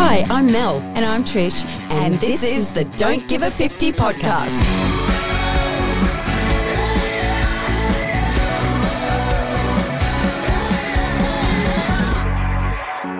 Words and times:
Hi, 0.00 0.24
I'm 0.30 0.46
Mel. 0.46 0.78
And 0.94 1.04
I'm 1.04 1.24
Trish. 1.24 1.66
And, 1.66 2.14
and 2.14 2.20
this, 2.20 2.42
this 2.42 2.56
is 2.56 2.70
the 2.70 2.84
Don't 2.84 3.26
Give 3.26 3.42
a 3.42 3.50
50 3.50 3.92
podcast. 3.92 4.62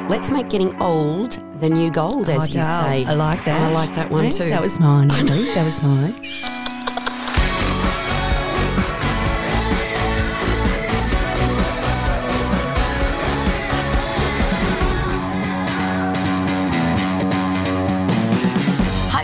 Let's 0.09 0.31
make 0.31 0.49
getting 0.49 0.81
old 0.81 1.33
the 1.61 1.69
new 1.69 1.91
gold, 1.91 2.31
as 2.31 2.43
oh, 2.43 2.45
you 2.45 2.65
say. 2.65 3.05
I 3.05 3.13
like 3.13 3.45
that. 3.45 3.61
I 3.61 3.73
like 3.73 3.93
that 3.97 4.09
one 4.09 4.31
too. 4.31 4.49
That 4.49 4.63
was 4.63 4.79
mine, 4.79 5.09
That 5.09 5.65
was 5.65 5.83
mine. 5.83 6.15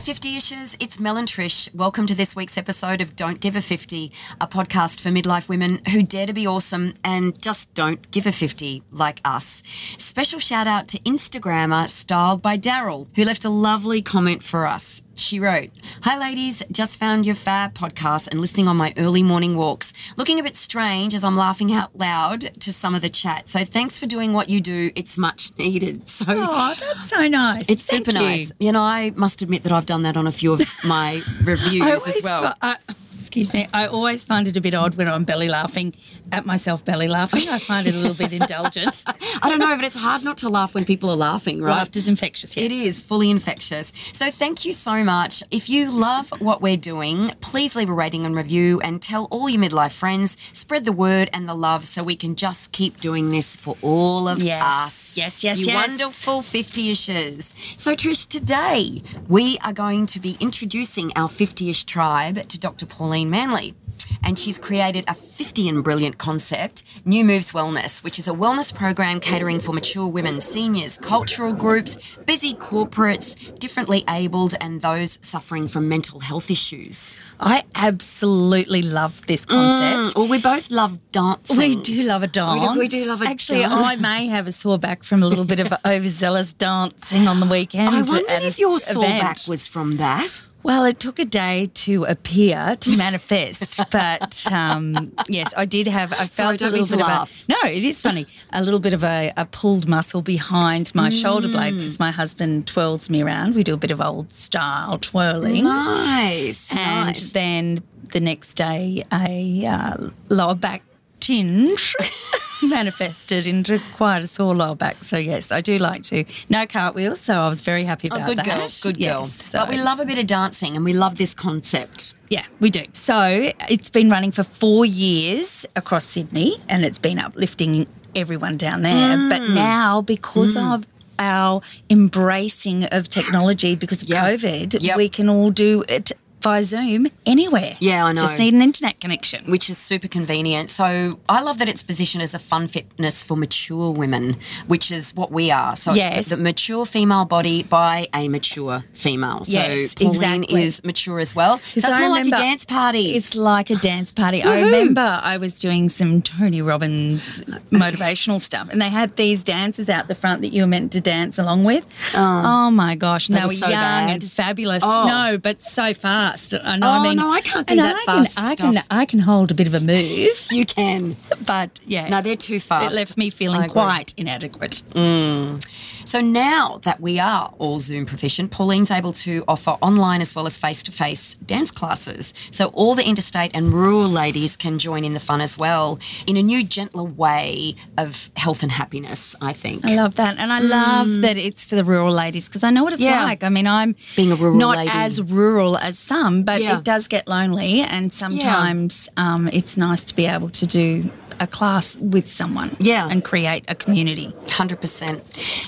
50 0.04 0.36
ishers. 0.36 0.76
It's 0.80 1.00
Mel 1.00 1.16
and 1.16 1.26
Trish. 1.26 1.74
Welcome 1.74 2.06
to 2.08 2.14
this 2.14 2.36
week's 2.36 2.58
episode 2.58 3.00
of 3.00 3.16
Don't 3.16 3.40
Give 3.40 3.56
a 3.56 3.62
50, 3.62 4.12
a 4.38 4.46
podcast 4.46 5.00
for 5.00 5.08
midlife 5.08 5.48
women 5.48 5.80
who 5.92 6.02
dare 6.02 6.26
to 6.26 6.34
be 6.34 6.46
awesome 6.46 6.92
and 7.02 7.40
just 7.40 7.72
don't 7.72 8.10
give 8.10 8.26
a 8.26 8.32
50 8.32 8.82
like 8.90 9.22
us. 9.24 9.62
Special 9.96 10.38
shout 10.38 10.66
out 10.66 10.88
to 10.88 10.98
Instagrammer 11.04 11.88
Styled 11.88 12.42
by 12.42 12.58
Daryl, 12.58 13.06
who 13.16 13.24
left 13.24 13.46
a 13.46 13.48
lovely 13.48 14.02
comment 14.02 14.42
for 14.42 14.66
us. 14.66 15.00
She 15.16 15.38
wrote, 15.38 15.70
Hi 16.02 16.18
ladies, 16.18 16.62
just 16.72 16.98
found 16.98 17.24
your 17.24 17.34
fab 17.36 17.74
podcast 17.74 18.26
and 18.28 18.40
listening 18.40 18.66
on 18.68 18.76
my 18.76 18.92
early 18.96 19.22
morning 19.22 19.56
walks. 19.56 19.92
Looking 20.16 20.40
a 20.40 20.42
bit 20.42 20.56
strange 20.56 21.14
as 21.14 21.22
I'm 21.24 21.36
laughing 21.36 21.72
out 21.72 21.96
loud 21.96 22.40
to 22.60 22.72
some 22.72 22.94
of 22.94 23.02
the 23.02 23.08
chat. 23.08 23.48
So 23.48 23.64
thanks 23.64 23.98
for 23.98 24.06
doing 24.06 24.32
what 24.32 24.48
you 24.48 24.60
do. 24.60 24.90
It's 24.96 25.16
much 25.16 25.50
needed. 25.58 26.02
So 26.14 26.24
Oh, 26.28 26.74
that's 26.78 27.08
so 27.08 27.26
nice. 27.28 27.68
It's 27.68 27.84
Thank 27.86 28.06
super 28.06 28.16
you. 28.18 28.24
nice. 28.24 28.52
You 28.60 28.72
know, 28.72 28.82
I 28.82 29.10
must 29.16 29.42
admit 29.42 29.62
that 29.64 29.72
I've 29.72 29.86
done 29.86 30.02
that 30.02 30.16
on 30.16 30.26
a 30.26 30.32
few 30.32 30.52
of 30.52 30.62
my 30.84 31.22
reviews 31.42 32.06
as 32.06 32.22
well. 32.22 32.54
I, 32.62 32.76
excuse 33.12 33.52
me. 33.52 33.66
I 33.74 33.86
always 33.86 34.24
find 34.24 34.46
it 34.46 34.56
a 34.56 34.60
bit 34.60 34.74
odd 34.74 34.94
when 34.94 35.08
I'm 35.08 35.24
belly 35.24 35.48
laughing 35.48 35.92
at 36.30 36.46
myself 36.46 36.84
belly 36.84 37.08
laughing. 37.08 37.48
I 37.48 37.58
find 37.58 37.86
it 37.86 37.94
a 37.94 37.98
little 37.98 38.14
bit 38.14 38.32
indulgent. 38.40 39.02
I 39.42 39.48
don't 39.50 39.58
know, 39.58 39.74
but 39.76 39.84
it's 39.84 39.96
hard 39.96 40.22
not 40.24 40.38
to 40.38 40.48
laugh 40.48 40.74
when 40.74 40.84
people 40.84 41.10
are 41.10 41.16
laughing, 41.16 41.60
right? 41.60 41.72
Laughter's 41.78 42.08
infectious. 42.08 42.56
Yeah. 42.56 42.64
It 42.64 42.72
is 42.72 43.02
fully 43.02 43.28
infectious. 43.30 43.92
So 44.12 44.30
thank 44.30 44.64
you 44.64 44.72
so 44.72 45.02
much. 45.04 45.42
If 45.50 45.68
you 45.68 45.90
love 45.90 46.30
what 46.40 46.60
we're 46.60 46.76
doing, 46.76 47.32
please 47.40 47.76
leave 47.76 47.88
a 47.88 47.92
rating 47.92 48.26
and 48.26 48.34
review 48.34 48.80
and 48.80 49.00
tell 49.00 49.26
all 49.30 49.48
your 49.48 49.62
midlife 49.62 49.92
friends. 49.92 50.36
Spread 50.52 50.84
the 50.84 50.92
word 50.92 51.30
and 51.32 51.48
the 51.48 51.54
love 51.54 51.86
so 51.86 52.02
we 52.02 52.16
can 52.16 52.34
just 52.34 52.72
keep 52.72 52.98
doing 53.00 53.30
this 53.30 53.54
for 53.54 53.76
all 53.82 54.26
of 54.26 54.42
yes. 54.42 54.62
us. 54.62 55.16
Yes, 55.16 55.44
yes, 55.44 55.58
you 55.58 55.66
yes. 55.66 55.88
wonderful 55.88 56.42
50-ishers. 56.42 57.52
So 57.78 57.94
Trish, 57.94 58.28
today 58.28 59.02
we 59.28 59.58
are 59.58 59.72
going 59.72 60.06
to 60.06 60.18
be 60.18 60.36
introducing 60.40 61.12
our 61.14 61.28
50-ish 61.28 61.84
tribe 61.84 62.48
to 62.48 62.58
Dr. 62.58 62.86
Pauline 62.86 63.30
Manley 63.30 63.74
and 64.24 64.38
she's 64.38 64.58
created 64.58 65.04
a 65.06 65.14
50 65.14 65.68
and 65.68 65.84
brilliant 65.84 66.18
concept, 66.18 66.82
New 67.04 67.24
Moves 67.24 67.52
Wellness, 67.52 68.02
which 68.02 68.18
is 68.18 68.26
a 68.26 68.32
wellness 68.32 68.74
program 68.74 69.20
catering 69.20 69.60
for 69.60 69.72
mature 69.72 70.06
women, 70.06 70.40
seniors, 70.40 70.98
cultural 70.98 71.52
groups, 71.52 71.96
busy 72.26 72.54
corporates, 72.54 73.36
differently 73.58 74.04
abled, 74.08 74.54
and 74.60 74.80
those 74.82 75.18
suffering 75.20 75.68
from 75.68 75.88
mental 75.88 76.20
health 76.20 76.50
issues. 76.50 77.14
I 77.38 77.64
absolutely 77.74 78.82
love 78.82 79.26
this 79.26 79.44
concept. 79.44 80.14
Mm, 80.14 80.16
well, 80.16 80.28
we 80.28 80.40
both 80.40 80.70
love 80.70 80.98
dancing. 81.12 81.58
We 81.58 81.76
do 81.76 82.02
love 82.04 82.22
a 82.22 82.26
dance. 82.26 82.62
We 82.62 82.68
do, 82.74 82.78
we 82.78 82.88
do 82.88 83.04
love 83.06 83.22
a 83.22 83.26
Actually, 83.26 83.60
dance. 83.60 83.74
I 83.74 83.96
may 83.96 84.26
have 84.28 84.46
a 84.46 84.52
sore 84.52 84.78
back 84.78 85.02
from 85.02 85.22
a 85.22 85.26
little 85.26 85.44
bit 85.44 85.60
of 85.60 85.72
overzealous 85.84 86.52
dancing 86.52 87.28
on 87.28 87.40
the 87.40 87.46
weekend. 87.46 87.90
I 87.90 88.02
wondered 88.02 88.42
if 88.42 88.58
your 88.58 88.78
sore 88.78 89.04
event. 89.04 89.20
back 89.20 89.38
was 89.48 89.66
from 89.66 89.96
that. 89.96 90.42
Well, 90.64 90.84
it 90.86 90.98
took 90.98 91.18
a 91.18 91.24
day 91.26 91.70
to 91.74 92.04
appear, 92.04 92.74
to 92.80 92.96
manifest, 93.06 93.80
but 93.92 94.50
um, 94.50 95.12
yes, 95.28 95.52
I 95.56 95.66
did 95.66 95.86
have. 95.88 96.12
I 96.14 96.26
felt 96.26 96.58
don't 96.58 96.68
a 96.68 96.70
little 96.72 96.86
bit 96.86 96.94
to 96.96 97.02
of 97.04 97.08
laugh. 97.08 97.44
a 97.48 97.52
no. 97.52 97.70
It 97.70 97.84
is 97.84 98.00
funny. 98.00 98.26
A 98.50 98.62
little 98.62 98.80
bit 98.80 98.94
of 98.94 99.04
a, 99.04 99.32
a 99.36 99.44
pulled 99.44 99.86
muscle 99.86 100.22
behind 100.22 100.94
my 100.94 101.10
shoulder 101.10 101.48
blade 101.48 101.74
Mm. 101.74 101.78
because 101.78 101.98
my 102.00 102.10
husband 102.10 102.66
twirls 102.66 103.08
me 103.10 103.22
around. 103.22 103.54
We 103.54 103.62
do 103.62 103.74
a 103.74 103.76
bit 103.76 103.90
of 103.90 104.00
old 104.00 104.32
style 104.32 104.98
twirling, 104.98 105.64
Nice, 105.64 106.74
and 106.74 107.06
nice. 107.08 107.32
then 107.32 107.82
the 108.12 108.20
next 108.20 108.54
day 108.54 109.04
a 109.12 109.66
uh, 109.66 110.08
lower 110.30 110.54
back 110.54 110.82
tinge 111.24 111.94
manifested 112.62 113.46
into 113.46 113.78
quite 113.96 114.22
a 114.22 114.26
sore 114.26 114.54
lower 114.54 114.74
back. 114.74 115.02
So 115.04 115.16
yes, 115.16 115.50
I 115.52 115.60
do 115.60 115.78
like 115.78 116.02
to 116.04 116.24
no 116.48 116.66
cartwheels. 116.66 117.20
So 117.20 117.34
I 117.40 117.48
was 117.48 117.60
very 117.60 117.84
happy 117.84 118.08
Oh, 118.10 118.16
about 118.16 118.26
good 118.28 118.38
that. 118.38 118.44
girl, 118.46 118.68
good 118.82 118.98
girl. 118.98 119.20
Yes, 119.22 119.32
so- 119.32 119.58
But 119.60 119.68
we 119.68 119.76
love 119.76 120.00
a 120.00 120.04
bit 120.04 120.18
of 120.18 120.26
dancing 120.26 120.76
and 120.76 120.84
we 120.84 120.92
love 120.92 121.16
this 121.16 121.34
concept. 121.34 122.12
yeah, 122.30 122.44
we 122.60 122.70
do. 122.70 122.84
So 122.94 123.50
it's 123.68 123.90
been 123.90 124.10
running 124.10 124.32
for 124.32 124.42
four 124.42 124.84
years 124.84 125.66
across 125.76 126.04
Sydney 126.04 126.58
and 126.68 126.84
it's 126.84 126.98
been 126.98 127.18
uplifting 127.18 127.86
everyone 128.16 128.56
down 128.56 128.82
there. 128.82 129.16
But 129.28 129.42
Mm. 129.42 129.54
now, 129.54 130.00
because 130.00 130.56
of 130.56 130.86
our 131.18 131.60
embracing 131.90 132.84
of 132.84 133.08
technology 133.08 133.76
because 133.76 134.02
of 134.02 134.08
Yeah. 134.08 134.24
COVID, 134.30 134.82
Yep. 134.82 134.96
we 134.96 135.08
can 135.08 135.28
all 135.28 135.50
do 135.50 135.84
it 135.88 136.12
via 136.44 136.62
Zoom 136.62 137.06
anywhere. 137.24 137.72
Yeah, 137.80 138.04
I 138.04 138.12
know. 138.12 138.20
Just 138.20 138.38
need 138.38 138.52
an 138.54 138.60
internet 138.62 139.00
connection. 139.00 139.40
which 139.50 139.70
is 139.70 139.78
super 139.78 140.08
convenient. 140.08 140.70
So 140.70 141.18
I 141.28 141.40
love 141.40 141.56
that 141.60 141.68
it's 141.72 141.82
positioned 141.82 142.22
as 142.22 142.34
a 142.34 142.38
fun 142.38 142.68
fitness 142.68 143.22
for 143.22 143.36
mature 143.36 143.90
women, 144.02 144.36
which 144.66 144.92
is 144.92 145.14
what 145.20 145.30
we 145.38 145.50
are. 145.50 145.74
So 145.74 145.94
Yes. 145.94 146.18
it's 146.18 146.28
the 146.28 146.36
mature 146.36 146.84
female 146.84 147.24
body 147.24 147.62
by 147.62 148.06
a 148.14 148.28
mature 148.28 148.84
female. 148.92 149.40
So 149.44 149.52
Yes, 149.52 149.94
Pauline 149.94 150.42
exactly. 150.42 150.62
is 150.64 150.84
mature 150.84 151.18
as 151.26 151.34
well. 151.34 151.60
It's 151.74 151.84
I 151.86 151.98
more 151.98 152.10
like 152.10 152.26
a 152.26 152.30
dance 152.30 152.64
party. 152.66 153.06
It's 153.16 153.34
like 153.34 153.70
a 153.70 153.76
dance 153.76 154.12
party. 154.12 154.42
I 154.42 154.60
remember 154.66 155.06
I 155.22 155.36
was 155.38 155.58
doing 155.58 155.88
some 155.88 156.20
Tony 156.22 156.60
Robbins 156.60 157.42
motivational 157.72 158.40
stuff, 158.40 158.68
and 158.70 158.80
they 158.82 158.90
had 158.90 159.16
these 159.16 159.42
dancers 159.42 159.88
out 159.88 160.08
the 160.08 160.14
front 160.14 160.42
that 160.42 160.52
you 160.52 160.62
were 160.62 160.66
meant 160.76 160.92
to 160.92 161.00
dance 161.00 161.38
along 161.38 161.64
with. 161.64 161.86
Oh, 162.14 162.42
oh 162.44 162.70
my 162.70 162.94
gosh! 162.94 163.28
And 163.28 163.36
They 163.36 163.40
they, 163.40 163.46
were 163.46 163.52
were 163.52 163.66
so 163.66 163.68
young 163.68 164.06
bad. 164.06 164.10
and 164.10 164.30
fabulous. 164.30 164.82
Oh. 164.84 165.06
No, 165.06 165.38
but 165.38 165.62
so 165.62 165.94
fast. 166.38 166.52
And 166.52 166.84
Oh, 166.84 166.88
I 166.88 167.02
mean, 167.02 167.16
no, 167.16 167.30
I 167.30 167.40
can't 167.40 167.66
do 167.66 167.76
that 167.76 167.96
I 167.96 168.04
fast 168.04 168.36
Can, 168.36 168.44
I 168.44 168.54
stuff. 168.54 168.74
can, 168.74 168.84
I 168.90 169.04
can 169.06 169.18
hold 169.20 169.50
a 169.50 169.54
bit 169.54 169.66
of 169.66 169.74
a 169.74 169.80
move, 169.80 170.46
You 170.50 170.64
can. 170.66 171.16
but 171.46 171.70
yeah, 171.86 172.08
No, 172.08 172.20
they're 172.20 172.36
too 172.36 172.60
fast. 172.60 172.92
it 172.92 172.96
left 172.96 173.16
me 173.16 173.30
feeling 173.30 173.68
quite 173.68 174.12
inadequate. 174.16 174.82
Mm. 174.94 175.64
So 176.04 176.20
now 176.20 176.78
that 176.84 177.00
we 177.00 177.18
are 177.18 177.52
all 177.58 177.78
Zoom 177.78 178.06
proficient, 178.06 178.50
Pauline's 178.50 178.90
able 178.90 179.12
to 179.14 179.42
offer 179.48 179.70
online 179.82 180.20
as 180.20 180.34
well 180.34 180.46
as 180.46 180.58
face 180.58 180.82
to 180.84 180.92
face 180.92 181.34
dance 181.34 181.70
classes. 181.70 182.32
So 182.50 182.66
all 182.68 182.94
the 182.94 183.04
interstate 183.06 183.50
and 183.54 183.72
rural 183.72 184.08
ladies 184.08 184.56
can 184.56 184.78
join 184.78 185.04
in 185.04 185.14
the 185.14 185.20
fun 185.20 185.40
as 185.40 185.58
well 185.58 185.98
in 186.26 186.36
a 186.36 186.42
new, 186.42 186.62
gentler 186.62 187.02
way 187.04 187.74
of 187.98 188.30
health 188.36 188.62
and 188.62 188.72
happiness, 188.72 189.34
I 189.40 189.52
think. 189.52 189.84
I 189.84 189.94
love 189.96 190.14
that, 190.16 190.36
and 190.38 190.52
I 190.52 190.60
love 190.60 191.20
that 191.22 191.36
it's 191.36 191.64
for 191.64 191.74
the 191.74 191.84
rural 191.84 192.12
ladies 192.12 192.48
because 192.48 192.64
I 192.64 192.70
know 192.70 192.84
what 192.84 192.92
it's 192.92 193.02
Mm. 193.02 193.06
Yeah. 193.06 193.22
like. 193.24 193.42
I 193.44 193.48
mean, 193.48 193.66
I'm 193.66 193.96
Being 194.16 194.32
a 194.32 194.36
rural 194.36 194.56
not 194.58 194.76
lady. 194.76 194.90
as 194.92 195.20
rural 195.22 195.76
as 195.78 195.98
some, 195.98 196.42
but 196.42 196.62
Yeah. 196.62 196.78
it 196.78 196.84
does 196.84 197.08
get 197.08 197.26
lonely, 197.28 197.80
and 197.80 198.12
sometimes 198.12 199.08
um, 199.16 199.48
it's 199.52 199.76
nice 199.76 200.02
to 200.02 200.14
be 200.14 200.26
able 200.26 200.50
to 200.50 200.66
do 200.66 201.10
a 201.40 201.46
class 201.46 201.96
with 201.98 202.28
someone, 202.30 202.76
Yeah. 202.78 203.08
and 203.10 203.22
create 203.24 203.64
a 203.68 203.74
community. 203.74 204.34
100%. 204.46 205.22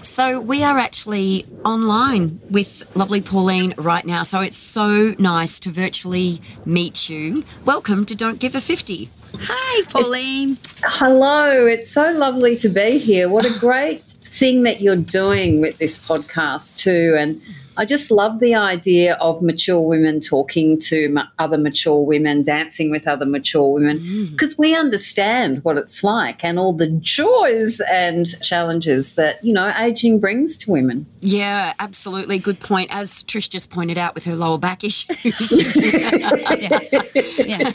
So 0.04 0.40
we 0.40 0.62
are 0.62 0.78
actually 0.78 1.46
online 1.64 2.40
with 2.50 2.82
lovely 2.94 3.20
Pauline 3.20 3.74
right 3.76 4.04
now. 4.04 4.22
So 4.22 4.40
it's 4.40 4.56
so 4.58 5.14
nice 5.18 5.58
to 5.60 5.70
virtually 5.70 6.40
meet 6.64 7.08
you. 7.08 7.44
Welcome 7.64 8.04
to 8.06 8.14
Don't 8.14 8.38
Give 8.38 8.54
a 8.54 8.60
50. 8.60 9.10
Hi, 9.38 9.82
Pauline. 9.90 10.56
Hello, 10.82 11.66
it's 11.66 11.90
so 11.90 12.12
lovely 12.12 12.56
to 12.58 12.68
be 12.68 12.98
here. 12.98 13.28
What 13.28 13.44
a 13.44 13.58
great 13.58 14.02
thing 14.02 14.62
that 14.62 14.80
you're 14.80 14.96
doing 14.96 15.60
with 15.60 15.78
this 15.78 15.98
podcast, 15.98 16.76
too. 16.76 17.16
And 17.18 17.40
I 17.76 17.84
just 17.84 18.10
love 18.10 18.38
the 18.40 18.54
idea 18.54 19.14
of 19.14 19.42
mature 19.42 19.80
women 19.80 20.20
talking 20.20 20.78
to 20.80 21.16
other 21.38 21.58
mature 21.58 22.04
women, 22.04 22.42
dancing 22.42 22.90
with 22.90 23.06
other 23.06 23.26
mature 23.26 23.72
women, 23.72 23.98
mm. 23.98 24.30
because 24.30 24.56
we 24.58 24.74
understand 24.74 25.62
what 25.64 25.76
it's 25.76 26.02
like 26.02 26.44
and 26.44 26.58
all 26.58 26.72
the 26.72 26.88
joys 26.88 27.80
and 27.90 28.26
challenges 28.42 29.14
that, 29.16 29.44
you 29.44 29.52
know, 29.52 29.72
aging 29.78 30.20
brings 30.20 30.56
to 30.58 30.70
women. 30.70 31.06
Yeah, 31.20 31.74
absolutely. 31.78 32.38
Good 32.38 32.60
point. 32.60 32.94
As 32.94 33.22
Trish 33.24 33.50
just 33.50 33.70
pointed 33.70 33.98
out 33.98 34.14
with 34.14 34.24
her 34.24 34.34
lower 34.34 34.58
back 34.58 34.84
issues. 34.84 35.16
yeah. 37.44 37.70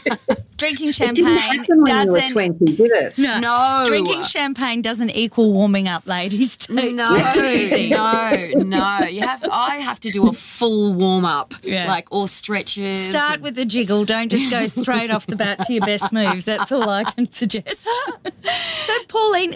Drinking 0.62 0.92
champagne 0.92 1.25
happen 1.25 1.81
when 1.81 2.06
you 2.06 2.12
were 2.12 2.19
doesn't. 2.19 2.33
20, 2.33 2.65
did 2.65 2.92
it? 2.92 3.18
No. 3.18 3.39
No. 3.39 3.83
Drinking 3.88 4.24
champagne 4.25 4.83
doesn't 4.83 5.09
equal 5.09 5.51
warming 5.54 5.88
up, 5.88 6.06
ladies. 6.06 6.56
Too, 6.71 6.94
No, 6.94 7.15
no, 7.15 8.51
no. 8.56 9.00
You 9.07 9.21
have. 9.21 9.44
I 9.51 9.77
have 9.77 9.90
to 9.99 10.09
do 10.09 10.27
a 10.27 10.33
full 10.33 10.93
warm 10.93 11.25
up, 11.25 11.53
Yeah. 11.63 11.88
like 11.88 12.07
all 12.11 12.27
stretches. 12.27 13.09
Start 13.09 13.41
with 13.41 13.55
the 13.55 13.65
jiggle. 13.65 14.05
Don't 14.05 14.29
just 14.29 14.49
go 14.49 14.65
straight 14.67 15.11
off 15.11 15.27
the 15.27 15.35
bat 15.35 15.63
to 15.65 15.73
your 15.73 15.85
best 15.85 16.11
moves. 16.13 16.45
That's 16.45 16.71
all 16.71 16.89
I 16.89 17.03
can 17.03 17.29
suggest. 17.29 17.88
so, 18.79 18.93
Pauline, 19.07 19.55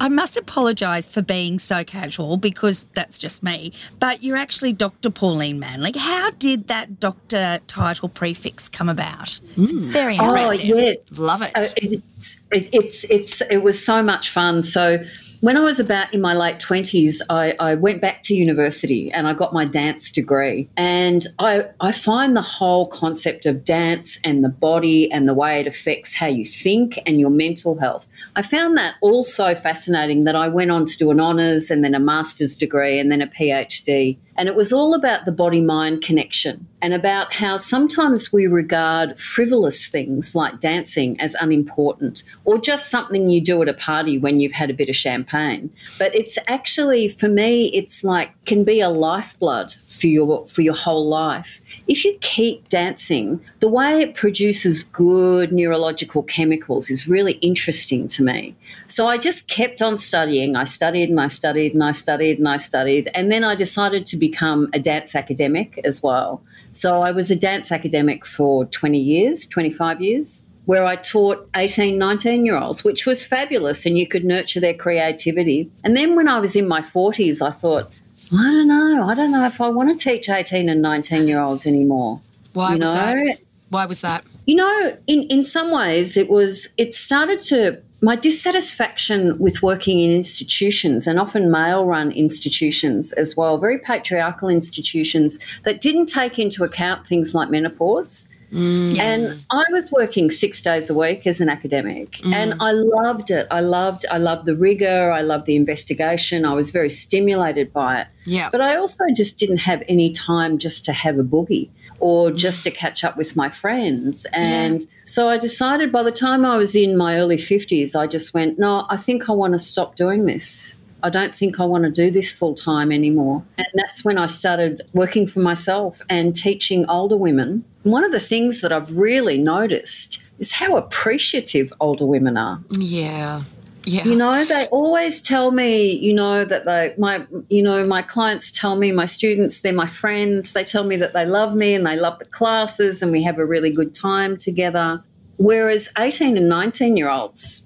I 0.00 0.08
must 0.08 0.36
apologise 0.36 1.08
for 1.08 1.22
being 1.22 1.58
so 1.58 1.84
casual 1.84 2.36
because 2.36 2.84
that's 2.94 3.18
just 3.18 3.42
me. 3.42 3.72
But 4.00 4.22
you're 4.22 4.36
actually 4.36 4.72
Dr. 4.72 5.10
Pauline 5.10 5.58
Manley. 5.60 5.92
How 5.96 6.30
did 6.32 6.66
that 6.68 6.98
doctor 6.98 7.60
title 7.68 8.08
prefix 8.08 8.68
come 8.68 8.88
about? 8.88 9.38
It's 9.56 9.70
very 9.70 10.16
Oh, 10.18 10.34
impressive. 10.34 10.64
yeah. 10.64 10.92
Love 11.18 11.42
it. 11.42 11.52
Uh, 11.54 11.62
it's, 11.76 12.36
it, 12.50 12.68
it's 12.72 13.04
it's 13.04 13.40
it 13.42 13.58
was 13.58 13.84
so 13.84 14.02
much 14.02 14.30
fun. 14.30 14.62
So 14.64 14.98
when 15.42 15.56
I 15.56 15.60
was 15.60 15.80
about 15.80 16.14
in 16.14 16.20
my 16.20 16.34
late 16.34 16.60
twenties, 16.60 17.20
I, 17.28 17.56
I 17.58 17.74
went 17.74 18.00
back 18.00 18.22
to 18.24 18.34
university 18.34 19.10
and 19.10 19.26
I 19.26 19.34
got 19.34 19.52
my 19.52 19.64
dance 19.64 20.08
degree. 20.12 20.68
And 20.76 21.26
I 21.40 21.66
I 21.80 21.90
find 21.90 22.36
the 22.36 22.42
whole 22.42 22.86
concept 22.86 23.44
of 23.44 23.64
dance 23.64 24.20
and 24.22 24.44
the 24.44 24.48
body 24.48 25.10
and 25.10 25.26
the 25.26 25.34
way 25.34 25.58
it 25.58 25.66
affects 25.66 26.14
how 26.14 26.28
you 26.28 26.44
think 26.44 26.96
and 27.06 27.18
your 27.18 27.30
mental 27.30 27.76
health. 27.76 28.06
I 28.36 28.42
found 28.42 28.78
that 28.78 28.94
all 29.00 29.24
so 29.24 29.56
fascinating 29.56 30.22
that 30.24 30.36
I 30.36 30.48
went 30.48 30.70
on 30.70 30.86
to 30.86 30.96
do 30.96 31.10
an 31.10 31.18
honours 31.18 31.72
and 31.72 31.82
then 31.82 31.96
a 31.96 32.00
master's 32.00 32.54
degree 32.54 33.00
and 33.00 33.10
then 33.10 33.20
a 33.20 33.26
PhD. 33.26 34.18
And 34.36 34.48
it 34.48 34.54
was 34.54 34.72
all 34.72 34.94
about 34.94 35.24
the 35.24 35.32
body 35.32 35.60
mind 35.60 36.02
connection 36.02 36.66
and 36.80 36.94
about 36.94 37.32
how 37.32 37.56
sometimes 37.56 38.32
we 38.32 38.46
regard 38.46 39.18
frivolous 39.18 39.86
things 39.86 40.34
like 40.34 40.58
dancing 40.58 41.20
as 41.20 41.34
unimportant 41.34 42.24
or 42.44 42.58
just 42.58 42.90
something 42.90 43.28
you 43.28 43.40
do 43.40 43.62
at 43.62 43.68
a 43.68 43.74
party 43.74 44.18
when 44.18 44.40
you've 44.40 44.52
had 44.52 44.70
a 44.70 44.74
bit 44.74 44.88
of 44.88 44.96
champagne. 44.96 45.70
But 45.98 46.14
it's 46.14 46.38
actually, 46.48 47.08
for 47.08 47.28
me, 47.28 47.66
it's 47.66 48.02
like 48.02 48.30
can 48.46 48.64
be 48.64 48.80
a 48.80 48.88
lifeblood 48.88 49.72
for 49.86 50.06
your 50.08 50.46
for 50.46 50.62
your 50.62 50.74
whole 50.74 51.08
life. 51.08 51.60
If 51.86 52.04
you 52.04 52.16
keep 52.20 52.68
dancing, 52.68 53.40
the 53.60 53.68
way 53.68 54.00
it 54.00 54.14
produces 54.14 54.82
good 54.82 55.52
neurological 55.52 56.22
chemicals 56.24 56.90
is 56.90 57.06
really 57.06 57.34
interesting 57.34 58.08
to 58.08 58.22
me. 58.22 58.56
So 58.86 59.06
I 59.06 59.18
just 59.18 59.48
kept 59.48 59.82
on 59.82 59.98
studying. 59.98 60.56
I 60.56 60.64
studied 60.64 61.10
and 61.10 61.20
I 61.20 61.28
studied 61.28 61.74
and 61.74 61.84
I 61.84 61.92
studied 61.92 62.38
and 62.38 62.48
I 62.48 62.56
studied. 62.56 63.08
And 63.14 63.30
then 63.30 63.44
I 63.44 63.54
decided 63.54 64.06
to 64.06 64.16
become 64.22 64.68
a 64.72 64.78
dance 64.78 65.16
academic 65.16 65.80
as 65.84 66.00
well. 66.00 66.40
So 66.70 67.02
I 67.02 67.10
was 67.10 67.28
a 67.28 67.34
dance 67.34 67.72
academic 67.72 68.24
for 68.24 68.66
20 68.66 68.96
years, 68.96 69.46
25 69.46 70.00
years, 70.00 70.44
where 70.66 70.84
I 70.84 70.94
taught 70.94 71.48
18, 71.56 71.98
19 71.98 72.46
year 72.46 72.56
olds, 72.56 72.84
which 72.84 73.04
was 73.04 73.26
fabulous 73.26 73.84
and 73.84 73.98
you 73.98 74.06
could 74.06 74.24
nurture 74.24 74.60
their 74.60 74.74
creativity. 74.74 75.68
And 75.82 75.96
then 75.96 76.14
when 76.14 76.28
I 76.28 76.38
was 76.38 76.54
in 76.54 76.68
my 76.68 76.82
40s, 76.82 77.44
I 77.44 77.50
thought, 77.50 77.90
I 78.32 78.44
don't 78.44 78.68
know. 78.68 79.08
I 79.10 79.14
don't 79.16 79.32
know 79.32 79.44
if 79.44 79.60
I 79.60 79.68
want 79.68 79.88
to 79.90 80.10
teach 80.10 80.28
18 80.28 80.68
and 80.68 80.80
19 80.80 81.26
year 81.26 81.40
olds 81.40 81.66
anymore. 81.66 82.20
Why 82.52 82.74
you 82.74 82.78
was 82.78 82.94
that? 82.94 83.38
Why 83.70 83.86
was 83.86 84.02
that? 84.02 84.24
You 84.46 84.54
know, 84.54 84.96
in, 85.08 85.24
in 85.24 85.44
some 85.44 85.72
ways, 85.72 86.16
it 86.16 86.30
was, 86.30 86.68
it 86.76 86.94
started 86.94 87.42
to, 87.44 87.82
my 88.02 88.16
dissatisfaction 88.16 89.38
with 89.38 89.62
working 89.62 90.00
in 90.00 90.10
institutions 90.10 91.06
and 91.06 91.20
often 91.20 91.52
male 91.52 91.84
run 91.86 92.10
institutions 92.10 93.12
as 93.12 93.36
well, 93.36 93.58
very 93.58 93.78
patriarchal 93.78 94.48
institutions 94.48 95.38
that 95.62 95.80
didn't 95.80 96.06
take 96.06 96.36
into 96.36 96.64
account 96.64 97.06
things 97.06 97.32
like 97.32 97.48
menopause. 97.48 98.28
Mm. 98.52 98.98
And 98.98 99.46
I 99.50 99.64
was 99.70 99.90
working 99.92 100.30
six 100.30 100.60
days 100.60 100.90
a 100.90 100.94
week 100.94 101.26
as 101.26 101.40
an 101.40 101.48
academic, 101.48 102.12
mm. 102.16 102.34
and 102.34 102.54
I 102.60 102.72
loved 102.72 103.30
it. 103.30 103.46
I 103.50 103.60
loved, 103.60 104.04
I 104.10 104.18
loved 104.18 104.44
the 104.44 104.56
rigor. 104.56 105.10
I 105.10 105.22
loved 105.22 105.46
the 105.46 105.56
investigation. 105.56 106.44
I 106.44 106.52
was 106.52 106.70
very 106.70 106.90
stimulated 106.90 107.72
by 107.72 108.02
it. 108.02 108.08
Yeah. 108.26 108.50
But 108.50 108.60
I 108.60 108.76
also 108.76 109.04
just 109.16 109.38
didn't 109.38 109.60
have 109.60 109.82
any 109.88 110.12
time 110.12 110.58
just 110.58 110.84
to 110.84 110.92
have 110.92 111.18
a 111.18 111.24
boogie 111.24 111.70
or 112.02 112.32
just 112.32 112.64
to 112.64 112.70
catch 112.72 113.04
up 113.04 113.16
with 113.16 113.36
my 113.36 113.48
friends. 113.48 114.26
And 114.32 114.84
so 115.04 115.28
I 115.28 115.38
decided 115.38 115.92
by 115.92 116.02
the 116.02 116.10
time 116.10 116.44
I 116.44 116.56
was 116.56 116.74
in 116.74 116.96
my 116.96 117.16
early 117.16 117.36
50s, 117.36 117.94
I 117.94 118.08
just 118.08 118.34
went, 118.34 118.58
no, 118.58 118.86
I 118.90 118.96
think 118.96 119.30
I 119.30 119.32
want 119.32 119.52
to 119.52 119.58
stop 119.60 119.94
doing 119.94 120.26
this. 120.26 120.74
I 121.04 121.10
don't 121.10 121.32
think 121.32 121.60
I 121.60 121.64
want 121.64 121.84
to 121.84 121.90
do 121.90 122.10
this 122.10 122.32
full 122.32 122.56
time 122.56 122.90
anymore. 122.90 123.44
And 123.56 123.68
that's 123.74 124.04
when 124.04 124.18
I 124.18 124.26
started 124.26 124.82
working 124.94 125.28
for 125.28 125.38
myself 125.38 126.02
and 126.08 126.34
teaching 126.34 126.86
older 126.88 127.16
women. 127.16 127.64
One 127.84 128.02
of 128.02 128.10
the 128.10 128.20
things 128.20 128.62
that 128.62 128.72
I've 128.72 128.98
really 128.98 129.38
noticed 129.38 130.24
is 130.40 130.50
how 130.50 130.76
appreciative 130.76 131.72
older 131.78 132.04
women 132.04 132.36
are. 132.36 132.60
Yeah. 132.70 133.42
Yeah. 133.84 134.04
You 134.04 134.14
know, 134.16 134.44
they 134.44 134.66
always 134.68 135.20
tell 135.20 135.50
me, 135.50 135.92
you 135.92 136.14
know, 136.14 136.44
that 136.44 136.64
they, 136.64 136.94
my, 136.98 137.26
you 137.48 137.62
know, 137.62 137.84
my 137.84 138.02
clients 138.02 138.50
tell 138.50 138.76
me, 138.76 138.92
my 138.92 139.06
students, 139.06 139.60
they're 139.62 139.72
my 139.72 139.86
friends. 139.88 140.52
They 140.52 140.64
tell 140.64 140.84
me 140.84 140.96
that 140.96 141.12
they 141.14 141.26
love 141.26 141.54
me 141.56 141.74
and 141.74 141.84
they 141.86 141.96
love 141.96 142.18
the 142.20 142.24
classes 142.26 143.02
and 143.02 143.10
we 143.10 143.22
have 143.24 143.38
a 143.38 143.44
really 143.46 143.72
good 143.72 143.94
time 143.94 144.36
together. 144.36 145.02
Whereas 145.38 145.88
18 145.98 146.36
and 146.36 146.48
19 146.48 146.96
year 146.96 147.10
olds, 147.10 147.62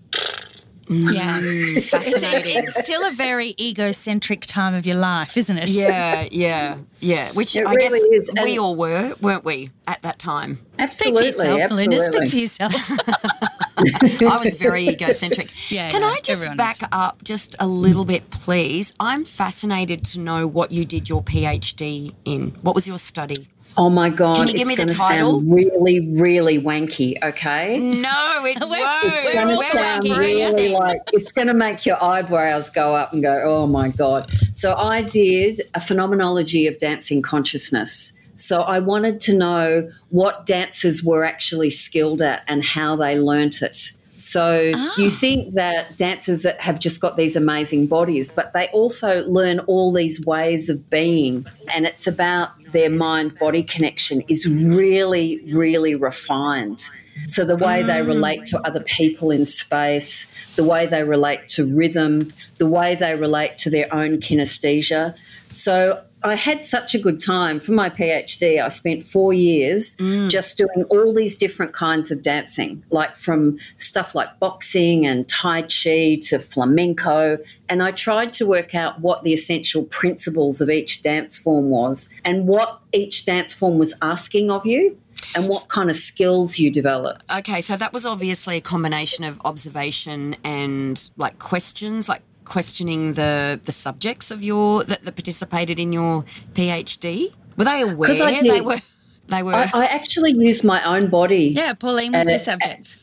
mm. 0.86 1.12
Yeah. 1.12 1.80
Fascinating. 1.82 2.64
It's 2.64 2.78
still 2.82 3.06
a 3.06 3.10
very 3.12 3.54
egocentric 3.60 4.46
time 4.46 4.72
of 4.72 4.86
your 4.86 4.96
life, 4.96 5.36
isn't 5.36 5.58
it? 5.58 5.68
yeah, 5.68 6.26
yeah, 6.30 6.78
yeah. 7.00 7.32
Which 7.32 7.54
It 7.56 7.66
I 7.66 7.74
guess 7.74 7.92
is, 7.92 8.30
we 8.42 8.52
and- 8.52 8.58
all 8.58 8.76
were, 8.76 9.14
weren't 9.20 9.44
we, 9.44 9.68
at 9.86 10.00
that 10.02 10.18
time? 10.18 10.60
Absolutely, 10.78 11.32
Speak 11.32 11.44
for 11.44 11.50
absolutely, 11.58 11.58
yourself, 11.58 11.70
Melinda. 11.70 11.96
absolutely. 11.96 12.28
Speak 12.28 12.58
for 12.58 12.70
yourself. 12.70 13.50
I 13.78 14.40
was 14.42 14.54
very 14.54 14.88
egocentric. 14.88 15.52
Yeah, 15.68 15.90
Can 15.90 16.02
no, 16.02 16.08
I 16.08 16.20
just 16.20 16.56
back 16.56 16.76
is. 16.76 16.88
up 16.92 17.24
just 17.24 17.56
a 17.58 17.66
little 17.66 18.04
bit, 18.04 18.30
please? 18.30 18.92
I'm 19.00 19.24
fascinated 19.24 20.04
to 20.06 20.20
know 20.20 20.46
what 20.46 20.70
you 20.70 20.84
did 20.84 21.08
your 21.08 21.22
PhD 21.22 22.14
in. 22.24 22.50
What 22.62 22.74
was 22.74 22.86
your 22.86 22.98
study? 22.98 23.48
Oh 23.76 23.90
my 23.90 24.08
God. 24.08 24.36
Can 24.36 24.46
you 24.48 24.54
give 24.54 24.68
me 24.68 24.74
the 24.74 24.86
title? 24.86 25.40
Sound 25.40 25.52
really, 25.52 26.00
really 26.00 26.58
wanky, 26.58 27.22
okay? 27.22 27.78
No, 27.78 28.44
it 28.46 28.58
won't. 28.60 29.14
It's 29.14 29.32
going 29.32 29.48
to 29.48 29.64
sound 29.66 30.04
wanky, 30.04 30.16
really 30.18 30.68
like 30.70 31.00
it's 31.12 31.32
going 31.32 31.48
to 31.48 31.54
make 31.54 31.84
your 31.84 32.02
eyebrows 32.02 32.70
go 32.70 32.94
up 32.94 33.12
and 33.12 33.22
go, 33.22 33.42
oh 33.44 33.66
my 33.66 33.90
God. 33.90 34.30
So 34.54 34.74
I 34.74 35.02
did 35.02 35.62
a 35.74 35.80
phenomenology 35.80 36.66
of 36.66 36.78
dancing 36.78 37.20
consciousness. 37.20 38.12
So 38.36 38.62
I 38.62 38.78
wanted 38.78 39.20
to 39.22 39.34
know 39.34 39.90
what 40.10 40.46
dancers 40.46 41.02
were 41.02 41.24
actually 41.24 41.70
skilled 41.70 42.22
at 42.22 42.42
and 42.46 42.64
how 42.64 42.96
they 42.96 43.18
learnt 43.18 43.62
it. 43.62 43.92
So 44.16 44.60
you 44.60 44.74
ah. 44.74 45.10
think 45.10 45.54
that 45.54 45.96
dancers 45.98 46.42
that 46.42 46.60
have 46.60 46.80
just 46.80 47.00
got 47.00 47.16
these 47.16 47.36
amazing 47.36 47.86
bodies, 47.86 48.32
but 48.32 48.52
they 48.54 48.68
also 48.68 49.24
learn 49.26 49.58
all 49.60 49.92
these 49.92 50.24
ways 50.24 50.68
of 50.70 50.88
being. 50.88 51.46
And 51.74 51.84
it's 51.84 52.06
about 52.06 52.50
their 52.72 52.90
mind 52.90 53.38
body 53.38 53.62
connection 53.62 54.22
is 54.28 54.46
really, 54.46 55.42
really 55.52 55.94
refined. 55.94 56.84
So 57.26 57.44
the 57.44 57.56
way 57.56 57.82
they 57.82 58.00
mm. 58.00 58.06
relate 58.06 58.44
to 58.46 58.60
other 58.60 58.80
people 58.80 59.30
in 59.30 59.46
space, 59.46 60.26
the 60.54 60.64
way 60.64 60.86
they 60.86 61.02
relate 61.02 61.48
to 61.50 61.66
rhythm, 61.66 62.32
the 62.58 62.66
way 62.66 62.94
they 62.94 63.16
relate 63.16 63.58
to 63.58 63.70
their 63.70 63.92
own 63.92 64.18
kinesthesia. 64.18 65.16
So 65.50 66.02
I 66.26 66.34
had 66.34 66.62
such 66.62 66.94
a 66.94 66.98
good 66.98 67.20
time 67.20 67.60
for 67.60 67.72
my 67.72 67.88
PhD. 67.88 68.62
I 68.62 68.68
spent 68.68 69.02
four 69.02 69.32
years 69.32 69.94
mm. 69.96 70.28
just 70.28 70.58
doing 70.58 70.84
all 70.90 71.14
these 71.14 71.36
different 71.36 71.72
kinds 71.72 72.10
of 72.10 72.22
dancing, 72.22 72.82
like 72.90 73.14
from 73.14 73.58
stuff 73.76 74.14
like 74.14 74.38
boxing 74.40 75.06
and 75.06 75.28
Tai 75.28 75.62
Chi 75.62 76.18
to 76.22 76.38
flamenco. 76.38 77.38
And 77.68 77.82
I 77.82 77.92
tried 77.92 78.32
to 78.34 78.46
work 78.46 78.74
out 78.74 79.00
what 79.00 79.22
the 79.22 79.32
essential 79.32 79.84
principles 79.84 80.60
of 80.60 80.68
each 80.68 81.02
dance 81.02 81.38
form 81.38 81.70
was 81.70 82.08
and 82.24 82.48
what 82.48 82.80
each 82.92 83.24
dance 83.24 83.54
form 83.54 83.78
was 83.78 83.94
asking 84.02 84.50
of 84.50 84.66
you 84.66 84.98
and 85.34 85.48
what 85.48 85.68
kind 85.68 85.90
of 85.90 85.96
skills 85.96 86.58
you 86.58 86.70
developed. 86.70 87.32
Okay, 87.32 87.60
so 87.60 87.76
that 87.76 87.92
was 87.92 88.04
obviously 88.04 88.56
a 88.56 88.60
combination 88.60 89.24
of 89.24 89.40
observation 89.44 90.36
and 90.44 91.10
like 91.16 91.38
questions, 91.38 92.08
like 92.08 92.22
questioning 92.46 93.14
the 93.14 93.60
the 93.64 93.72
subjects 93.72 94.30
of 94.30 94.42
your 94.42 94.84
that, 94.84 95.04
that 95.04 95.14
participated 95.14 95.78
in 95.78 95.92
your 95.92 96.24
PhD. 96.54 97.32
Were 97.56 97.64
they 97.64 97.82
aware 97.82 98.10
I 98.10 98.40
they 98.42 98.60
were 98.60 98.78
they 99.28 99.42
were 99.42 99.54
I, 99.54 99.70
I 99.74 99.84
actually 99.86 100.32
used 100.32 100.64
my 100.64 100.82
own 100.84 101.10
body. 101.10 101.48
Yeah, 101.48 101.74
Pauline 101.74 102.12
was 102.12 102.24
the 102.24 102.34
it- 102.34 102.40
subject. 102.40 102.98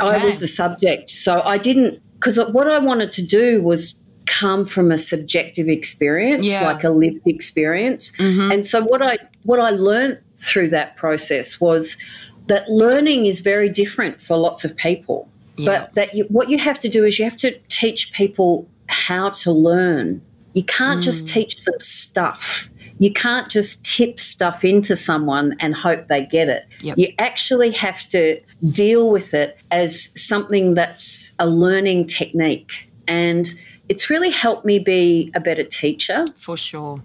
I 0.00 0.24
was 0.24 0.40
the 0.40 0.48
subject. 0.48 1.10
So 1.10 1.42
I 1.42 1.58
didn't, 1.58 2.00
because 2.14 2.38
what 2.50 2.68
I 2.68 2.78
wanted 2.78 3.12
to 3.12 3.22
do 3.22 3.62
was 3.62 3.94
come 4.24 4.64
from 4.64 4.90
a 4.90 4.98
subjective 4.98 5.68
experience, 5.68 6.44
Yeah. 6.44 6.58
Mm-hmm. 6.58 6.66
like 6.66 6.84
a 6.84 6.90
lived 6.90 7.20
experience. 7.26 8.12
And 8.18 8.66
so 8.66 8.82
what 8.82 9.02
I 9.02 9.18
what 9.44 9.60
I 9.60 9.70
learned 9.70 10.18
through 10.38 10.70
that 10.70 10.96
process 10.96 11.60
was 11.60 11.96
that 12.48 12.68
learning 12.68 13.26
is 13.26 13.40
very 13.40 13.68
different 13.68 14.20
for 14.20 14.36
lots 14.36 14.64
of 14.64 14.76
people. 14.76 15.28
Yeah. 15.56 15.66
But 15.66 15.94
that 15.94 16.14
you, 16.14 16.24
what 16.24 16.50
you 16.50 16.58
have 16.58 16.78
to 16.80 16.88
do 16.88 17.04
is 17.04 17.18
you 17.18 17.24
have 17.24 17.36
to 17.38 17.56
teach 17.68 18.12
people 18.12 18.68
how 18.88 19.30
to 19.30 19.50
learn. 19.52 20.20
You 20.54 20.62
can't 20.64 21.00
Mm. 21.00 21.04
just 21.04 21.28
teach 21.28 21.64
them 21.64 21.74
stuff. 21.80 22.70
You 22.98 23.12
can't 23.12 23.50
just 23.50 23.84
tip 23.84 24.18
stuff 24.18 24.64
into 24.64 24.96
someone 24.96 25.54
and 25.60 25.74
hope 25.74 26.08
they 26.08 26.24
get 26.24 26.48
it. 26.48 26.64
Yep. 26.80 26.96
You 26.98 27.12
actually 27.18 27.70
have 27.72 28.08
to 28.08 28.40
deal 28.70 29.10
with 29.10 29.34
it 29.34 29.58
as 29.70 30.08
something 30.16 30.72
that's 30.74 31.32
a 31.38 31.46
learning 31.46 32.06
technique. 32.06 32.90
And 33.06 33.52
it's 33.90 34.08
really 34.08 34.30
helped 34.30 34.64
me 34.64 34.78
be 34.78 35.30
a 35.34 35.40
better 35.40 35.62
teacher 35.62 36.24
for 36.36 36.56
sure. 36.56 37.02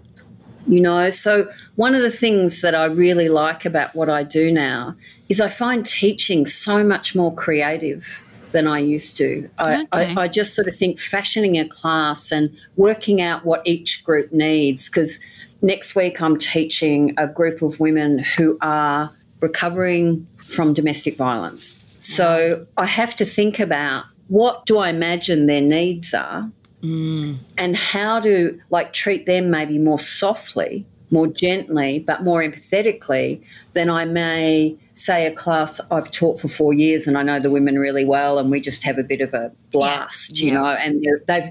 you 0.68 0.80
know 0.80 1.10
so 1.10 1.48
one 1.74 1.92
of 1.92 2.02
the 2.02 2.10
things 2.10 2.60
that 2.60 2.72
i 2.72 2.84
really 2.84 3.28
like 3.28 3.64
about 3.64 3.92
what 3.96 4.08
i 4.08 4.22
do 4.22 4.52
now 4.52 4.94
is 5.28 5.40
i 5.40 5.48
find 5.48 5.84
teaching 5.84 6.46
so 6.46 6.84
much 6.84 7.16
more 7.16 7.34
creative 7.34 8.21
than 8.52 8.66
i 8.66 8.78
used 8.78 9.16
to. 9.16 9.48
I, 9.58 9.82
Okay. 9.82 10.14
I, 10.14 10.22
I 10.22 10.28
just 10.28 10.54
sort 10.54 10.68
of 10.68 10.74
think 10.74 10.98
fashioning 10.98 11.58
a 11.58 11.66
class 11.66 12.32
and 12.32 12.50
working 12.76 13.20
out 13.20 13.44
what 13.44 13.62
each 13.64 14.04
group 14.04 14.32
needs 14.32 14.88
because 14.88 15.18
next 15.62 15.94
week 15.94 16.20
i'm 16.20 16.38
teaching 16.38 17.14
a 17.16 17.26
group 17.26 17.62
of 17.62 17.80
women 17.80 18.18
who 18.18 18.58
are 18.60 19.10
recovering 19.40 20.26
from 20.36 20.72
domestic 20.72 21.16
violence. 21.16 21.82
So 21.98 22.66
i 22.76 22.86
have 22.86 23.16
to 23.16 23.24
think 23.24 23.58
about 23.58 24.04
what 24.28 24.66
do 24.66 24.78
i 24.78 24.88
imagine 24.88 25.46
their 25.46 25.60
needs 25.60 26.14
are 26.14 26.50
mm. 26.82 27.36
and 27.56 27.76
how 27.76 28.20
to 28.20 28.60
like 28.70 28.92
treat 28.92 29.26
them 29.26 29.50
maybe 29.50 29.78
more 29.78 29.98
softly, 29.98 30.86
more 31.12 31.26
gently, 31.26 32.00
but 32.00 32.24
more 32.24 32.40
empathetically 32.42 33.42
than 33.74 33.90
I 33.90 34.04
may 34.04 34.76
say 34.94 35.26
a 35.26 35.34
class 35.34 35.80
I've 35.90 36.10
taught 36.10 36.40
for 36.40 36.48
four 36.48 36.72
years 36.72 37.06
and 37.06 37.16
I 37.16 37.22
know 37.22 37.38
the 37.38 37.50
women 37.50 37.78
really 37.78 38.04
well 38.04 38.38
and 38.38 38.50
we 38.50 38.60
just 38.60 38.82
have 38.84 38.98
a 38.98 39.02
bit 39.02 39.20
of 39.20 39.34
a 39.34 39.52
blast, 39.70 40.40
you 40.40 40.52
Yeah. 40.52 40.60
know, 40.60 40.66
and 40.66 41.06
they've, 41.28 41.50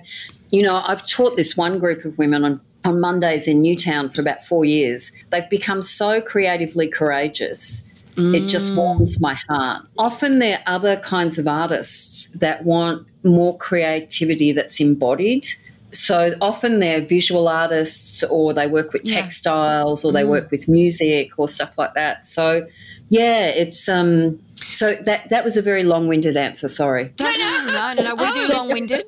you 0.50 0.62
know, 0.64 0.82
I've 0.86 1.08
taught 1.08 1.38
this 1.38 1.56
one 1.56 1.80
group 1.80 2.04
of 2.06 2.18
women 2.18 2.44
on 2.44 2.62
on 2.84 3.00
Mondays 3.00 3.48
in 3.48 3.62
Newtown 3.62 4.10
for 4.10 4.22
about 4.22 4.42
four 4.42 4.66
years. 4.66 5.12
They've 5.30 5.48
become 5.52 5.84
so 5.84 6.20
creatively 6.20 6.88
courageous. 6.88 7.84
It 8.18 8.48
just 8.48 8.74
mm. 8.74 8.76
warms 8.76 9.22
my 9.22 9.36
heart. 9.48 9.86
Often 9.98 10.40
there 10.40 10.60
are 10.66 10.76
other 10.76 10.98
kinds 10.98 11.38
of 11.38 11.48
artists 11.48 12.28
that 12.36 12.66
want 12.66 13.08
more 13.24 13.58
creativity 13.58 14.52
that's 14.52 14.80
embodied. 14.80 15.48
So 15.94 16.36
often 16.42 16.80
they're 16.80 17.02
visual 17.06 17.48
artists 17.48 18.24
or 18.24 18.54
they 18.54 18.68
work 18.68 18.94
with 18.94 19.02
Yeah. 19.06 19.22
textiles 19.22 20.06
or 20.06 20.12
they 20.12 20.24
work 20.24 20.50
with 20.52 20.68
music 20.68 21.32
or 21.38 21.48
stuff 21.48 21.78
like 21.78 21.94
that. 21.96 22.26
So 22.26 22.66
yeah, 23.10 23.48
it's 23.48 23.90
um 23.90 24.40
so 24.72 24.94
that 24.94 25.28
that 25.30 25.44
was 25.44 25.58
a 25.58 25.62
very 25.62 25.84
long-winded 25.84 26.38
answer, 26.38 26.70
sorry. 26.70 27.12
No, 27.20 27.26
no, 27.32 27.66
no, 27.68 27.94
no, 27.96 28.04
no. 28.04 28.16
We 28.16 28.32
do 28.32 28.48
Oh, 28.50 28.54
long 28.58 28.68
winded. 28.70 29.04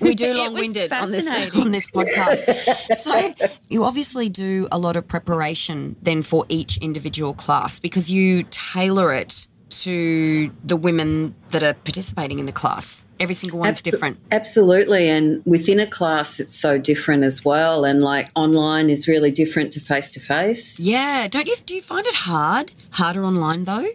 We 0.00 0.14
do 0.14 0.32
long 0.40 0.54
winded 0.54 0.92
on 0.92 1.10
this 1.12 1.54
on 1.54 1.70
this 1.70 1.90
podcast. 1.90 2.42
So 2.96 3.34
you 3.68 3.84
obviously 3.84 4.28
do 4.28 4.66
a 4.72 4.78
lot 4.78 4.96
of 4.96 5.06
preparation 5.06 5.94
then 6.02 6.22
for 6.22 6.46
each 6.48 6.78
individual 6.78 7.34
class 7.34 7.78
because 7.78 8.10
you 8.10 8.44
tailor 8.50 9.12
it 9.12 9.46
to 9.70 10.50
the 10.64 10.76
women 10.76 11.34
that 11.50 11.62
are 11.62 11.74
participating 11.74 12.38
in 12.38 12.46
the 12.46 12.52
class. 12.52 13.03
Every 13.20 13.34
single 13.34 13.58
one's 13.58 13.80
Abso- 13.80 13.84
different. 13.84 14.18
Absolutely. 14.32 15.08
And 15.08 15.42
within 15.46 15.78
a 15.80 15.86
class, 15.86 16.40
it's 16.40 16.58
so 16.58 16.78
different 16.78 17.24
as 17.24 17.44
well. 17.44 17.84
And 17.84 18.02
like 18.02 18.28
online 18.34 18.90
is 18.90 19.06
really 19.06 19.30
different 19.30 19.72
to 19.74 19.80
face 19.80 20.10
to 20.12 20.20
face. 20.20 20.78
Yeah. 20.80 21.28
Don't 21.28 21.46
you 21.46 21.56
do 21.64 21.74
you 21.74 21.82
find 21.82 22.06
it 22.06 22.14
hard? 22.14 22.72
Harder 22.90 23.24
online 23.24 23.64
though? 23.64 23.88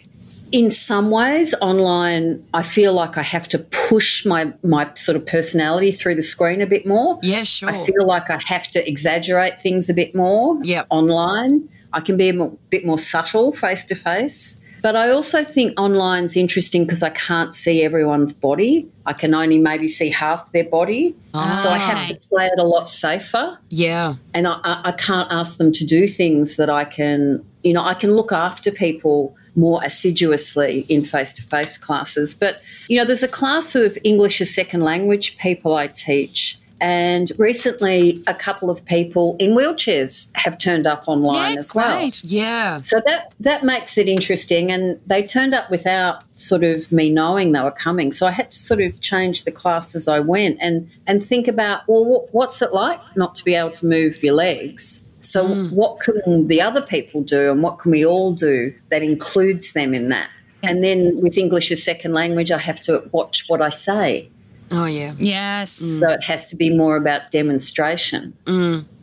In 0.52 0.72
some 0.72 1.12
ways, 1.12 1.54
online, 1.62 2.44
I 2.56 2.64
feel 2.64 2.94
like 2.94 3.20
I 3.20 3.22
have 3.22 3.48
to 3.50 3.60
push 3.60 4.26
my, 4.26 4.52
my 4.64 4.92
sort 4.96 5.16
of 5.16 5.24
personality 5.28 5.92
through 5.92 6.16
the 6.16 6.24
screen 6.24 6.60
a 6.62 6.66
bit 6.66 6.88
more. 6.88 7.20
Yeah, 7.22 7.44
sure. 7.44 7.70
I 7.70 7.74
feel 7.74 8.08
like 8.08 8.32
I 8.32 8.40
have 8.46 8.68
to 8.72 8.90
exaggerate 8.90 9.60
things 9.60 9.90
a 9.90 9.94
bit 9.94 10.16
more 10.16 10.60
yeah 10.64 10.86
online. 10.90 11.70
I 11.94 12.02
can 12.02 12.18
be 12.18 12.30
a 12.30 12.48
bit 12.70 12.86
more 12.86 12.98
subtle 12.98 13.52
face 13.52 13.86
to 13.86 13.96
face. 13.96 14.60
But 14.82 14.96
I 14.96 15.10
also 15.10 15.44
think 15.44 15.74
online's 15.78 16.38
interesting 16.38 16.86
because 16.86 17.04
I 17.04 17.10
can't 17.10 17.56
see 17.56 17.84
everyone's 17.84 18.34
body. 18.34 18.88
I 19.06 19.14
can 19.14 19.34
only 19.34 19.58
maybe 19.58 19.88
see 19.88 20.10
half 20.10 20.52
their 20.52 20.64
body. 20.64 21.16
So 21.34 21.70
I 21.70 21.78
have 21.78 22.08
to 22.08 22.16
ah. 22.16 22.28
play 22.30 22.46
it 22.48 22.60
a 22.60 22.64
lot 22.64 22.90
safer. 22.90 23.58
yeah. 23.70 24.16
And 24.34 24.48
I, 24.48 24.60
I, 24.64 24.82
I 24.86 24.92
can't 24.94 25.32
ask 25.32 25.58
them 25.58 25.72
to 25.74 25.86
do 25.86 26.08
things 26.08 26.56
that 26.58 26.70
I 26.70 26.86
can, 26.86 27.44
you 27.64 27.74
know, 27.74 27.84
I 27.84 27.94
can 27.94 28.12
look 28.14 28.32
after 28.32 28.72
people 28.72 29.36
more 29.56 29.82
assiduously 29.84 30.86
in 30.90 31.04
face 31.04 31.34
to 31.34 31.42
face 31.42 31.78
classes. 31.78 32.34
But, 32.36 32.62
you 32.88 32.98
know, 32.98 33.06
there's 33.06 33.24
a 33.24 33.28
class 33.28 33.76
of 33.76 33.98
English 34.04 34.42
as 34.42 34.54
second 34.54 34.82
language 34.82 35.38
people 35.38 35.76
I 35.76 35.88
teach. 35.88 36.59
And 36.82 37.32
recently, 37.38 38.24
a 38.28 38.34
couple 38.34 38.70
of 38.70 38.84
people 38.86 39.36
in 39.40 39.52
wheelchairs 39.52 40.30
have 40.36 40.58
turned 40.58 40.88
up 40.88 41.04
online 41.08 41.54
Yeah, 41.54 41.60
as 41.60 41.76
well. 41.76 41.98
great. 41.98 42.24
Yeah. 42.24 42.82
So 42.82 43.02
that 43.06 43.34
that 43.42 43.64
makes 43.64 43.98
it 43.98 44.08
interesting, 44.08 44.72
and 44.72 45.00
they 45.06 45.24
turned 45.24 45.54
up 45.54 45.70
without 45.70 46.24
sort 46.36 46.64
of 46.64 46.90
me 46.92 47.10
knowing 47.10 47.52
they 47.52 47.62
were 47.62 47.72
coming. 47.72 48.12
So 48.12 48.28
I 48.28 48.32
had 48.32 48.52
to 48.52 48.58
sort 48.58 48.82
of 48.82 49.02
change 49.02 49.44
the 49.44 49.52
class 49.52 49.94
as 49.94 50.08
I 50.08 50.20
went, 50.20 50.58
and 50.62 50.90
and 51.06 51.22
think 51.22 51.48
about 51.48 51.82
well, 51.88 52.28
what's 52.32 52.62
it 52.62 52.74
like 52.74 53.02
not 53.16 53.36
to 53.36 53.44
be 53.44 53.56
able 53.56 53.72
to 53.72 53.86
move 53.86 54.24
your 54.24 54.36
legs? 54.36 55.04
So 55.22 55.48
hmm. 55.48 55.76
what 55.76 56.00
can 56.00 56.48
the 56.48 56.62
other 56.62 56.82
people 56.82 57.22
do, 57.22 57.52
and 57.52 57.62
what 57.62 57.80
can 57.80 57.92
we 57.92 58.06
all 58.06 58.32
do 58.32 58.74
that 58.90 59.04
includes 59.04 59.74
them 59.74 59.94
in 59.94 60.10
that? 60.10 60.30
And 60.64 60.84
then 60.84 61.22
with 61.22 61.38
English 61.38 61.72
as 61.72 61.84
second 61.84 62.14
language, 62.14 62.52
I 62.52 62.58
have 62.58 62.82
to 62.82 63.08
watch 63.12 63.46
what 63.48 63.62
I 63.62 63.70
say. 63.70 64.30
Oh 64.72 64.86
yeah. 64.86 65.14
Yes. 65.18 65.72
So 65.72 66.10
it 66.10 66.24
has 66.24 66.48
to 66.48 66.56
be 66.56 66.70
more 66.76 66.96
about 66.96 67.32
demonstration. 67.32 68.34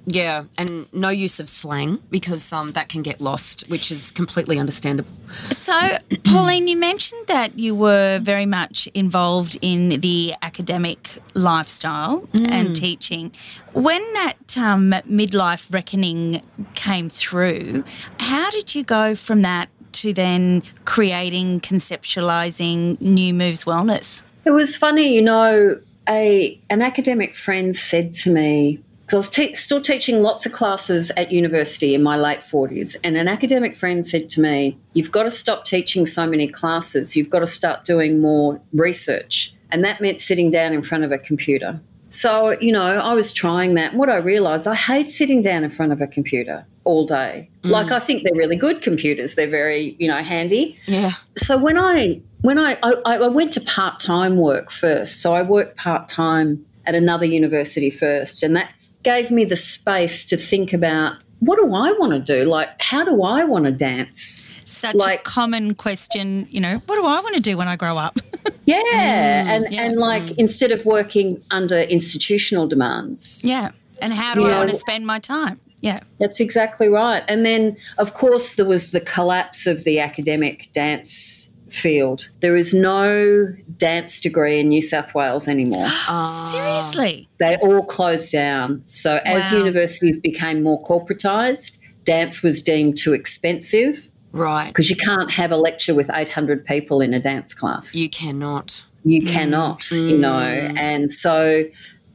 Yeah. 0.08 0.44
And 0.56 0.86
no 0.92 1.08
use 1.08 1.40
of 1.40 1.48
slang 1.48 1.98
because 2.10 2.52
um 2.52 2.72
that 2.72 2.88
can 2.88 3.02
get 3.02 3.20
lost, 3.20 3.64
which 3.68 3.90
is 3.90 4.12
completely 4.12 4.58
understandable. 4.58 5.10
So, 5.50 5.98
Pauline, 6.24 6.68
you 6.68 6.76
mentioned 6.76 7.26
that 7.26 7.58
you 7.58 7.74
were 7.74 8.20
very 8.20 8.46
much 8.46 8.86
involved 8.94 9.58
in 9.60 10.00
the 10.00 10.34
academic 10.42 11.18
lifestyle 11.34 12.28
and 12.34 12.74
teaching. 12.76 13.32
When 13.72 14.00
that 14.14 14.56
um, 14.56 14.92
midlife 15.10 15.72
reckoning 15.72 16.40
came 16.74 17.10
through, 17.10 17.84
how 18.20 18.50
did 18.50 18.76
you 18.76 18.84
go 18.84 19.16
from 19.16 19.42
that 19.42 19.68
to 19.92 20.12
then 20.12 20.62
creating, 20.84 21.60
conceptualizing 21.60 23.00
New 23.00 23.34
Moves 23.34 23.64
Wellness? 23.64 24.22
It 24.46 24.52
was 24.52 24.76
funny, 24.76 25.12
you 25.12 25.22
know, 25.22 25.80
a 26.08 26.60
an 26.70 26.80
academic 26.80 27.34
friend 27.34 27.74
said 27.74 28.12
to 28.12 28.30
me, 28.30 28.80
because 29.00 29.14
I 29.14 29.16
was 29.16 29.30
te- 29.30 29.54
still 29.56 29.80
teaching 29.80 30.22
lots 30.22 30.46
of 30.46 30.52
classes 30.52 31.10
at 31.16 31.32
university 31.32 31.96
in 31.96 32.02
my 32.04 32.16
late 32.16 32.38
40s. 32.38 32.94
And 33.02 33.16
an 33.16 33.26
academic 33.26 33.76
friend 33.76 34.06
said 34.06 34.28
to 34.30 34.40
me, 34.40 34.78
You've 34.94 35.10
got 35.10 35.24
to 35.24 35.32
stop 35.32 35.64
teaching 35.64 36.06
so 36.06 36.28
many 36.28 36.46
classes. 36.46 37.16
You've 37.16 37.28
got 37.28 37.40
to 37.40 37.46
start 37.46 37.84
doing 37.84 38.20
more 38.20 38.60
research. 38.72 39.52
And 39.72 39.84
that 39.84 40.00
meant 40.00 40.20
sitting 40.20 40.52
down 40.52 40.72
in 40.72 40.80
front 40.80 41.02
of 41.02 41.10
a 41.10 41.18
computer. 41.18 41.80
So, 42.10 42.56
you 42.60 42.70
know, 42.70 42.98
I 42.98 43.14
was 43.14 43.32
trying 43.32 43.74
that. 43.74 43.90
And 43.90 43.98
What 43.98 44.10
I 44.10 44.18
realized, 44.18 44.68
I 44.68 44.76
hate 44.76 45.10
sitting 45.10 45.42
down 45.42 45.64
in 45.64 45.70
front 45.70 45.90
of 45.90 46.00
a 46.00 46.06
computer 46.06 46.64
all 46.86 47.04
day. 47.04 47.50
Mm. 47.62 47.70
Like, 47.70 47.90
I 47.90 47.98
think 47.98 48.22
they're 48.22 48.34
really 48.34 48.56
good 48.56 48.80
computers, 48.80 49.34
they're 49.34 49.50
very, 49.50 49.96
you 49.98 50.08
know, 50.08 50.22
handy. 50.22 50.78
Yeah. 50.86 51.10
So 51.36 51.58
when 51.58 51.76
I 51.76 52.22
when 52.40 52.58
I 52.58 52.78
I, 52.82 52.92
I 53.04 53.28
went 53.28 53.52
to 53.54 53.60
part 53.60 54.00
time 54.00 54.36
work 54.36 54.70
first, 54.70 55.20
so 55.20 55.34
I 55.34 55.42
worked 55.42 55.76
part 55.76 56.08
time 56.08 56.64
at 56.86 56.94
another 56.94 57.26
university 57.26 57.90
first, 57.90 58.42
and 58.42 58.56
that 58.56 58.70
gave 59.02 59.30
me 59.30 59.44
the 59.44 59.56
space 59.56 60.24
to 60.26 60.36
think 60.36 60.72
about 60.72 61.16
what 61.40 61.56
do 61.56 61.74
I 61.74 61.92
want 61.92 62.12
to 62.12 62.18
do? 62.18 62.44
Like, 62.44 62.80
how 62.80 63.04
do 63.04 63.22
I 63.22 63.44
want 63.44 63.66
to 63.66 63.72
dance? 63.72 64.42
Such 64.64 64.94
Like- 64.94 65.20
a 65.20 65.22
common 65.22 65.74
question, 65.74 66.48
you 66.50 66.60
know, 66.60 66.82
what 66.86 66.96
do 66.96 67.04
I 67.06 67.20
want 67.20 67.34
to 67.34 67.40
do 67.40 67.56
when 67.56 67.68
I 67.68 67.76
grow 67.76 67.98
up? 67.98 68.18
Yeah, 68.64 68.82
mm, 68.82 69.48
and 69.48 69.72
yeah. 69.72 69.82
and 69.82 69.96
like 69.96 70.24
mm. 70.24 70.38
instead 70.38 70.72
of 70.72 70.84
working 70.84 71.40
under 71.52 71.78
institutional 71.78 72.66
demands, 72.66 73.40
yeah. 73.44 73.70
And 74.02 74.12
how 74.12 74.34
do 74.34 74.44
I 74.44 74.58
want 74.58 74.70
to 74.70 74.74
spend 74.74 75.06
my 75.06 75.18
time? 75.20 75.60
Yeah. 75.86 76.00
That's 76.18 76.40
exactly 76.40 76.88
right. 76.88 77.22
And 77.28 77.44
then, 77.46 77.76
of 77.98 78.14
course, 78.14 78.56
there 78.56 78.66
was 78.66 78.90
the 78.90 79.00
collapse 79.00 79.66
of 79.66 79.84
the 79.84 80.00
academic 80.00 80.70
dance 80.72 81.48
field. 81.68 82.28
There 82.40 82.56
is 82.56 82.72
no 82.72 83.48
dance 83.76 84.20
degree 84.20 84.60
in 84.60 84.68
New 84.68 84.82
South 84.82 85.14
Wales 85.14 85.48
anymore. 85.48 85.86
Ah. 86.08 86.48
Seriously. 86.50 87.28
they 87.38 87.56
all 87.56 87.82
closed 87.84 88.30
down. 88.32 88.82
So, 88.86 89.20
as 89.24 89.50
Wow. 89.52 89.58
universities 89.58 90.18
became 90.18 90.62
more 90.62 90.82
corporatized, 90.84 91.78
dance 92.04 92.42
was 92.42 92.62
deemed 92.62 92.96
too 92.96 93.12
expensive 93.14 94.08
Right. 94.32 94.68
because 94.68 94.90
you 94.90 94.96
can't 94.96 95.30
have 95.32 95.50
a 95.50 95.56
lecture 95.56 95.94
with 95.94 96.08
800 96.12 96.64
people 96.64 97.00
in 97.00 97.12
a 97.14 97.20
dance 97.20 97.52
class. 97.54 97.94
You 97.94 98.08
cannot. 98.08 98.84
you 99.04 99.24
cannot, 99.24 99.88
you 99.92 100.18
know. 100.18 100.30
Mm. 100.72 100.76
And 100.78 101.10
so 101.10 101.64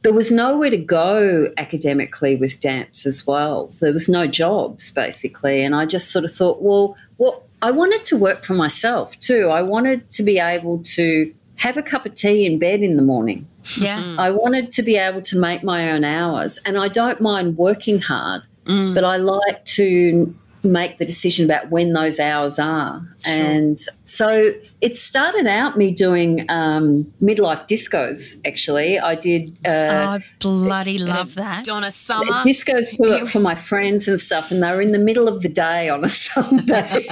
there 0.02 0.12
was 0.12 0.30
nowhere 0.30 0.70
to 0.70 0.76
go 0.76 1.52
academically 1.56 2.36
with 2.36 2.60
dance 2.60 3.06
as 3.06 3.26
well. 3.26 3.68
So 3.68 3.86
there 3.86 3.92
was 3.92 4.08
no 4.08 4.26
jobs 4.26 4.90
basically. 4.90 5.62
And 5.62 5.74
I 5.74 5.86
just 5.86 6.10
sort 6.10 6.24
of 6.24 6.32
thought, 6.32 6.60
well, 6.60 6.96
what 7.16 7.42
I 7.62 7.70
wanted 7.70 8.04
to 8.06 8.16
work 8.16 8.42
for 8.42 8.54
myself 8.54 9.18
too. 9.20 9.48
I 9.48 9.62
wanted 9.62 10.10
to 10.12 10.22
be 10.24 10.38
able 10.38 10.82
to 10.82 11.32
have 11.56 11.76
a 11.76 11.82
cup 11.82 12.04
of 12.04 12.14
tea 12.16 12.44
in 12.44 12.58
bed 12.58 12.82
in 12.82 12.96
the 12.96 13.02
morning. 13.02 13.46
Yeah. 13.76 14.02
Mm. 14.02 14.18
I 14.18 14.30
wanted 14.30 14.72
to 14.72 14.82
be 14.82 14.96
able 14.96 15.22
to 15.22 15.38
make 15.38 15.62
my 15.62 15.92
own 15.92 16.02
hours. 16.02 16.58
And 16.66 16.76
I 16.76 16.88
don't 16.88 17.20
mind 17.20 17.56
working 17.56 18.00
hard, 18.00 18.42
mm. 18.64 18.92
but 18.94 19.04
I 19.04 19.16
like 19.18 19.64
to 19.66 20.34
make 20.64 20.98
the 20.98 21.04
decision 21.04 21.44
about 21.44 21.70
when 21.70 21.92
those 21.92 22.20
hours 22.20 22.58
are. 22.58 23.02
And 23.26 23.78
so 24.04 24.52
it 24.80 24.96
started 24.96 25.46
out 25.46 25.76
me 25.76 25.92
doing 25.92 26.44
um, 26.48 27.12
midlife 27.22 27.68
discos, 27.68 28.36
actually. 28.44 28.98
I 28.98 29.14
did 29.14 29.56
uh, 29.64 30.18
I 30.18 30.24
bloody 30.40 30.98
love 30.98 31.34
that. 31.36 31.64
Donna 31.64 31.90
Summer. 31.90 32.42
discos 32.44 32.96
for, 32.96 33.26
for 33.26 33.38
my 33.38 33.54
friends 33.54 34.08
and 34.08 34.18
stuff, 34.18 34.50
and 34.50 34.62
they 34.62 34.70
were 34.72 34.80
in 34.80 34.92
the 34.92 34.98
middle 34.98 35.28
of 35.28 35.42
the 35.42 35.48
day 35.48 35.88
on 35.88 36.04
a 36.04 36.08
Sunday. 36.32 37.08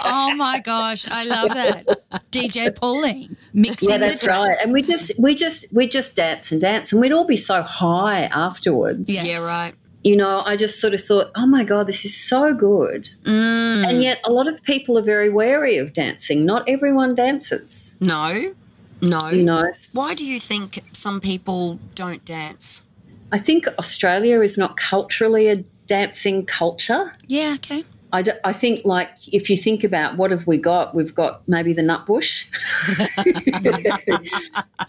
Oh 0.00 0.34
my 0.36 0.60
gosh, 0.60 1.06
I 1.08 1.24
love 1.24 1.50
that. 1.50 1.86
DJ 2.30 2.74
Pauline 2.74 3.36
mixing 3.52 3.90
yeah, 3.90 3.98
that's 3.98 4.24
drums. 4.24 4.48
right. 4.48 4.58
And 4.62 4.72
we 4.72 4.82
just 4.82 5.12
we 5.18 5.34
just 5.34 5.66
we 5.72 5.86
just 5.86 6.16
dance 6.16 6.50
and 6.50 6.60
dance, 6.60 6.92
and 6.92 7.00
we'd 7.00 7.12
all 7.12 7.26
be 7.26 7.36
so 7.36 7.62
high 7.62 8.24
afterwards. 8.24 9.10
Yes. 9.10 9.26
Yeah, 9.26 9.44
right. 9.44 9.74
You 10.04 10.16
know, 10.16 10.42
I 10.44 10.56
just 10.56 10.80
sort 10.80 10.94
of 10.94 11.00
thought, 11.02 11.30
oh 11.36 11.46
my 11.46 11.64
God, 11.64 11.86
this 11.86 12.04
is 12.04 12.16
so 12.16 12.54
good. 12.54 13.04
Mm. 13.24 13.88
And 13.88 14.02
yet, 14.02 14.20
a 14.24 14.32
lot 14.32 14.48
of 14.48 14.62
people 14.64 14.98
are 14.98 15.02
very 15.02 15.30
wary 15.30 15.76
of 15.76 15.92
dancing. 15.92 16.44
Not 16.44 16.68
everyone 16.68 17.14
dances, 17.14 17.94
No. 18.00 18.54
No. 19.00 19.30
you 19.30 19.42
know. 19.42 19.68
Why 19.94 20.14
do 20.14 20.24
you 20.24 20.38
think 20.38 20.82
some 20.92 21.20
people 21.20 21.80
don't 21.94 22.24
dance? 22.24 22.82
I 23.32 23.38
think 23.38 23.66
Australia 23.78 24.40
is 24.42 24.56
not 24.56 24.76
culturally 24.76 25.48
a 25.48 25.56
dancing 25.86 26.46
culture. 26.46 27.12
Yeah, 27.26 27.54
okay. 27.56 27.84
I, 28.14 28.22
d- 28.22 28.32
I 28.44 28.52
think, 28.52 28.84
like, 28.84 29.08
if 29.32 29.48
you 29.48 29.56
think 29.56 29.84
about 29.84 30.18
what 30.18 30.30
have 30.30 30.46
we 30.46 30.58
got, 30.58 30.94
we've 30.94 31.14
got 31.14 31.46
maybe 31.48 31.72
the 31.72 31.82
Nutbush. 31.82 32.44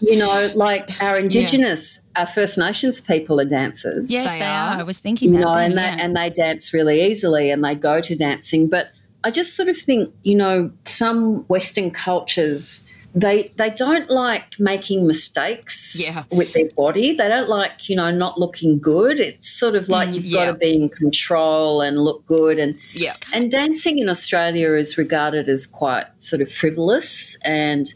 you 0.00 0.18
know, 0.18 0.50
like 0.54 0.90
our 1.02 1.18
Indigenous, 1.18 2.10
our 2.16 2.26
First 2.26 2.58
Nations 2.58 3.00
people 3.00 3.40
are 3.40 3.46
dancers. 3.46 4.10
Yes, 4.10 4.32
They 4.32 4.40
they, 4.40 4.44
are. 4.44 4.74
are. 4.74 4.80
I 4.80 4.82
was 4.82 4.98
thinking 4.98 5.32
you 5.32 5.38
that. 5.38 5.44
know, 5.44 5.54
then, 5.54 5.70
and 5.70 5.78
they 5.78 6.02
and 6.02 6.16
they 6.16 6.30
dance 6.30 6.74
really 6.74 7.02
easily 7.02 7.50
and 7.50 7.64
they 7.64 7.74
go 7.74 8.00
to 8.00 8.14
dancing. 8.14 8.68
But 8.68 8.90
I 9.24 9.30
just 9.30 9.56
sort 9.56 9.68
of 9.70 9.76
think, 9.76 10.14
you 10.22 10.34
know, 10.34 10.70
some 10.84 11.44
Western 11.44 11.90
cultures 11.90 12.82
they 13.14 13.52
they 13.56 13.70
don't 13.70 14.10
like 14.10 14.58
making 14.58 15.06
mistakes 15.06 15.94
Yeah. 15.96 16.24
with 16.30 16.52
their 16.52 16.68
body. 16.76 17.14
They 17.14 17.28
don't 17.28 17.48
like, 17.48 17.88
you 17.88 17.94
know, 17.96 18.10
not 18.10 18.38
looking 18.38 18.78
good. 18.80 19.20
It's 19.20 19.48
sort 19.48 19.76
of 19.76 19.88
like 19.88 20.08
mm, 20.08 20.14
you've 20.14 20.32
got 20.32 20.46
to 20.46 20.54
be 20.54 20.74
in 20.74 20.88
control 20.88 21.80
and 21.80 21.98
look 22.02 22.26
good 22.26 22.58
and 22.58 22.76
Yeah. 22.94 23.12
and 23.32 23.50
dancing 23.50 23.98
in 23.98 24.08
Australia 24.08 24.72
is 24.72 24.98
regarded 24.98 25.48
as 25.48 25.66
quite 25.66 26.06
sort 26.18 26.42
of 26.42 26.50
frivolous 26.50 27.36
and 27.44 27.86
so, 27.88 27.94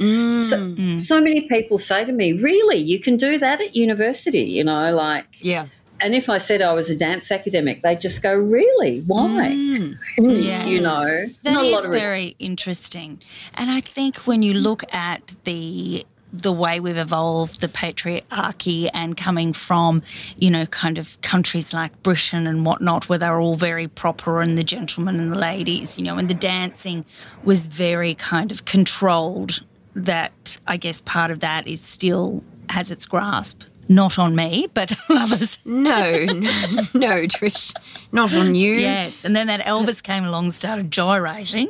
mm. 0.56 0.98
so 0.98 1.20
many 1.20 1.48
people 1.48 1.78
say 1.78 2.04
to 2.04 2.12
me, 2.12 2.32
"Really, 2.32 2.76
you 2.78 3.00
can 3.00 3.16
do 3.16 3.38
that 3.38 3.60
at 3.60 3.74
university?" 3.74 4.44
You 4.44 4.64
know, 4.64 4.94
like 4.94 5.26
Yeah. 5.40 5.66
And 6.00 6.14
if 6.14 6.28
I 6.28 6.38
said 6.38 6.62
I 6.62 6.72
was 6.74 6.90
a 6.90 6.96
dance 6.96 7.30
academic, 7.30 7.82
they'd 7.82 8.00
just 8.00 8.22
go, 8.22 8.34
"Really? 8.36 9.00
Why?" 9.00 9.48
Mm. 9.52 9.94
Yes. 10.18 10.66
you 10.68 10.80
know, 10.80 11.04
That 11.42 11.52
Not 11.52 11.64
a 11.64 11.66
is 11.68 11.74
lot 11.74 11.84
of 11.86 11.92
res- 11.92 12.02
very 12.02 12.36
interesting. 12.38 13.20
And 13.54 13.70
I 13.70 13.80
think 13.80 14.16
when 14.26 14.42
you 14.42 14.54
look 14.54 14.82
at 14.92 15.34
the 15.44 16.04
the 16.30 16.52
way 16.52 16.78
we've 16.78 16.98
evolved, 16.98 17.62
the 17.62 17.68
patriarchy, 17.68 18.90
and 18.92 19.16
coming 19.16 19.54
from, 19.54 20.02
you 20.36 20.50
know, 20.50 20.66
kind 20.66 20.98
of 20.98 21.18
countries 21.22 21.72
like 21.72 22.02
Britain 22.02 22.46
and 22.46 22.66
whatnot, 22.66 23.08
where 23.08 23.18
they're 23.18 23.40
all 23.40 23.56
very 23.56 23.88
proper 23.88 24.42
and 24.42 24.58
the 24.58 24.62
gentlemen 24.62 25.18
and 25.18 25.32
the 25.32 25.38
ladies, 25.38 25.98
you 25.98 26.04
know, 26.04 26.18
and 26.18 26.28
the 26.28 26.34
dancing 26.34 27.04
was 27.44 27.66
very 27.66 28.14
kind 28.14 28.52
of 28.52 28.64
controlled. 28.66 29.64
That 29.94 30.58
I 30.66 30.76
guess 30.76 31.00
part 31.00 31.30
of 31.30 31.40
that 31.40 31.66
is 31.66 31.80
still 31.80 32.42
has 32.68 32.90
its 32.90 33.06
grasp. 33.06 33.62
Not 33.88 34.18
on 34.18 34.36
me, 34.36 34.68
but 34.74 34.94
on 35.10 35.16
others. 35.18 35.58
No, 35.64 36.24
no, 36.26 36.34
no, 36.94 37.26
Trish. 37.26 37.74
Not 38.12 38.34
on 38.34 38.54
you. 38.54 38.74
Yes, 38.74 39.24
and 39.24 39.34
then 39.34 39.46
that 39.46 39.60
Elvis 39.60 40.02
came 40.02 40.24
along 40.24 40.44
and 40.44 40.54
started 40.54 40.90
gyrating. 40.90 41.68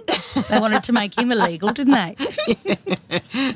They 0.48 0.58
wanted 0.58 0.84
to 0.84 0.92
make 0.92 1.16
him 1.18 1.32
illegal, 1.32 1.72
didn't 1.72 1.94
they? 1.94 2.16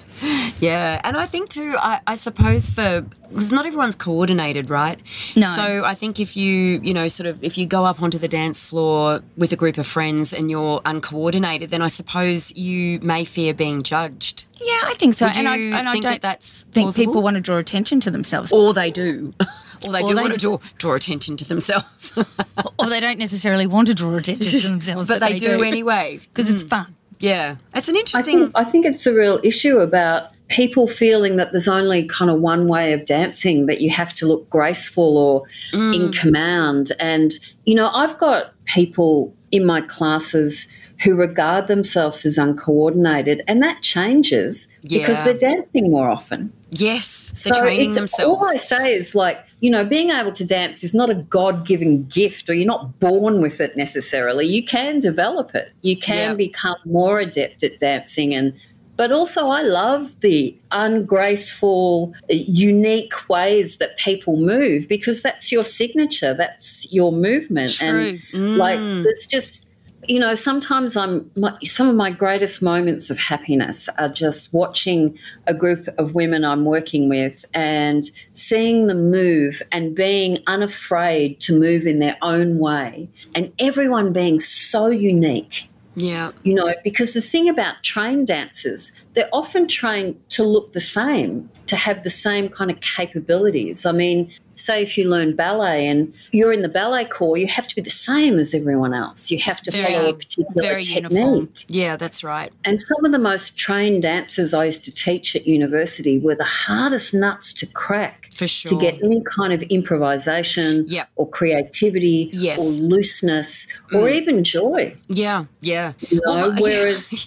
Yeah, 0.63 1.01
and 1.03 1.17
I 1.17 1.27
think 1.27 1.49
too. 1.49 1.75
I, 1.77 2.01
I 2.07 2.15
suppose 2.15 2.71
for 2.71 3.01
because 3.01 3.51
not 3.51 3.67
everyone's 3.67 3.97
coordinated, 3.97 4.71
right? 4.71 4.97
No. 5.35 5.47
So 5.57 5.85
I 5.85 5.95
think 5.95 6.21
if 6.21 6.37
you 6.37 6.81
you 6.85 6.95
know 6.95 7.09
sort 7.09 7.27
of 7.27 7.43
if 7.43 7.59
you 7.59 7.67
go 7.67 7.85
up 7.85 8.01
onto 8.01 8.17
the 8.17 8.29
dance 8.29 8.65
floor 8.65 9.23
with 9.37 9.53
a 9.53 9.57
group 9.57 9.77
of 9.77 9.89
friends 9.89 10.33
and 10.33 10.53
you're 10.53 10.81
uncoordinated, 10.85 11.71
then 11.71 11.83
I 11.83 11.89
suppose 11.89 12.55
you 12.57 13.01
may 13.01 13.25
fear 13.25 13.55
being 13.55 13.83
judged, 13.83 14.45
Yeah, 14.65 14.81
I 14.85 14.95
think 14.97 15.15
so. 15.15 15.27
Would 15.27 15.37
and 15.37 15.49
I, 15.49 15.57
you 15.57 15.75
and 15.75 15.89
I 15.89 15.93
don't 15.95 16.03
that 16.03 16.23
that's 16.23 16.65
think 16.65 16.87
plausible? 16.87 17.07
people 17.07 17.23
want 17.23 17.35
to 17.37 17.41
draw 17.41 17.57
attention 17.57 18.01
to 18.01 18.11
themselves, 18.11 18.53
or 18.53 18.73
they 18.73 18.91
do, 18.91 19.35
or 19.85 19.93
they 19.93 20.03
Or 20.03 20.09
do 20.09 20.15
they 20.15 20.23
want 20.23 20.35
to 20.35 20.39
draw 20.39 20.59
draw 20.79 20.95
attention 20.95 21.37
to 21.39 21.45
themselves, 21.45 22.13
or 22.79 22.89
they 22.89 23.01
don't 23.01 23.19
necessarily 23.19 23.67
want 23.67 23.89
to 23.89 23.95
draw 23.95 24.17
attention 24.17 24.61
to 24.61 24.69
themselves, 24.69 25.09
but 25.09 25.21
they, 25.21 25.39
do, 25.39 25.63
anyway. 25.63 26.21
because 26.33 26.51
it's 26.51 26.65
mm. 26.65 26.71
fun. 26.71 26.95
Yeah, 27.19 27.57
it's 27.75 27.89
an 27.89 27.97
I 27.97 28.01
interesting. 28.01 28.39
think 28.39 28.53
I 28.55 28.65
think 28.65 28.87
it's 28.87 29.07
a 29.07 29.13
real 29.13 29.41
issue 29.43 29.79
about 29.79 30.31
people 30.49 30.87
feeling 30.87 31.37
that 31.37 31.51
there's 31.53 31.69
only 31.69 32.07
kind 32.07 32.31
of 32.31 32.41
one 32.41 32.69
way 32.69 32.93
of 32.93 33.07
dancing 33.07 33.67
that 33.67 33.81
you 33.81 33.91
have 33.91 34.15
to 34.15 34.27
look 34.27 34.49
graceful 34.51 35.17
or 35.17 35.45
mm. 35.73 35.95
in 35.95 36.13
command 36.13 36.93
and 37.01 37.33
you 37.65 37.75
know 37.75 37.89
I've 37.89 38.19
got 38.19 38.53
people 38.67 39.35
in 39.53 39.65
my 39.65 39.81
classes 39.83 40.67
who 41.05 41.15
regard 41.15 41.69
themselves 41.69 42.25
as 42.27 42.39
uncoordinated 42.39 43.43
and 43.47 43.63
that 43.63 43.83
changes 43.83 44.67
because 44.83 45.23
they're 45.25 45.35
dancing 45.35 45.91
more 45.91 46.09
often 46.09 46.53
yes, 46.71 47.31
they're 47.45 47.53
training 47.53 47.91
it's- 47.91 47.97
themselves. 47.97 48.47
All 48.47 48.49
I 48.49 48.57
say 48.57 48.95
is 48.95 49.15
like, 49.15 49.39
you 49.61 49.71
know, 49.71 49.85
being 49.85 50.09
able 50.11 50.33
to 50.33 50.45
dance 50.45 50.83
is 50.83 50.95
not 50.95 51.11
a 51.11 51.15
God 51.15 51.67
given 51.67 52.05
gift 52.05 52.49
or 52.49 52.55
you're 52.55 52.67
not 52.67 52.99
born 52.99 53.43
with 53.43 53.61
it 53.61 53.77
necessarily. 53.77 54.47
You 54.47 54.65
can 54.65 54.99
develop 54.99 55.55
it. 55.55 55.71
You 55.83 55.97
can 55.99 56.31
Yeah. 56.31 56.35
become 56.35 56.77
more 56.87 57.21
adept 57.21 57.63
at 57.63 57.79
dancing 57.79 58.35
and 58.35 58.55
but 59.03 59.11
also 59.11 59.49
I 59.49 59.63
love 59.63 60.21
the 60.21 60.57
ungraceful, 60.71 62.15
unique 62.29 63.29
ways 63.29 63.79
that 63.79 63.99
people 63.99 64.37
move 64.37 64.87
because 64.87 65.25
that's 65.25 65.51
your 65.51 65.65
signature. 65.65 66.35
That's 66.35 66.87
your 66.93 67.11
movement. 67.11 67.73
True. 67.73 68.21
And 68.33 68.59
like 68.59 68.79
mm. 68.79 69.05
it's 69.05 69.27
just 69.27 69.69
you 70.07 70.21
know, 70.21 70.37
sometimes 70.37 70.97
I'm 70.97 71.29
my, 71.37 71.59
some 71.65 71.89
of 71.89 71.97
my 71.97 72.13
greatest 72.13 72.63
moments 72.63 73.11
of 73.11 73.19
happiness 73.19 73.89
are 73.99 74.09
just 74.09 74.53
watching 74.53 75.19
a 75.49 75.55
group 75.55 75.89
of 75.99 76.15
women 76.15 76.45
I'm 76.45 76.65
working 76.65 77.09
with 77.09 77.45
and 77.55 78.09
seeing 78.35 78.87
them 78.87 79.11
move 79.11 79.63
and 79.73 79.97
being 79.97 80.39
unafraid 80.47 81.41
to 81.41 81.59
move 81.59 81.87
in 81.87 81.99
their 81.99 82.17
own 82.23 82.61
way, 82.61 83.09
and 83.35 83.53
everyone 83.59 84.13
being 84.13 84.39
so 84.39 84.87
unique. 84.87 85.69
Yeah. 85.95 86.33
You 86.43 86.55
know, 86.55 86.73
because 86.85 87.13
the 87.13 87.21
thing 87.21 87.49
about 87.49 87.83
trained 87.83 88.27
dancers, 88.27 88.93
they're 89.15 89.29
often 89.33 89.67
trained 89.69 90.19
to 90.31 90.43
look 90.45 90.73
the 90.73 90.81
same, 90.81 91.51
to 91.67 91.77
have 91.77 92.03
the 92.03 92.11
same 92.11 92.49
kind 92.49 92.71
of 92.71 92.81
capabilities. 92.81 93.85
I 93.85 93.93
mean, 93.93 94.31
say 94.53 94.83
if 94.83 94.97
you 94.97 95.09
learn 95.09 95.35
ballet 95.37 95.87
and 95.87 96.13
you're 96.31 96.53
in 96.53 96.63
the 96.63 96.69
ballet 96.69 97.05
corps, 97.05 97.37
you 97.37 97.47
have 97.47 97.67
to 97.69 97.75
be 97.75 97.83
the 97.83 97.91
same 97.91 98.39
as 98.39 98.55
everyone 98.55 98.95
else. 98.95 99.31
You 99.31 99.39
have 99.41 99.61
to 99.63 99.71
Very- 99.71 99.93
follow 99.95 100.09
a 100.11 100.15
particular 100.15 100.63
very 100.63 100.83
technique. 100.83 101.13
uniform. 101.13 101.53
Yeah, 101.69 101.97
that's 101.97 102.25
right. 102.25 102.53
And 102.65 102.81
some 102.81 103.05
of 103.05 103.13
the 103.13 103.19
most 103.19 103.57
trained 103.59 104.03
dancers 104.03 104.55
I 104.55 104.65
used 104.67 104.85
to 104.85 104.95
teach 104.95 105.37
at 105.37 105.47
university 105.47 106.19
were 106.19 106.35
the 106.35 106.45
hardest 106.45 107.13
nuts 107.13 107.53
to 107.55 107.67
crack 107.67 108.22
For 108.33 108.47
sure. 108.47 108.71
to 108.73 108.79
get 108.81 108.95
any 109.05 109.21
kind 109.23 109.53
of 109.53 109.63
improvisation 109.65 110.85
Yep. 110.89 111.09
or 111.17 111.29
creativity 111.29 112.31
Yes. 112.33 112.61
Mm. 112.61 112.65
or 112.65 112.83
looseness 112.85 113.67
or 113.93 114.09
even 114.09 114.43
joy. 114.43 114.95
Yeah, 115.09 115.45
yeah. 115.61 115.93
You 116.09 116.21
know, 116.25 116.33
Well, 116.33 116.55
whereas 116.59 117.27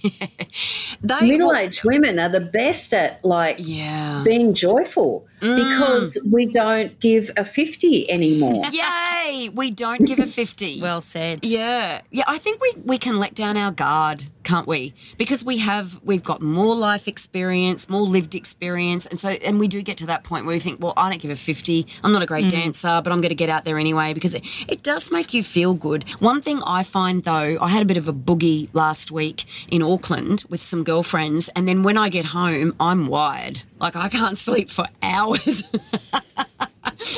they 1.02 1.22
middle-aged 1.22 1.84
women 1.84 2.20
are 2.20 2.30
the 2.30 2.40
best 2.42 2.94
at 2.94 3.24
like 3.24 3.58
Yeah. 3.60 4.24
being 4.26 4.54
joyful 4.54 5.26
Mm. 5.42 5.58
because 5.58 6.18
we 6.30 6.46
don't 6.46 6.98
give 7.00 7.30
a 7.38 7.44
50 7.44 8.10
anymore. 8.10 8.64
Yay! 8.72 9.50
We 9.50 9.72
don't 9.72 10.06
give 10.06 10.20
a 10.20 10.26
50. 10.28 10.80
Well 10.86 11.02
said. 11.02 11.46
Yeah, 11.46 12.02
yeah. 12.12 12.26
I 12.28 12.38
think 12.38 12.62
we, 12.62 12.72
we 12.84 12.98
can 12.98 13.18
let 13.20 13.34
down 13.34 13.58
our 13.58 13.72
guard, 13.72 14.26
can't 14.44 14.68
we? 14.68 14.94
Because 15.18 15.44
we 15.44 15.58
have 15.58 16.00
we've 16.04 16.24
got 16.24 16.42
more 16.42 16.76
life 16.76 17.08
experience, 17.08 17.90
more 17.90 18.02
lived 18.02 18.36
experience, 18.36 19.06
and 19.06 19.20
so 19.20 19.30
and 19.30 19.60
we 19.60 19.68
do 19.68 19.82
get 19.82 19.98
to 19.98 20.06
that 20.08 20.24
point 20.24 20.46
where 20.46 20.56
we 20.56 20.60
think, 20.60 20.80
well, 20.82 20.94
I 20.96 21.10
don't 21.10 21.22
give 21.22 21.32
a 21.32 21.36
fifty. 21.36 21.88
I'm 22.04 22.12
not 22.12 22.22
a 22.22 22.26
great 22.26 22.50
dancer, 22.50 23.02
but 23.04 23.12
I'm 23.12 23.20
going 23.20 23.30
to 23.30 23.36
get 23.36 23.50
out 23.50 23.66
there 23.66 23.80
anyway 23.80 24.14
because 24.14 24.34
it, 24.36 24.46
it 24.70 24.84
does 24.84 25.12
make 25.12 25.34
you 25.34 25.42
feel 25.44 25.74
good. 25.74 26.08
One 26.20 26.42
thing 26.42 26.62
I 26.66 26.84
find 26.84 27.24
though, 27.24 27.58
I 27.60 27.70
had 27.70 27.82
a 27.82 27.86
bit 27.86 27.98
of 27.98 28.08
a 28.08 28.14
boogie 28.14 28.70
last 28.74 29.12
week 29.12 29.46
in 29.72 29.82
Auckland 29.82 30.44
with 30.50 30.62
some 30.62 30.84
girlfriends, 30.84 31.50
and 31.56 31.68
then 31.68 31.82
when 31.84 31.98
I 31.98 32.10
get 32.10 32.26
home, 32.26 32.76
I'm 32.80 33.08
wired. 33.08 33.64
Like 33.80 33.96
I 33.96 34.10
can't 34.10 34.38
sleep 34.48 34.70
for 34.70 34.86
hours. 35.02 35.25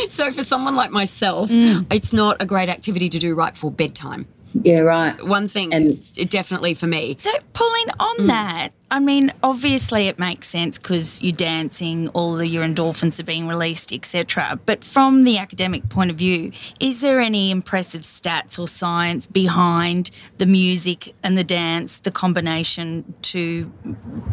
So 0.10 0.32
for 0.32 0.44
someone 0.44 0.76
like 0.76 0.92
myself, 0.92 1.50
it's 1.52 2.12
not 2.14 2.42
a 2.42 2.46
great 2.46 2.70
activity 2.70 3.10
to 3.10 3.20
do 3.20 3.34
right 3.36 3.54
before 3.54 3.72
bedtime. 3.72 4.28
Yeah, 4.64 4.82
right. 4.82 5.22
One 5.26 5.48
thing, 5.48 5.74
And- 5.74 6.00
it 6.18 6.30
definitely 6.30 6.74
for 6.74 6.88
me. 6.88 7.16
So, 7.20 7.30
Pauline, 7.54 7.92
on 8.00 8.16
Mm. 8.20 8.28
that, 8.28 8.70
I 8.90 9.00
mean, 9.00 9.32
obviously 9.44 10.08
it 10.08 10.18
makes 10.18 10.48
sense 10.48 10.78
because 10.78 11.22
you're 11.22 11.32
dancing, 11.36 12.08
all 12.10 12.40
of 12.40 12.46
your 12.48 12.64
endorphins 12.66 13.20
are 13.20 13.24
being 13.24 13.48
released, 13.48 13.94
etc. 13.94 14.60
But 14.66 14.84
from 14.84 15.24
the 15.26 15.38
academic 15.38 15.90
point 15.90 16.10
of 16.12 16.18
view, 16.18 16.52
is 16.80 17.02
there 17.02 17.20
any 17.20 17.52
impressive 17.52 18.02
stats 18.02 18.58
or 18.58 18.68
science 18.68 19.28
behind 19.28 20.10
the 20.38 20.46
music 20.46 21.14
and 21.24 21.38
the 21.38 21.44
dance, 21.44 22.00
the 22.00 22.12
combination 22.12 23.14
to 23.24 23.72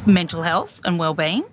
mental 0.07 0.43
health 0.43 0.81
and 0.85 0.99
well-being? 0.99 1.45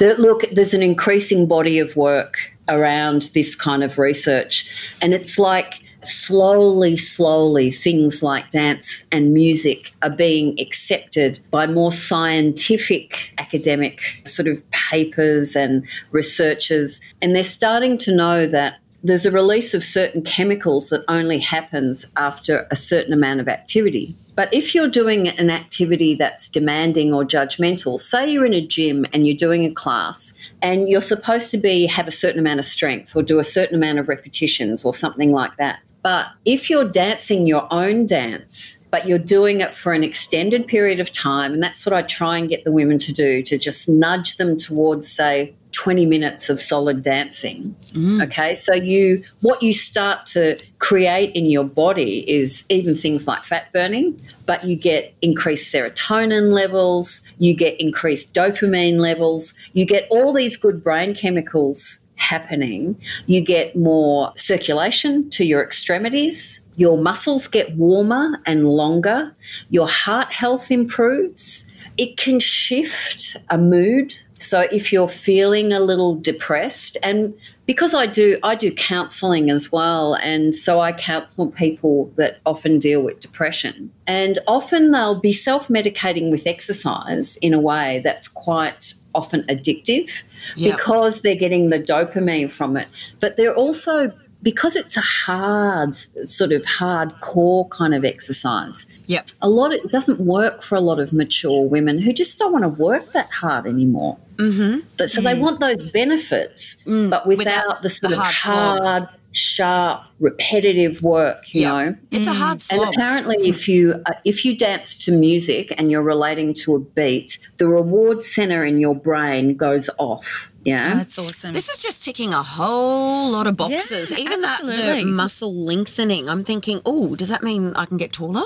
Look, 0.00 0.42
there's 0.50 0.74
an 0.74 0.82
increasing 0.82 1.46
body 1.46 1.78
of 1.78 1.96
work 1.96 2.56
around 2.68 3.22
this 3.34 3.54
kind 3.54 3.82
of 3.82 3.98
research, 3.98 4.94
and 5.00 5.12
it's 5.12 5.38
like 5.38 5.82
slowly, 6.04 6.96
slowly, 6.96 7.70
things 7.70 8.22
like 8.22 8.50
dance 8.50 9.04
and 9.12 9.32
music 9.32 9.92
are 10.02 10.10
being 10.10 10.58
accepted 10.60 11.38
by 11.50 11.66
more 11.66 11.92
scientific 11.92 13.32
academic 13.38 14.00
sort 14.24 14.48
of 14.48 14.62
papers 14.70 15.54
and 15.54 15.86
researchers, 16.10 17.00
and 17.20 17.34
they're 17.34 17.44
starting 17.44 17.98
to 17.98 18.14
know 18.14 18.46
that. 18.46 18.78
There's 19.04 19.26
a 19.26 19.32
release 19.32 19.74
of 19.74 19.82
certain 19.82 20.22
chemicals 20.22 20.90
that 20.90 21.04
only 21.08 21.40
happens 21.40 22.06
after 22.16 22.68
a 22.70 22.76
certain 22.76 23.12
amount 23.12 23.40
of 23.40 23.48
activity. 23.48 24.14
But 24.34 24.52
if 24.52 24.74
you're 24.74 24.88
doing 24.88 25.28
an 25.28 25.50
activity 25.50 26.14
that's 26.14 26.48
demanding 26.48 27.12
or 27.12 27.24
judgmental, 27.24 27.98
say 27.98 28.30
you're 28.30 28.46
in 28.46 28.54
a 28.54 28.66
gym 28.66 29.04
and 29.12 29.26
you're 29.26 29.36
doing 29.36 29.64
a 29.64 29.72
class 29.72 30.32
and 30.62 30.88
you're 30.88 31.00
supposed 31.00 31.50
to 31.50 31.58
be 31.58 31.86
have 31.86 32.08
a 32.08 32.12
certain 32.12 32.40
amount 32.40 32.58
of 32.58 32.64
strength 32.64 33.14
or 33.14 33.22
do 33.22 33.38
a 33.38 33.44
certain 33.44 33.76
amount 33.76 33.98
of 33.98 34.08
repetitions 34.08 34.84
or 34.84 34.94
something 34.94 35.32
like 35.32 35.56
that. 35.58 35.80
But 36.02 36.26
if 36.44 36.68
you're 36.68 36.88
dancing 36.88 37.46
your 37.46 37.72
own 37.72 38.06
dance, 38.06 38.78
but 38.90 39.06
you're 39.06 39.18
doing 39.18 39.60
it 39.60 39.72
for 39.72 39.92
an 39.92 40.02
extended 40.02 40.66
period 40.66 40.98
of 40.98 41.12
time, 41.12 41.54
and 41.54 41.62
that's 41.62 41.86
what 41.86 41.92
I 41.92 42.02
try 42.02 42.38
and 42.38 42.48
get 42.48 42.64
the 42.64 42.72
women 42.72 42.98
to 42.98 43.12
do 43.12 43.42
to 43.44 43.56
just 43.56 43.88
nudge 43.88 44.36
them 44.36 44.56
towards, 44.56 45.10
say, 45.10 45.54
20 45.72 46.06
minutes 46.06 46.48
of 46.48 46.60
solid 46.60 47.02
dancing. 47.02 47.74
Mm. 47.92 48.24
Okay, 48.24 48.54
so 48.54 48.74
you 48.74 49.24
what 49.40 49.62
you 49.62 49.72
start 49.72 50.26
to 50.26 50.58
create 50.78 51.34
in 51.34 51.46
your 51.46 51.64
body 51.64 52.28
is 52.30 52.64
even 52.68 52.94
things 52.94 53.26
like 53.26 53.42
fat 53.42 53.72
burning, 53.72 54.20
but 54.46 54.64
you 54.64 54.76
get 54.76 55.14
increased 55.22 55.72
serotonin 55.72 56.52
levels, 56.52 57.22
you 57.38 57.54
get 57.54 57.80
increased 57.80 58.34
dopamine 58.34 58.98
levels, 58.98 59.54
you 59.72 59.84
get 59.84 60.06
all 60.10 60.32
these 60.32 60.56
good 60.56 60.82
brain 60.82 61.14
chemicals 61.14 62.02
happening. 62.22 62.96
You 63.26 63.40
get 63.40 63.76
more 63.76 64.32
circulation 64.36 65.28
to 65.30 65.44
your 65.44 65.62
extremities. 65.62 66.60
Your 66.76 66.96
muscles 66.96 67.48
get 67.48 67.76
warmer 67.76 68.40
and 68.46 68.68
longer. 68.68 69.34
Your 69.70 69.88
heart 69.88 70.32
health 70.32 70.70
improves. 70.70 71.64
It 71.98 72.16
can 72.16 72.40
shift 72.40 73.36
a 73.50 73.58
mood 73.58 74.14
so 74.42 74.60
if 74.72 74.92
you're 74.92 75.08
feeling 75.08 75.72
a 75.72 75.80
little 75.80 76.14
depressed 76.16 76.96
and 77.02 77.32
because 77.66 77.94
I 77.94 78.06
do 78.06 78.38
I 78.42 78.54
do 78.54 78.72
counseling 78.72 79.50
as 79.50 79.70
well 79.70 80.14
and 80.16 80.54
so 80.54 80.80
I 80.80 80.92
counsel 80.92 81.46
people 81.48 82.12
that 82.16 82.40
often 82.44 82.78
deal 82.78 83.02
with 83.02 83.20
depression 83.20 83.90
and 84.06 84.38
often 84.46 84.90
they'll 84.90 85.20
be 85.20 85.32
self-medicating 85.32 86.30
with 86.30 86.46
exercise 86.46 87.36
in 87.36 87.54
a 87.54 87.60
way 87.60 88.00
that's 88.04 88.28
quite 88.28 88.94
often 89.14 89.42
addictive 89.44 90.24
Yeah. 90.56 90.74
because 90.74 91.20
they're 91.22 91.36
getting 91.36 91.70
the 91.70 91.78
dopamine 91.78 92.50
from 92.50 92.76
it 92.76 92.88
but 93.20 93.36
they're 93.36 93.54
also 93.54 94.12
because 94.42 94.76
it's 94.76 94.96
a 94.96 95.00
hard 95.00 95.94
sort 95.94 96.52
of 96.52 96.62
hardcore 96.64 97.68
kind 97.70 97.94
of 97.94 98.04
exercise 98.04 98.86
Yep. 99.06 99.28
a 99.40 99.48
lot 99.48 99.72
it 99.72 99.90
doesn't 99.90 100.20
work 100.20 100.62
for 100.62 100.76
a 100.76 100.80
lot 100.80 100.98
of 100.98 101.12
mature 101.12 101.66
women 101.66 101.98
who 101.98 102.12
just 102.12 102.38
don't 102.38 102.52
want 102.52 102.64
to 102.64 102.68
work 102.68 103.12
that 103.12 103.30
hard 103.30 103.66
anymore. 103.66 104.18
Mm-hmm. 104.36 105.06
So 105.06 105.20
they 105.20 105.34
want 105.34 105.60
those 105.60 105.82
benefits, 105.82 106.76
but 106.84 107.26
without, 107.26 107.38
Without 107.38 107.82
the 107.82 107.90
sort 107.90 108.10
the 108.12 108.16
of 108.16 108.24
hard 108.24 108.82
hard, 108.82 109.08
sharp, 109.32 110.02
repetitive 110.20 111.02
work. 111.02 111.54
You 111.54 111.62
know. 111.62 111.96
It's 112.10 112.26
a 112.26 112.32
hard 112.32 112.60
Slog. 112.60 112.80
And 112.80 112.94
slog. 112.94 112.94
apparently, 112.94 113.36
if 113.40 113.68
you 113.68 114.02
uh, 114.06 114.14
if 114.24 114.44
you 114.44 114.56
dance 114.56 114.96
to 115.04 115.12
music 115.12 115.74
and 115.78 115.90
you're 115.90 116.02
relating 116.02 116.54
to 116.54 116.76
a 116.76 116.78
beat, 116.78 117.38
the 117.56 117.66
reward 117.66 118.20
center 118.20 118.64
in 118.64 118.78
your 118.78 118.94
brain 118.94 119.56
goes 119.56 119.90
off. 119.98 120.52
Yeah. 120.64 120.94
That's 120.94 121.18
awesome. 121.18 121.52
This 121.52 121.68
is 121.68 121.78
just 121.78 122.04
ticking 122.04 122.32
a 122.32 122.42
whole 122.42 123.30
lot 123.30 123.46
of 123.46 123.56
boxes. 123.56 124.10
Yeah, 124.10 124.18
Even 124.18 124.42
that 124.42 124.62
the 124.62 125.04
muscle 125.04 125.52
lengthening. 125.54 126.28
I'm 126.28 126.44
thinking, 126.44 126.80
oh, 126.86 127.16
does 127.16 127.28
that 127.28 127.42
mean 127.42 127.72
I 127.74 127.86
can 127.86 127.96
get 127.96 128.12
taller? 128.12 128.44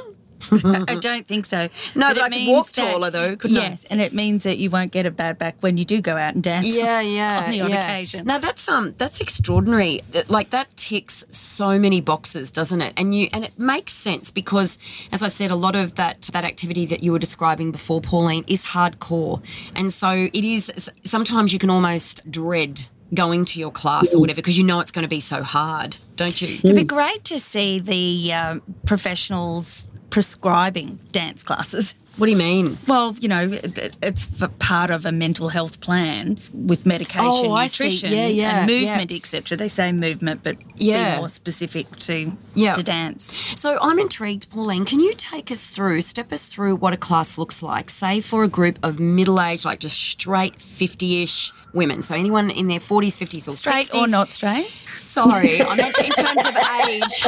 I 0.88 0.96
don't 1.00 1.26
think 1.26 1.44
so. 1.46 1.68
No, 1.94 2.08
but 2.08 2.16
it 2.16 2.22
I 2.22 2.28
could 2.28 2.36
means 2.36 2.50
walk 2.50 2.72
that- 2.72 2.92
taller 2.92 3.10
though, 3.10 3.36
couldn't 3.36 3.56
I? 3.56 3.60
yes, 3.60 3.84
and 3.84 4.00
it 4.00 4.12
means 4.12 4.44
that 4.44 4.58
you 4.58 4.70
won't 4.70 4.92
get 4.92 5.06
a 5.06 5.10
bad 5.10 5.38
back 5.38 5.56
when 5.60 5.76
you 5.76 5.84
do 5.84 6.00
go 6.00 6.16
out 6.16 6.34
and 6.34 6.42
dance. 6.42 6.66
Yeah, 6.66 7.00
yeah, 7.00 7.44
on 7.44 7.50
the 7.50 7.60
odd 7.62 7.70
yeah. 7.70 7.84
occasion. 7.84 8.26
Now 8.26 8.38
that's 8.38 8.68
um 8.68 8.94
that's 8.98 9.20
extraordinary. 9.20 10.02
Like 10.28 10.50
that 10.50 10.76
ticks 10.76 11.24
so 11.30 11.78
many 11.78 12.00
boxes, 12.00 12.50
doesn't 12.50 12.80
it? 12.82 12.92
And 12.96 13.14
you 13.14 13.28
and 13.32 13.44
it 13.44 13.58
makes 13.58 13.92
sense 13.92 14.30
because, 14.30 14.78
as 15.12 15.22
I 15.22 15.28
said, 15.28 15.50
a 15.50 15.56
lot 15.56 15.76
of 15.76 15.94
that 15.96 16.22
that 16.32 16.44
activity 16.44 16.86
that 16.86 17.02
you 17.02 17.12
were 17.12 17.18
describing 17.18 17.72
before, 17.72 18.00
Pauline, 18.00 18.44
is 18.46 18.64
hardcore, 18.64 19.42
and 19.74 19.92
so 19.92 20.10
it 20.32 20.44
is. 20.44 20.70
Sometimes 21.04 21.52
you 21.52 21.58
can 21.58 21.70
almost 21.70 22.28
dread 22.30 22.86
going 23.14 23.44
to 23.44 23.60
your 23.60 23.70
class 23.70 24.14
or 24.14 24.18
whatever 24.20 24.36
because 24.36 24.58
you 24.58 24.64
know 24.64 24.80
it's 24.80 24.90
going 24.90 25.04
to 25.04 25.08
be 25.08 25.20
so 25.20 25.42
hard, 25.42 25.96
don't 26.16 26.42
you? 26.42 26.58
It'd 26.58 26.74
be 26.76 26.82
great 26.82 27.22
to 27.24 27.38
see 27.38 27.78
the 27.78 28.32
um, 28.32 28.62
professionals 28.84 29.90
prescribing 30.20 30.98
dance 31.12 31.42
classes. 31.42 31.94
What 32.16 32.24
do 32.24 32.32
you 32.32 32.38
mean? 32.38 32.78
Well, 32.88 33.14
you 33.20 33.28
know, 33.28 33.50
it, 33.52 33.94
it's 34.02 34.24
part 34.58 34.90
of 34.90 35.04
a 35.04 35.12
mental 35.12 35.50
health 35.50 35.82
plan 35.82 36.38
with 36.54 36.86
medication, 36.86 37.50
Oh, 37.50 37.60
nutrition, 37.62 38.10
Yeah, 38.10 38.26
yeah, 38.28 38.60
and 38.62 38.70
yeah. 38.70 38.74
movement, 38.96 39.12
etc. 39.12 39.58
They 39.58 39.68
say 39.68 39.92
movement, 39.92 40.42
but 40.42 40.56
Yeah. 40.78 41.16
be 41.16 41.18
more 41.18 41.28
specific 41.28 41.94
to 42.08 42.32
Yeah. 42.54 42.72
to 42.72 42.82
dance. 42.82 43.34
So 43.56 43.78
I'm 43.82 43.98
intrigued, 43.98 44.48
Pauline. 44.48 44.86
Can 44.86 45.00
you 45.00 45.12
take 45.12 45.50
us 45.50 45.68
through, 45.68 46.00
step 46.00 46.32
us 46.32 46.46
through 46.46 46.76
what 46.76 46.94
a 46.94 46.96
class 46.96 47.36
looks 47.36 47.62
like? 47.62 47.90
Say 47.90 48.22
for 48.22 48.42
a 48.42 48.48
group 48.48 48.78
of 48.82 48.98
middle 48.98 49.38
aged, 49.38 49.66
like 49.66 49.80
just 49.80 49.98
straight 49.98 50.58
50 50.62 51.22
ish 51.24 51.52
women. 51.74 52.00
So 52.00 52.14
anyone 52.14 52.48
in 52.48 52.68
their 52.68 52.78
40s, 52.80 53.18
50s, 53.18 53.46
or 53.46 53.50
Straight 53.50 53.90
60s. 53.90 53.94
or 54.00 54.06
not 54.06 54.32
straight? 54.32 54.70
Sorry, 54.98 55.62
I 55.62 55.74
meant 55.76 55.98
in 55.98 56.10
terms 56.12 56.42
of 56.44 56.56
age. 56.88 57.26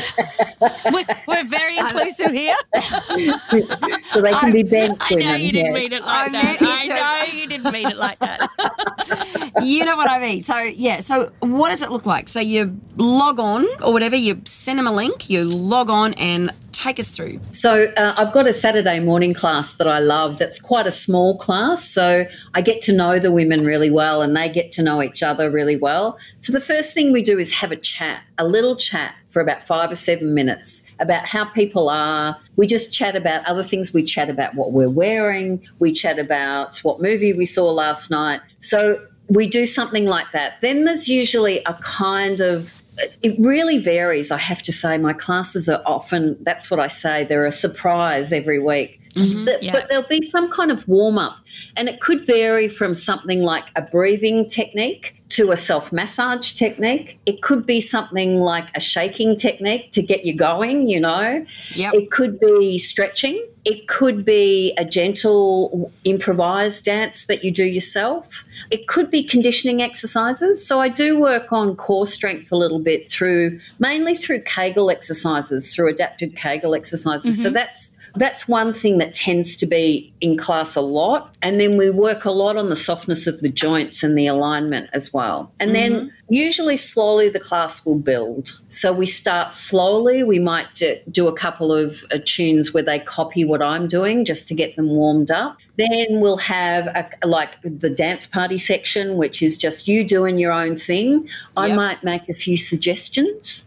We're, 0.93 1.05
we're 1.27 1.45
very 1.45 1.79
um, 1.79 1.87
inclusive 1.87 2.33
here. 2.33 2.57
So 4.13 4.23
they 4.23 4.33
can 4.33 4.53
be 4.53 4.63
bent 4.63 4.97
I 5.01 5.15
know 5.15 5.27
women. 5.27 5.41
you 5.41 5.53
didn't 5.53 5.75
yeah. 5.75 5.81
mean 5.81 5.93
it 5.93 6.03
like 6.03 6.33
meant 6.33 6.61
that. 6.61 6.61
you 6.61 6.69
I 6.69 6.83
to. 6.83 7.35
know 7.35 7.41
you 7.41 7.49
didn't 7.49 7.73
mean 7.73 7.87
it 7.89 7.97
like 7.97 8.19
that. 8.21 9.51
you 9.63 9.85
know 9.85 9.97
what 9.97 10.11
I 10.11 10.19
mean. 10.19 10.43
So 10.43 10.57
yeah. 10.59 11.01
So 11.01 11.31
what 11.41 11.69
does 11.69 11.83
it 11.83 11.91
look 11.91 12.07
like? 12.07 12.29
So 12.29 12.41
you 12.41 12.81
log 12.97 13.39
on 13.39 13.67
or 13.83 13.93
whatever. 13.93 14.17
You 14.17 14.41
send 14.45 14.79
them 14.79 14.87
a 14.87 14.93
link. 14.93 15.29
You 15.31 15.45
log 15.45 15.91
on 15.91 16.15
and 16.15 16.53
take 16.89 16.99
us 16.99 17.11
through. 17.11 17.39
So 17.53 17.93
uh, 17.97 18.15
I've 18.17 18.33
got 18.33 18.47
a 18.47 18.55
Saturday 18.55 18.99
morning 19.01 19.35
class 19.35 19.77
that 19.77 19.87
I 19.87 19.99
love. 19.99 20.39
That's 20.39 20.59
quite 20.59 20.87
a 20.87 20.91
small 20.91 21.37
class, 21.37 21.85
so 21.85 22.27
I 22.55 22.61
get 22.63 22.81
to 22.83 22.93
know 22.93 23.19
the 23.19 23.31
women 23.31 23.65
really 23.65 23.91
well, 23.91 24.23
and 24.23 24.35
they 24.35 24.49
get 24.49 24.73
to 24.73 24.83
know 24.83 25.03
each 25.03 25.23
other 25.23 25.51
really 25.51 25.77
well. 25.77 26.19
So 26.41 26.53
the 26.53 26.61
first 26.61 26.95
thing 26.95 27.13
we 27.13 27.23
do 27.23 27.39
is 27.39 27.53
have 27.53 27.73
a 27.73 27.77
chat, 27.77 28.23
a 28.39 28.47
little 28.47 28.75
chat 28.75 29.15
for 29.27 29.43
about 29.43 29.63
five 29.63 29.91
or 29.91 29.97
seven 29.97 30.33
minutes 30.33 30.83
about 30.99 31.27
how 31.27 31.45
people 31.45 31.91
are. 31.91 32.37
We 32.57 32.67
just 32.67 32.93
chat 32.93 33.15
about 33.15 33.45
other 33.45 33.63
things. 33.63 33.93
We 33.93 34.03
chat 34.03 34.31
about 34.31 34.55
what 34.55 34.73
we're 34.73 34.89
wearing. 34.89 35.63
We 35.79 35.93
chat 35.93 36.19
about 36.19 36.79
what 36.79 37.01
movie 37.03 37.35
we 37.35 37.45
saw 37.45 37.71
last 37.71 38.11
night. 38.11 38.41
So 38.61 39.01
we 39.29 39.47
do 39.47 39.67
something 39.67 40.07
like 40.07 40.33
that. 40.33 40.55
Then 40.63 40.85
there's 40.85 41.09
usually 41.09 41.63
a 41.65 41.75
kind 41.75 42.41
of 42.41 42.78
it 43.23 43.37
really 43.39 43.79
varies, 43.79 44.31
I 44.31 44.39
have 44.39 44.63
to 44.65 44.73
say. 44.73 44.99
My 44.99 45.13
classes 45.13 45.69
are 45.69 45.83
often, 45.87 46.37
that's 46.43 46.71
what 46.71 46.81
I 46.81 46.89
say, 46.89 47.25
they're 47.25 47.47
a 47.47 47.53
surprise 47.53 48.33
every 48.33 48.59
week. 48.59 49.01
Mm-hmm. 49.15 49.45
But, 49.45 49.63
Yeah. 49.63 49.73
but 49.73 49.89
there'll 49.89 50.07
be 50.09 50.23
some 50.23 50.51
kind 50.51 50.71
of 50.71 50.87
warm 50.89 51.19
up, 51.19 51.39
and 51.77 51.89
it 51.89 52.01
could 52.01 52.25
vary 52.27 52.69
from 52.69 52.95
something 52.95 53.43
like 53.43 53.65
a 53.77 53.83
breathing 53.83 54.49
technique 54.49 55.18
to 55.31 55.51
a 55.51 55.57
self 55.57 55.93
massage 55.93 56.53
technique. 56.53 57.19
It 57.27 57.43
could 57.43 57.67
be 57.67 57.81
something 57.81 58.41
like 58.41 58.69
a 58.75 58.81
shaking 58.81 59.37
technique 59.37 59.93
to 59.93 60.03
get 60.03 60.25
you 60.25 60.35
going, 60.35 60.89
you 60.89 61.01
know. 61.01 61.45
Yep. 61.75 61.95
It 61.95 62.11
could 62.11 62.41
be 62.41 62.79
stretching. 62.79 63.45
It 63.65 63.87
could 63.89 64.25
be 64.25 64.73
a 64.79 64.85
gentle 64.85 65.93
improvised 66.05 66.87
dance 66.87 67.27
that 67.27 67.45
you 67.45 67.51
do 67.51 67.65
yourself. 67.65 68.45
It 68.71 68.89
could 68.89 69.11
be 69.11 69.23
conditioning 69.23 69.83
exercises. 69.83 70.67
So 70.67 70.81
I 70.81 70.89
do 70.89 71.21
work 71.21 71.53
on 71.53 71.77
core 71.77 72.07
strength 72.07 72.51
a 72.51 72.57
little 72.57 72.79
bit 72.79 73.09
through 73.09 73.61
mainly 73.79 74.15
through 74.15 74.41
Kegel 74.43 74.91
exercises, 74.91 75.75
through 75.75 75.91
adapted 75.91 76.37
Kegel 76.37 76.75
exercises. 76.75 77.43
So 77.43 77.49
mm-hmm. 77.49 77.55
that's 77.55 77.93
that's 78.19 78.47
one 78.49 78.73
thing 78.73 78.99
that 78.99 79.15
tends 79.15 79.57
to 79.57 79.67
be 79.67 80.13
in 80.21 80.37
class 80.37 80.77
a 80.77 80.81
lot. 80.81 81.35
And 81.43 81.61
then 81.61 81.77
we 81.77 81.91
work 81.91 82.25
a 82.25 82.31
lot 82.31 82.57
on 82.57 82.69
the 82.69 82.77
softness 82.77 83.27
of 83.27 83.41
the 83.41 83.49
joints 83.49 84.03
and 84.03 84.17
the 84.19 84.27
alignment 84.27 84.91
as 84.93 85.13
well. 85.13 85.53
And 85.61 85.75
then 85.75 86.13
usually 86.29 86.77
slowly 86.77 87.29
the 87.29 87.41
class 87.41 87.85
will 87.85 87.99
build. 87.99 88.61
So 88.69 88.93
we 88.93 89.07
start 89.07 89.55
slowly. 89.55 90.23
We 90.23 90.39
might 90.39 90.75
do, 90.75 90.99
do 91.11 91.29
a 91.29 91.33
couple 91.33 91.73
of 91.73 92.05
uh, 92.13 92.19
tunes 92.25 92.75
where 92.75 92.83
they 92.83 92.99
copy 92.99 93.45
what 93.45 93.63
I'm 93.63 93.87
doing 93.89 94.25
just 94.25 94.49
to 94.49 94.55
get 94.55 94.77
them 94.77 94.89
warmed 94.89 95.31
up. 95.31 95.57
Then 95.77 96.21
we'll 96.21 96.37
have 96.39 96.87
a, 96.89 97.09
like 97.27 97.57
the 97.63 97.89
dance 97.91 98.27
party 98.27 98.59
section, 98.59 99.17
which 99.17 99.43
is 99.43 99.57
just 99.57 99.89
you 99.89 100.05
doing 100.05 100.39
your 100.39 100.53
own 100.53 100.77
thing. 100.77 101.29
I 101.57 101.69
Yep. 101.69 101.77
might 101.77 102.05
make 102.05 102.29
a 102.29 102.35
few 102.35 102.57
suggestions 102.57 103.65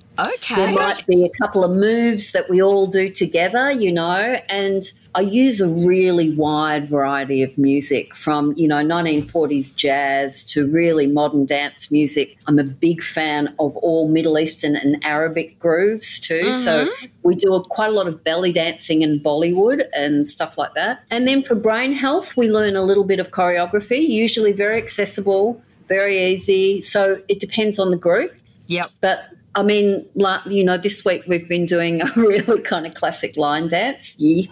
there 0.56 0.74
might 0.74 1.06
be 1.08 1.24
a 1.24 1.30
couple 1.42 1.64
of 1.64 1.72
moves 1.72 2.32
that 2.32 2.50
we 2.50 2.62
all 2.62 2.88
do 2.88 3.10
together, 3.10 3.72
you 3.72 3.92
know, 3.92 4.40
and 4.50 4.84
I 5.14 5.22
use 5.22 5.60
a 5.60 5.68
really 5.68 6.34
wide 6.36 6.88
variety 6.88 7.44
of 7.44 7.58
music 7.58 8.16
from, 8.16 8.54
you 8.56 8.68
know, 8.68 8.78
1940s 8.78 9.76
jazz 9.76 10.50
to 10.52 10.66
really 10.66 11.08
modern 11.08 11.46
dance 11.46 11.92
music. 11.92 12.38
I'm 12.48 12.60
a 12.60 12.64
big 12.64 13.04
fan 13.04 13.54
of 13.60 13.76
all 13.78 14.08
Middle 14.08 14.40
Eastern 14.40 14.78
and 14.78 15.04
Arabic 15.04 15.60
grooves 15.60 16.20
too. 16.20 16.54
So 16.54 16.86
mm-hmm. 16.86 17.06
we 17.24 17.36
do 17.36 17.54
a, 17.54 17.64
quite 17.64 17.88
a 17.88 17.92
lot 17.92 18.08
of 18.08 18.24
belly 18.24 18.54
dancing 18.54 19.04
and 19.04 19.22
Bollywood 19.22 19.86
and 19.94 20.28
stuff 20.28 20.58
like 20.58 20.76
that. 20.76 21.04
And 21.12 21.28
then 21.28 21.44
for 21.44 21.56
brain 21.56 21.92
health, 21.92 22.38
we 22.38 22.50
learn 22.50 22.78
a 22.78 22.84
little 22.84 23.04
bit 23.04 23.20
of 23.20 23.32
choreography, 23.32 24.08
usually 24.08 24.54
very 24.54 24.78
accessible, 24.78 25.62
very 25.90 26.24
easy. 26.32 26.80
So 26.80 27.22
it 27.28 27.42
depends 27.42 27.80
on 27.80 27.92
the 27.92 27.98
group. 27.98 28.34
Yep. 28.68 28.86
But 29.02 29.26
I 29.54 29.64
mean, 29.64 30.08
like, 30.16 30.46
you 30.46 30.64
know, 30.64 30.78
this 30.78 31.04
week 31.04 31.24
we've 31.28 31.48
been 31.50 31.66
doing 31.66 32.02
a 32.02 32.06
really 32.16 32.62
kind 32.62 32.88
of 32.88 32.94
classic 32.94 33.36
line 33.36 33.68
dance. 33.68 34.16
Yeehaw. 34.22 34.50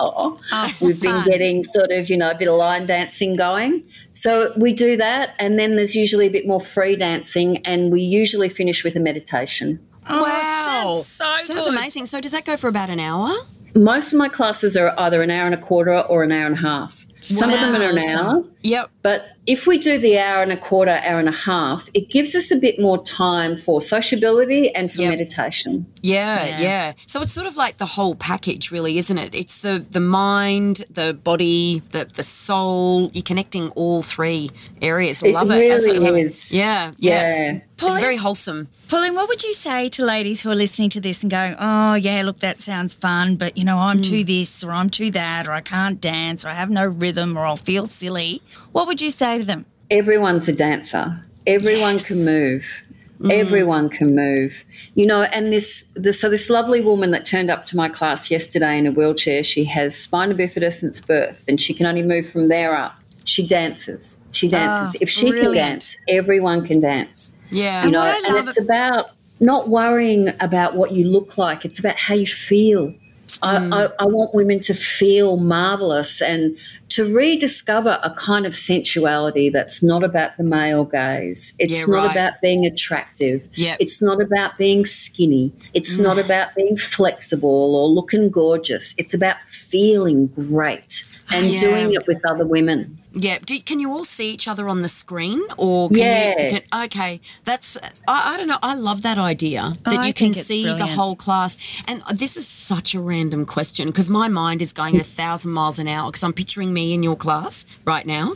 Oh, 0.52 0.74
we've 0.82 1.02
been 1.02 1.12
fun. 1.12 1.30
getting 1.30 1.64
sort 1.64 1.92
of, 1.92 2.10
you 2.10 2.18
know, 2.18 2.32
a 2.32 2.36
bit 2.38 2.50
of 2.50 2.56
line 2.56 2.86
dancing 2.86 3.36
going. 3.38 3.84
So 4.14 4.52
we 4.58 4.74
do 4.74 4.98
that. 4.98 5.36
And 5.40 5.58
then 5.58 5.78
there's 5.78 5.96
usually 5.96 6.28
a 6.28 6.32
bit 6.32 6.46
more 6.46 6.60
free 6.60 6.98
dancing. 6.98 7.66
And 7.66 7.92
we 7.92 8.02
usually 8.02 8.50
finish 8.50 8.84
with 8.84 8.96
a 8.98 9.00
meditation. 9.00 9.80
Oh, 10.10 10.24
Wow. 10.24 10.94
sounds 10.96 11.06
so 11.08 11.54
Sounds 11.54 11.66
good. 11.66 11.74
amazing. 11.74 12.06
So 12.06 12.20
does 12.20 12.32
that 12.34 12.44
go 12.44 12.58
for 12.58 12.68
about 12.68 12.90
an 12.90 13.00
hour? 13.00 13.34
Most 13.76 14.12
of 14.12 14.18
my 14.20 14.28
classes 14.28 14.76
are 14.76 14.94
either 15.00 15.22
an 15.22 15.30
hour 15.32 15.46
and 15.46 15.54
a 15.54 15.58
quarter 15.58 15.98
or 16.00 16.24
an 16.24 16.32
hour 16.32 16.46
and 16.48 16.56
a 16.56 16.62
half. 16.62 17.06
Some 17.22 17.52
of 17.52 17.60
them 17.60 17.76
are 17.76 17.90
an 17.90 18.00
Sounds 18.00 18.14
hour. 18.16 18.44
Yep. 18.64 18.90
But 19.02 19.34
if 19.48 19.66
we 19.68 19.78
do 19.78 19.98
the 19.98 20.20
hour 20.20 20.42
and 20.44 20.52
a 20.52 20.58
quarter, 20.58 21.00
hour 21.04 21.20
and 21.20 21.28
a 21.30 21.32
half, 21.34 21.90
it 21.94 22.10
gives 22.10 22.36
us 22.36 22.52
a 22.52 22.56
bit 22.56 22.80
more 22.80 23.02
time 23.04 23.56
for 23.58 23.82
sociability 23.82 24.74
and 24.76 24.92
for 24.92 25.02
Yep. 25.02 25.10
meditation. 25.12 25.86
Yeah, 26.02 26.46
Yeah. 26.46 26.62
yeah, 26.62 26.94
So 27.06 27.22
it's 27.22 27.32
sort 27.32 27.48
of 27.48 27.56
like 27.58 27.78
the 27.78 27.86
whole 27.86 28.16
package, 28.16 28.72
really, 28.72 28.98
isn't 28.98 29.18
it? 29.18 29.34
It's 29.34 29.60
the 29.60 29.84
the 29.90 30.00
mind, 30.00 30.84
the 30.90 31.14
body, 31.14 31.82
the 31.92 32.06
the 32.14 32.24
soul. 32.24 33.10
You're 33.14 33.24
connecting 33.24 33.70
all 33.72 34.02
three 34.04 34.50
areas. 34.82 35.24
I 35.24 35.28
It 35.28 35.34
love 35.34 35.52
it. 35.52 35.72
Absolutely 35.72 36.06
really 36.06 36.22
it. 36.22 36.32
is. 36.32 36.52
Yeah, 36.52 36.92
yeah. 37.00 37.38
Yeah. 37.38 37.60
It's 37.80 37.88
Pauline? 37.88 38.02
very 38.02 38.18
wholesome. 38.18 38.68
Pauline, 38.88 39.16
what 39.16 39.28
would 39.28 39.44
you 39.44 39.54
say 39.54 39.90
to 39.90 40.06
ladies 40.06 40.42
who 40.42 40.52
are 40.52 40.56
listening 40.56 40.90
to 40.92 41.02
this 41.02 41.22
and 41.22 41.32
going, 41.32 41.56
oh, 41.60 41.96
yeah, 41.96 42.22
look, 42.24 42.40
that 42.40 42.62
sounds 42.62 42.94
fun, 42.94 43.36
but, 43.36 43.58
you 43.58 43.64
know, 43.64 43.78
I'm 43.78 43.98
hmm. 43.98 44.04
too 44.04 44.24
this 44.24 44.64
or 44.64 44.72
I'm 44.72 44.90
too 44.90 45.12
that 45.12 45.48
or 45.48 45.52
I 45.52 45.62
can't 45.62 46.00
dance 46.00 46.46
or 46.46 46.50
I 46.50 46.54
have 46.54 46.70
no 46.70 46.86
rhythm 46.86 47.38
or 47.38 47.46
I'll 47.46 47.56
feel 47.58 47.88
silly? 47.88 48.42
What 48.72 48.88
would 48.88 49.02
you 49.02 49.12
say 49.12 49.38
to 49.38 49.44
them? 49.44 49.66
everyone's 49.90 50.48
a 50.48 50.54
dancer. 50.54 51.20
Everyone 51.48 51.98
can 52.00 52.26
move. 52.26 52.86
Hmm. 53.20 53.32
Everyone 53.32 53.90
can 53.90 54.16
move. 54.16 54.64
You 54.96 55.06
know, 55.06 55.24
and 55.24 55.52
this, 55.52 55.86
this 55.96 56.22
so 56.22 56.30
this 56.30 56.50
lovely 56.50 56.82
woman 56.82 57.12
that 57.12 57.26
turned 57.26 57.50
up 57.50 57.66
to 57.68 57.76
my 57.76 57.90
class 57.90 58.32
yesterday 58.32 58.78
in 58.78 58.88
a 58.88 58.92
wheelchair, 58.92 59.44
she 59.44 59.66
has 59.66 59.98
spina 59.98 60.36
bifida 60.36 60.72
since 60.72 61.02
birth 61.02 61.46
and 61.48 61.60
she 61.60 61.74
can 61.74 61.86
only 61.86 62.04
move 62.04 62.30
from 62.30 62.48
there 62.48 62.76
up. 62.76 62.96
She 63.26 63.46
dances. 63.46 64.18
She 64.32 64.48
dances. 64.48 64.96
Ah, 64.96 65.00
if 65.02 65.10
she 65.10 65.32
can 65.32 65.54
dance, 65.54 65.98
everyone 66.08 66.66
can 66.66 66.80
dance. 66.80 67.34
Yeah. 67.52 67.86
You 67.86 67.92
know, 67.92 68.00
what 68.00 68.26
and 68.26 68.36
love 68.36 68.48
it's 68.48 68.60
about 68.60 69.12
not 69.40 69.70
worrying 69.70 70.30
about 70.40 70.76
what 70.76 70.92
you 70.92 71.10
look 71.10 71.38
like. 71.38 71.66
It's 71.66 71.80
about 71.80 71.98
how 71.98 72.16
you 72.16 72.26
feel. 72.28 72.94
I, 73.42 73.60
hmm. 73.60 73.74
I, 73.74 73.90
I 74.00 74.06
want 74.06 74.34
women 74.34 74.60
to 74.62 74.74
feel 74.74 75.38
marvelous 75.38 76.22
and 76.22 76.58
to 76.90 77.14
rediscover 77.14 78.00
a 78.04 78.12
kind 78.12 78.46
of 78.46 78.56
sensuality 78.56 79.50
that's 79.50 79.84
not 79.84 80.04
about 80.04 80.36
the 80.38 80.44
male 80.44 80.84
gaze. 80.84 81.54
It's 81.60 81.74
Yeah, 81.74 81.86
not 81.88 82.06
right. 82.06 82.12
about 82.12 82.42
being 82.42 82.66
attractive. 82.66 83.48
Yep. 83.54 83.78
It's 83.80 84.02
not 84.02 84.22
about 84.22 84.58
being 84.58 84.84
skinny. 84.86 85.54
It's 85.74 85.98
not 85.98 86.18
mm. 86.18 86.26
about 86.26 86.56
being 86.56 86.76
flexible 86.76 87.76
or 87.76 87.88
looking 87.88 88.30
gorgeous. 88.30 88.96
It's 88.98 89.14
about 89.14 89.40
feeling 89.44 90.28
great 90.28 91.06
and 91.32 91.46
Yeah. 91.46 91.60
doing 91.60 91.94
it 91.94 92.08
with 92.08 92.26
other 92.26 92.46
women. 92.46 92.99
Yeah. 93.14 93.40
Do, 93.44 93.60
can 93.62 93.80
you 93.80 93.92
all 93.92 94.04
see 94.04 94.32
each 94.32 94.48
other 94.48 94.70
on 94.70 94.82
the 94.82 94.88
screen, 94.88 95.42
or 95.58 95.90
can 95.90 95.98
Yeah. 95.98 96.44
you? 96.44 96.50
Can, 96.50 96.84
okay, 96.86 97.22
that's. 97.44 97.78
I, 98.08 98.34
I 98.34 98.38
don't 98.38 98.48
know. 98.48 98.60
I 98.62 98.76
love 98.76 99.02
that 99.02 99.18
idea 99.18 99.74
that 99.86 100.00
I 100.00 100.08
you 100.08 100.14
can 100.14 100.34
see 100.34 100.66
the 100.66 100.86
whole 100.86 101.16
class. 101.16 101.58
And 101.88 102.04
this 102.14 102.38
is 102.38 102.48
such 102.48 102.94
a 102.94 103.00
random 103.00 103.46
question 103.46 103.88
because 103.88 104.10
my 104.10 104.28
mind 104.28 104.62
is 104.62 104.74
going 104.74 104.98
a 105.00 105.04
thousand 105.22 105.52
miles 105.52 105.80
an 105.80 105.88
hour 105.88 106.10
because 106.12 106.24
I'm 106.24 106.34
picturing 106.34 106.74
me 106.74 106.94
in 106.94 107.02
your 107.04 107.16
class 107.16 107.66
right 107.86 108.06
now. 108.06 108.36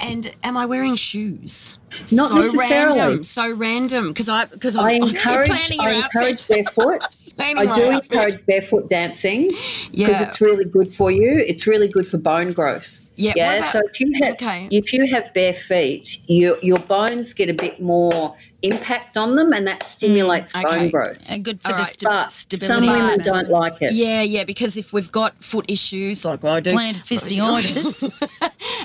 And 0.00 0.34
am 0.42 0.56
I 0.56 0.66
wearing 0.66 0.96
shoes? 0.96 1.76
Not 2.12 2.28
so 2.30 2.36
necessarily. 2.36 2.98
random, 2.98 3.22
so 3.22 3.52
random 3.54 4.08
because 4.08 4.28
I 4.28 4.46
because 4.46 4.76
I 4.76 4.92
I'm 4.92 5.02
encourage, 5.04 5.50
I 5.78 5.94
encourage 6.04 6.48
barefoot. 6.48 7.02
I 7.38 7.66
do 7.66 7.90
encourage 7.90 8.44
barefoot 8.46 8.88
dancing 8.88 9.48
because 9.48 9.90
Yeah. 9.92 10.22
it's 10.22 10.40
really 10.40 10.64
good 10.64 10.90
for 10.92 11.10
you. 11.10 11.38
It's 11.46 11.66
really 11.66 11.88
good 11.88 12.06
for 12.06 12.16
bone 12.18 12.52
growth. 12.52 13.02
Yeah, 13.16 13.32
Yeah. 13.36 13.52
about- 13.54 13.72
So 13.72 13.80
if 13.90 13.98
you 14.00 14.12
have 14.22 14.32
Okay. 14.34 14.68
if 14.70 14.92
you 14.92 15.06
have 15.12 15.32
bare 15.34 15.52
feet, 15.54 16.18
your 16.26 16.58
your 16.62 16.78
bones 16.78 17.32
get 17.32 17.48
a 17.48 17.54
bit 17.54 17.80
more 17.80 18.34
impact 18.62 19.16
on 19.16 19.36
them, 19.36 19.52
and 19.52 19.66
that 19.66 19.82
stimulates 19.82 20.52
Mm, 20.52 20.64
okay. 20.64 20.76
bone 20.78 20.90
growth. 20.90 21.18
And 21.28 21.44
good 21.44 21.60
for 21.60 21.68
All 21.68 21.74
the 21.74 21.82
right. 21.82 21.92
sta- 21.92 22.08
But 22.10 22.32
stability. 22.32 22.66
some 22.86 22.86
women 22.98 23.20
of 23.20 23.26
don't 23.26 23.48
like 23.50 23.76
it. 23.80 23.92
Yeah, 23.92 24.22
yeah, 24.22 24.44
because 24.44 24.76
if 24.76 24.92
we've 24.92 25.10
got 25.12 25.42
foot 25.42 25.64
issues 25.68 26.24
like 26.24 26.44
I 26.44 26.60
do, 26.60 26.72
plantar 26.72 27.04
fasciitis, 27.04 28.10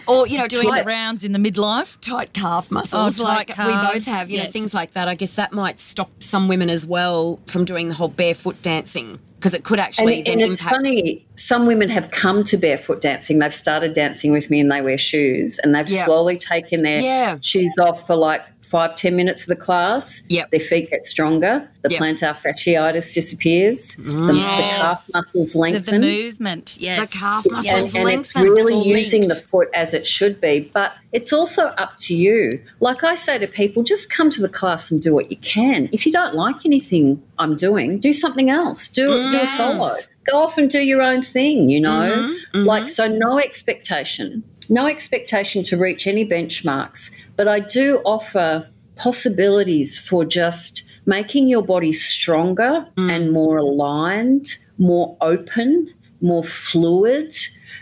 or 0.07 0.27
you 0.27 0.37
know, 0.37 0.47
doing 0.47 0.69
tight, 0.69 0.79
the 0.83 0.85
rounds 0.85 1.23
in 1.23 1.31
the 1.31 1.39
midlife. 1.39 1.97
tight 2.01 2.33
calf 2.33 2.71
muscles, 2.71 3.19
Oh, 3.21 3.25
tight 3.25 3.49
like 3.49 3.57
we 3.67 3.93
both 3.93 4.05
have, 4.05 4.29
you 4.29 4.37
know, 4.43 4.49
things 4.49 4.73
like 4.73 4.93
that. 4.93 5.07
I 5.07 5.15
guess 5.15 5.35
that 5.35 5.51
might 5.53 5.79
stop 5.79 6.11
some 6.23 6.47
women 6.47 6.69
as 6.69 6.85
well 6.85 7.39
from 7.47 7.65
doing 7.65 7.89
the 7.89 7.95
whole 7.95 8.07
barefoot 8.07 8.61
dancing 8.61 9.19
because 9.41 9.55
it 9.55 9.63
could 9.63 9.79
actually 9.79 10.19
and, 10.19 10.27
and 10.27 10.41
it's 10.41 10.61
impact. 10.61 10.75
funny 10.85 11.25
some 11.33 11.65
women 11.65 11.89
have 11.89 12.11
come 12.11 12.43
to 12.43 12.55
barefoot 12.57 13.01
dancing 13.01 13.39
they've 13.39 13.53
started 13.55 13.93
dancing 13.93 14.31
with 14.31 14.51
me 14.51 14.59
and 14.59 14.71
they 14.71 14.81
wear 14.83 14.99
shoes 14.99 15.59
and 15.63 15.73
they've 15.73 15.89
Yeah. 15.89 16.05
slowly 16.05 16.37
taken 16.37 16.83
their 16.83 17.01
Yeah. 17.01 17.37
shoes 17.41 17.73
off 17.79 18.05
for 18.05 18.15
like 18.15 18.43
five 18.61 18.95
ten 18.95 19.15
minutes 19.15 19.41
of 19.43 19.47
the 19.47 19.55
class 19.55 20.23
Yep. 20.29 20.51
their 20.51 20.59
feet 20.59 20.89
get 20.91 21.05
stronger 21.05 21.67
the 21.81 21.89
Yep. 21.91 21.99
plantar 22.01 22.35
fasciitis 22.37 23.13
disappears 23.13 23.95
the, 23.95 24.03
the 24.03 24.11
mm. 24.11 24.37
Yes. 24.37 24.77
calf 24.81 25.09
muscles 25.13 25.51
So 25.53 25.59
lengthen 25.59 26.01
the 26.01 26.07
movement, 26.07 26.77
yes. 26.79 26.99
The 27.09 27.17
calf 27.17 27.45
Yeah. 27.47 27.55
muscles 27.55 27.95
and, 27.95 28.09
and 28.09 28.19
it's 28.21 28.35
really 28.35 28.73
all 28.73 28.85
using 28.85 29.21
linked. 29.23 29.35
the 29.35 29.41
foot 29.41 29.69
as 29.73 29.93
it 29.93 30.05
should 30.07 30.39
be. 30.39 30.69
But 30.73 30.93
it's 31.11 31.33
also 31.33 31.63
up 31.83 31.97
to 32.01 32.15
you. 32.15 32.61
Like 32.79 33.03
I 33.03 33.15
say 33.15 33.37
to 33.39 33.47
people, 33.47 33.83
just 33.83 34.09
come 34.09 34.29
to 34.29 34.41
the 34.41 34.49
class 34.49 34.91
and 34.91 35.01
do 35.01 35.13
what 35.13 35.31
you 35.31 35.37
can. 35.37 35.89
If 35.91 36.05
you 36.05 36.11
don't 36.11 36.35
like 36.35 36.65
anything 36.65 37.21
I'm 37.39 37.55
doing, 37.55 37.99
do 37.99 38.13
something 38.13 38.49
else. 38.49 38.87
Do 38.87 39.29
do 39.31 39.41
a 39.41 39.47
solo. 39.47 39.93
Go 40.29 40.37
off 40.37 40.57
and 40.57 40.69
do 40.69 40.79
your 40.79 41.01
own 41.01 41.21
thing. 41.23 41.69
You 41.69 41.81
know, 41.81 41.89
mm-hmm. 42.11 42.57
Mm-hmm. 42.57 42.65
like 42.65 42.89
so. 42.89 43.07
No 43.07 43.39
expectation. 43.39 44.43
No 44.71 44.87
expectation 44.87 45.63
to 45.65 45.77
reach 45.77 46.07
any 46.07 46.25
benchmarks. 46.25 47.11
But 47.35 47.47
I 47.47 47.59
do 47.59 48.01
offer 48.05 48.67
possibilities 48.95 49.99
for 49.99 50.23
just 50.25 50.83
making 51.05 51.49
your 51.49 51.61
body 51.61 51.91
stronger 51.91 52.87
mm. 52.95 53.11
and 53.11 53.31
more 53.31 53.57
aligned, 53.57 54.57
more 54.77 55.17
open, 55.19 55.93
more 56.21 56.43
fluid. 56.43 57.35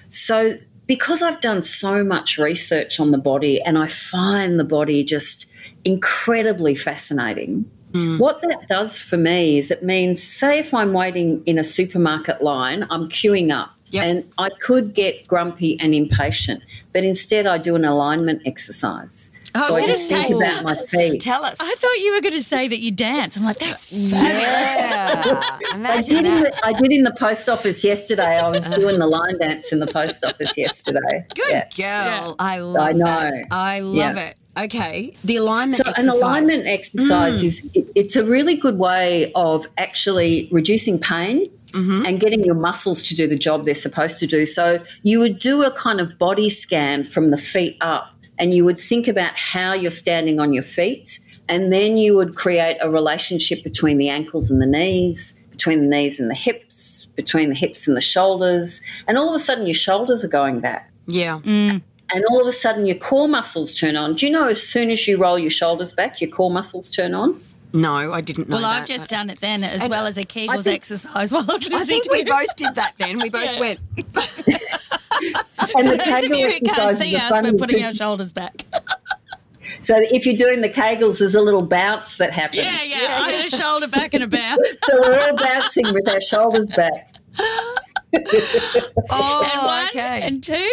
So, 0.07 0.57
because 0.87 1.21
I've 1.21 1.41
done 1.41 1.61
so 1.61 2.03
much 2.03 2.39
research 2.39 2.99
on 2.99 3.11
the 3.11 3.19
body 3.19 3.61
and 3.61 3.77
I 3.77 3.85
find 3.87 4.59
the 4.59 4.63
body 4.63 5.03
just 5.03 5.51
incredibly 5.85 6.73
fascinating, 6.73 7.69
mm. 7.91 8.17
what 8.17 8.41
that 8.41 8.67
does 8.67 8.99
for 8.99 9.17
me 9.17 9.59
is 9.59 9.69
it 9.69 9.83
means, 9.83 10.23
say, 10.23 10.57
if 10.57 10.73
I'm 10.73 10.93
waiting 10.93 11.43
in 11.45 11.59
a 11.59 11.63
supermarket 11.63 12.41
line, 12.41 12.87
I'm 12.89 13.07
queuing 13.09 13.53
up. 13.55 13.75
Yep. 13.91 14.03
And 14.03 14.31
I 14.37 14.49
could 14.49 14.93
get 14.93 15.27
grumpy 15.27 15.79
and 15.79 15.95
impatient, 15.95 16.63
but 16.93 17.03
instead 17.03 17.47
I 17.47 17.57
do 17.57 17.75
an 17.75 17.85
alignment 17.85 18.41
exercise. 18.45 19.31
I 19.55 19.59
was 19.59 19.67
so 19.69 19.75
I 19.75 19.79
gonna 19.81 19.93
just 19.93 20.09
think 20.09 20.27
say- 20.27 20.33
about 20.33 20.63
my 20.63 20.75
feet. 20.75 21.21
Tell 21.21 21.43
us. 21.43 21.57
I 21.59 21.75
thought 21.77 21.97
you 21.99 22.13
were 22.13 22.21
going 22.21 22.33
to 22.33 22.43
say 22.43 22.67
that 22.67 22.79
you 22.79 22.91
dance. 22.91 23.37
I'm 23.37 23.43
like, 23.43 23.57
that's 23.57 23.85
fabulous. 23.87 24.13
yeah. 24.13 25.41
I 25.73 26.01
did, 26.01 26.17
in 26.17 26.23
that. 26.25 26.53
the, 26.53 26.65
I 26.65 26.73
did 26.73 26.91
in 26.91 27.03
the 27.03 27.13
post 27.17 27.47
office 27.49 27.83
yesterday. 27.83 28.37
I 28.39 28.47
was 28.49 28.67
doing 28.69 28.99
the 28.99 29.07
line 29.07 29.37
dance 29.39 29.71
in 29.71 29.79
the 29.79 29.87
post 29.87 30.23
office 30.23 30.57
yesterday. 30.57 31.25
Good 31.35 31.63
Yeah. 31.75 32.19
girl. 32.19 32.35
I 32.39 32.59
love 32.59 32.87
I 32.87 32.91
know. 32.93 33.03
that. 33.05 33.45
I 33.51 33.79
love 33.79 33.95
Yeah. 33.95 34.27
it. 34.29 34.39
Okay. 34.57 35.13
The 35.23 35.37
alignment 35.37 35.77
So 35.83 35.89
exercise. 35.89 36.15
an 36.15 36.21
alignment 36.21 36.67
exercise 36.67 37.41
mm. 37.41 37.45
is 37.45 37.69
it, 37.73 37.87
it's 37.95 38.15
a 38.15 38.25
really 38.25 38.55
good 38.55 38.77
way 38.77 39.31
of 39.33 39.67
actually 39.77 40.49
reducing 40.51 40.99
pain 40.99 41.45
mm-hmm. 41.71 42.05
and 42.05 42.19
getting 42.19 42.43
your 42.43 42.55
muscles 42.55 43.01
to 43.03 43.15
do 43.15 43.27
the 43.27 43.37
job 43.37 43.65
they're 43.65 43.73
supposed 43.73 44.19
to 44.19 44.27
do. 44.27 44.45
So 44.45 44.83
you 45.03 45.19
would 45.19 45.39
do 45.39 45.63
a 45.63 45.71
kind 45.71 46.01
of 46.01 46.17
body 46.17 46.49
scan 46.49 47.03
from 47.03 47.31
the 47.31 47.37
feet 47.37 47.77
up 47.79 48.13
and 48.39 48.53
you 48.53 48.65
would 48.65 48.77
think 48.79 49.07
about 49.07 49.33
how 49.35 49.73
you're 49.73 49.91
standing 49.91 50.39
on 50.39 50.53
your 50.53 50.63
feet 50.63 51.19
and 51.47 51.71
then 51.73 51.97
you 51.97 52.15
would 52.15 52.35
create 52.35 52.77
a 52.81 52.89
relationship 52.89 53.63
between 53.63 53.97
the 53.97 54.07
ankles 54.09 54.49
and 54.51 54.61
the 54.61 54.65
knees, 54.67 55.33
between 55.51 55.81
the 55.81 55.87
knees 55.87 56.19
and 56.19 56.29
the 56.29 56.35
hips, 56.35 57.05
between 57.15 57.49
the 57.49 57.55
hips 57.55 57.87
and 57.87 57.97
the 57.97 58.01
shoulders, 58.01 58.79
and 59.07 59.17
all 59.17 59.29
of 59.29 59.35
a 59.35 59.39
sudden 59.39 59.65
your 59.67 59.73
shoulders 59.73 60.23
are 60.23 60.29
going 60.29 60.59
back 60.59 60.91
Yeah. 61.07 61.39
Mm. 61.43 61.81
and 62.13 62.25
all 62.29 62.39
of 62.39 62.47
a 62.47 62.51
sudden 62.51 62.85
your 62.85 62.97
core 62.97 63.27
muscles 63.27 63.73
turn 63.73 63.95
on. 63.95 64.13
Do 64.13 64.25
you 64.25 64.31
know 64.31 64.47
as 64.47 64.61
soon 64.61 64.89
as 64.89 65.07
you 65.07 65.17
roll 65.17 65.37
your 65.37 65.51
shoulders 65.51 65.91
back, 65.91 66.21
your 66.21 66.29
core 66.29 66.51
muscles 66.51 66.89
turn 66.89 67.13
on? 67.13 67.41
No, 67.71 68.11
I 68.13 68.21
didn't 68.21 68.49
know 68.49 68.55
Well, 68.57 68.63
that. 68.63 68.81
I've 68.81 68.87
just 68.87 69.01
but- 69.01 69.09
done 69.09 69.29
it 69.29 69.39
then, 69.41 69.63
as 69.63 69.81
And 69.81 69.89
well 69.91 70.07
as 70.07 70.17
a 70.17 70.23
Kegels 70.23 70.63
think- 70.63 70.75
exercise 70.75 71.31
while 71.31 71.43
I 71.47 71.53
was 71.53 71.61
listening 71.69 71.81
I 71.81 71.85
think 71.85 72.03
to 72.05 72.09
we 72.11 72.19
you. 72.19 72.25
both 72.25 72.55
did 72.55 72.73
that 72.75 72.93
then. 72.97 73.19
We 73.19 73.29
both 73.29 73.43
Yeah. 73.53 73.59
went. 73.59 73.79
And 75.75 75.87
the 75.87 75.97
Those 75.97 75.99
of 75.99 76.03
Kegel 76.05 76.37
you 76.37 76.47
who 76.51 76.59
can't 76.61 76.97
see 76.97 77.15
us, 77.15 77.41
we're 77.43 77.53
putting 77.53 77.83
our 77.83 77.93
shoulders 77.93 78.31
back. 78.31 78.63
So 79.81 79.95
if 79.99 80.25
you're 80.25 80.35
doing 80.35 80.61
the 80.61 80.69
Kegels, 80.69 81.19
there's 81.19 81.35
a 81.35 81.41
little 81.41 81.61
bounce 81.61 82.17
that 82.17 82.31
happens. 82.31 82.63
Yeah, 82.63 82.81
yeah. 82.83 83.17
I 83.21 83.31
had 83.31 83.53
a 83.53 83.55
shoulder 83.55 83.87
back 83.87 84.13
and 84.13 84.23
a 84.23 84.27
bounce. 84.27 84.77
So 84.89 84.99
we're 85.01 85.19
all 85.19 85.35
bouncing 85.35 85.93
with 85.93 86.07
our 86.09 86.21
shoulders 86.21 86.65
back. 86.75 87.15
Oh, 89.11 89.41
and 89.43 89.51
oh, 89.61 89.65
one 89.67 89.85
okay. 89.89 90.21
and 90.23 90.43
two. 90.43 90.67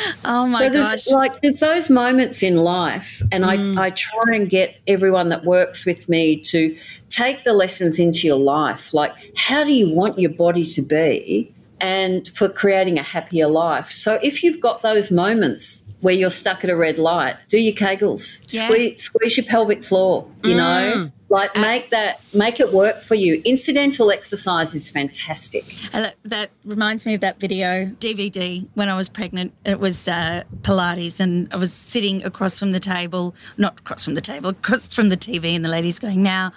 oh 0.24 0.46
my 0.46 0.58
so 0.60 0.70
gosh. 0.72 1.06
like 1.08 1.40
there's 1.42 1.60
those 1.60 1.90
moments 1.90 2.42
in 2.42 2.56
life, 2.56 3.22
and 3.32 3.44
Mm. 3.44 3.78
I, 3.78 3.86
I 3.86 3.90
try 3.90 4.34
and 4.34 4.48
get 4.48 4.76
everyone 4.86 5.28
that 5.30 5.44
works 5.44 5.84
with 5.86 6.08
me 6.08 6.40
to 6.42 6.76
take 7.08 7.44
the 7.44 7.52
lessons 7.52 7.98
into 7.98 8.26
your 8.26 8.38
life. 8.38 8.94
Like, 8.94 9.12
how 9.36 9.64
do 9.64 9.72
you 9.72 9.88
want 9.90 10.18
your 10.18 10.30
body 10.30 10.64
to 10.64 10.82
be, 10.82 11.52
and 11.80 12.26
for 12.28 12.48
creating 12.48 12.98
a 12.98 13.02
happier 13.02 13.48
life? 13.48 13.90
So 13.90 14.18
if 14.22 14.42
you've 14.42 14.60
got 14.60 14.82
those 14.82 15.10
moments 15.10 15.84
where 16.00 16.14
you're 16.14 16.30
stuck 16.30 16.64
at 16.64 16.70
a 16.70 16.76
red 16.76 16.98
light, 16.98 17.36
do 17.48 17.58
your 17.58 17.74
Kegels, 17.74 18.40
Yeah. 18.52 18.64
squeeze, 18.66 19.02
squeeze 19.02 19.36
your 19.36 19.46
pelvic 19.46 19.84
floor. 19.84 20.26
You 20.42 20.56
know, 20.56 21.10
like 21.32 21.56
make 21.56 21.88
that 21.90 22.20
make 22.34 22.60
it 22.60 22.72
work 22.72 23.00
for 23.00 23.14
you. 23.14 23.40
Incidental 23.44 24.10
exercise 24.12 24.74
is 24.74 24.90
fantastic. 24.90 25.64
And 25.94 26.14
that 26.24 26.50
reminds 26.64 27.06
me 27.06 27.14
of 27.14 27.22
that 27.22 27.40
video 27.40 27.86
DVD 27.98 28.68
when 28.74 28.90
I 28.90 28.96
was 28.96 29.08
pregnant. 29.08 29.54
It 29.64 29.80
was 29.80 30.06
uh, 30.06 30.44
Pilates, 30.60 31.20
and 31.20 31.52
I 31.52 31.56
was 31.56 31.72
sitting 31.72 32.22
across 32.22 32.58
from 32.58 32.72
the 32.72 32.80
table, 32.80 33.34
not 33.56 33.80
across 33.80 34.04
from 34.04 34.14
the 34.14 34.20
table, 34.20 34.50
across 34.50 34.94
from 34.94 35.08
the 35.08 35.16
TV, 35.16 35.56
and 35.56 35.64
the 35.64 35.70
lady's 35.70 35.98
going, 35.98 36.22
"Now, 36.22 36.52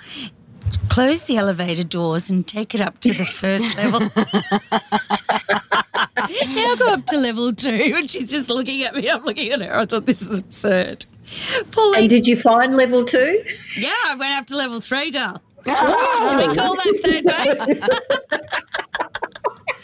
close 0.89 1.23
the 1.23 1.38
elevator 1.38 1.84
doors 1.84 2.30
and 2.30 2.45
take 2.47 2.73
it 2.75 2.82
up 2.82 2.99
to 3.01 3.10
the 3.10 3.25
first 3.25 3.75
level." 3.78 3.99
now 6.56 6.75
go 6.75 6.93
up 6.93 7.06
to 7.08 7.17
level 7.17 7.54
two, 7.54 7.93
and 7.95 8.10
she's 8.10 8.32
just 8.32 8.49
looking 8.49 8.84
at 8.84 8.95
me. 8.95 9.10
I'm 9.10 9.23
looking 9.23 9.51
at 9.51 9.62
her. 9.62 9.78
I 9.80 9.86
thought 9.86 10.06
this 10.06 10.21
is 10.21 10.39
absurd. 10.39 11.06
Pauline, 11.71 12.01
And 12.01 12.10
did 12.10 12.28
you 12.28 12.38
find 12.38 12.75
level 12.75 13.04
two? 13.04 13.43
yeah, 13.78 13.89
I 14.06 14.15
went 14.17 14.32
up 14.34 14.45
to 14.47 14.56
level 14.56 14.80
three, 14.80 15.10
Dal. 15.12 15.41
Do 15.65 15.71
we 15.71 16.56
call 16.56 16.75
that 16.75 16.99
third 17.04 17.23
base? 17.25 17.65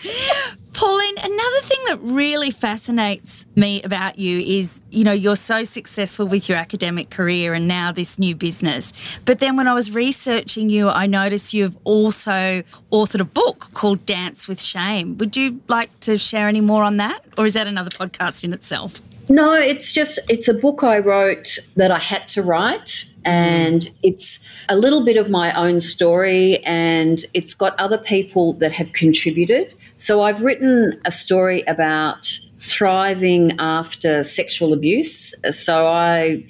Pauline, 0.74 1.18
another 1.18 1.62
thing 1.62 1.80
that 1.88 2.00
really 2.02 2.52
fascinates 2.52 3.41
me 3.56 3.82
about 3.84 4.18
you 4.18 4.40
is, 4.40 4.82
you 4.92 5.04
know, 5.04 5.12
you're 5.12 5.36
so 5.36 5.64
successful 5.64 6.26
with 6.26 6.48
your 6.48 6.58
academic 6.58 7.10
career 7.10 7.54
and 7.54 7.68
now 7.68 7.92
this 7.92 8.18
new 8.18 8.36
business. 8.36 8.94
But 9.26 9.40
then 9.40 9.58
when 9.58 9.68
I 9.68 9.74
was 9.74 9.92
researching 9.92 10.70
you, 10.70 10.90
I 10.90 11.08
noticed 11.08 11.54
you've 11.54 11.78
also 11.84 12.64
authored 12.92 13.22
a 13.22 13.26
book 13.26 13.70
called 13.74 14.06
Dance 14.06 14.48
with 14.48 14.62
Shame. 14.62 15.18
Would 15.18 15.36
you 15.36 15.62
like 15.68 15.98
to 16.02 16.18
share 16.18 16.48
any 16.48 16.62
more 16.62 16.84
on 16.84 16.98
that? 16.98 17.20
Or 17.38 17.46
is 17.46 17.54
that 17.54 17.68
another 17.68 17.90
podcast 17.90 18.44
in 18.44 18.54
itself? 18.54 19.02
No, 19.30 19.54
it's 19.54 19.92
just 19.92 20.20
it's 20.30 20.48
a 20.48 20.54
book 20.54 20.84
I 20.84 20.98
wrote 20.98 21.58
that 21.78 21.90
I 21.92 22.00
had 22.00 22.28
to 22.30 22.42
write 22.42 23.06
and 23.24 23.90
it's 24.04 24.40
a 24.68 24.76
little 24.76 25.06
bit 25.06 25.16
of 25.16 25.30
my 25.30 25.54
own 25.54 25.80
story 25.80 26.58
and 26.66 27.24
it's 27.34 27.54
got 27.54 27.80
other 27.80 27.98
people 27.98 28.54
that 28.54 28.72
have 28.74 28.92
contributed. 28.94 29.74
So 29.96 30.24
I've 30.24 30.42
written 30.42 31.00
a 31.06 31.12
story 31.12 31.62
about 31.68 32.28
thriving 32.62 33.60
after 33.60 34.24
sexual 34.24 34.74
abuse. 34.74 35.34
So 35.52 35.88
I 35.88 36.46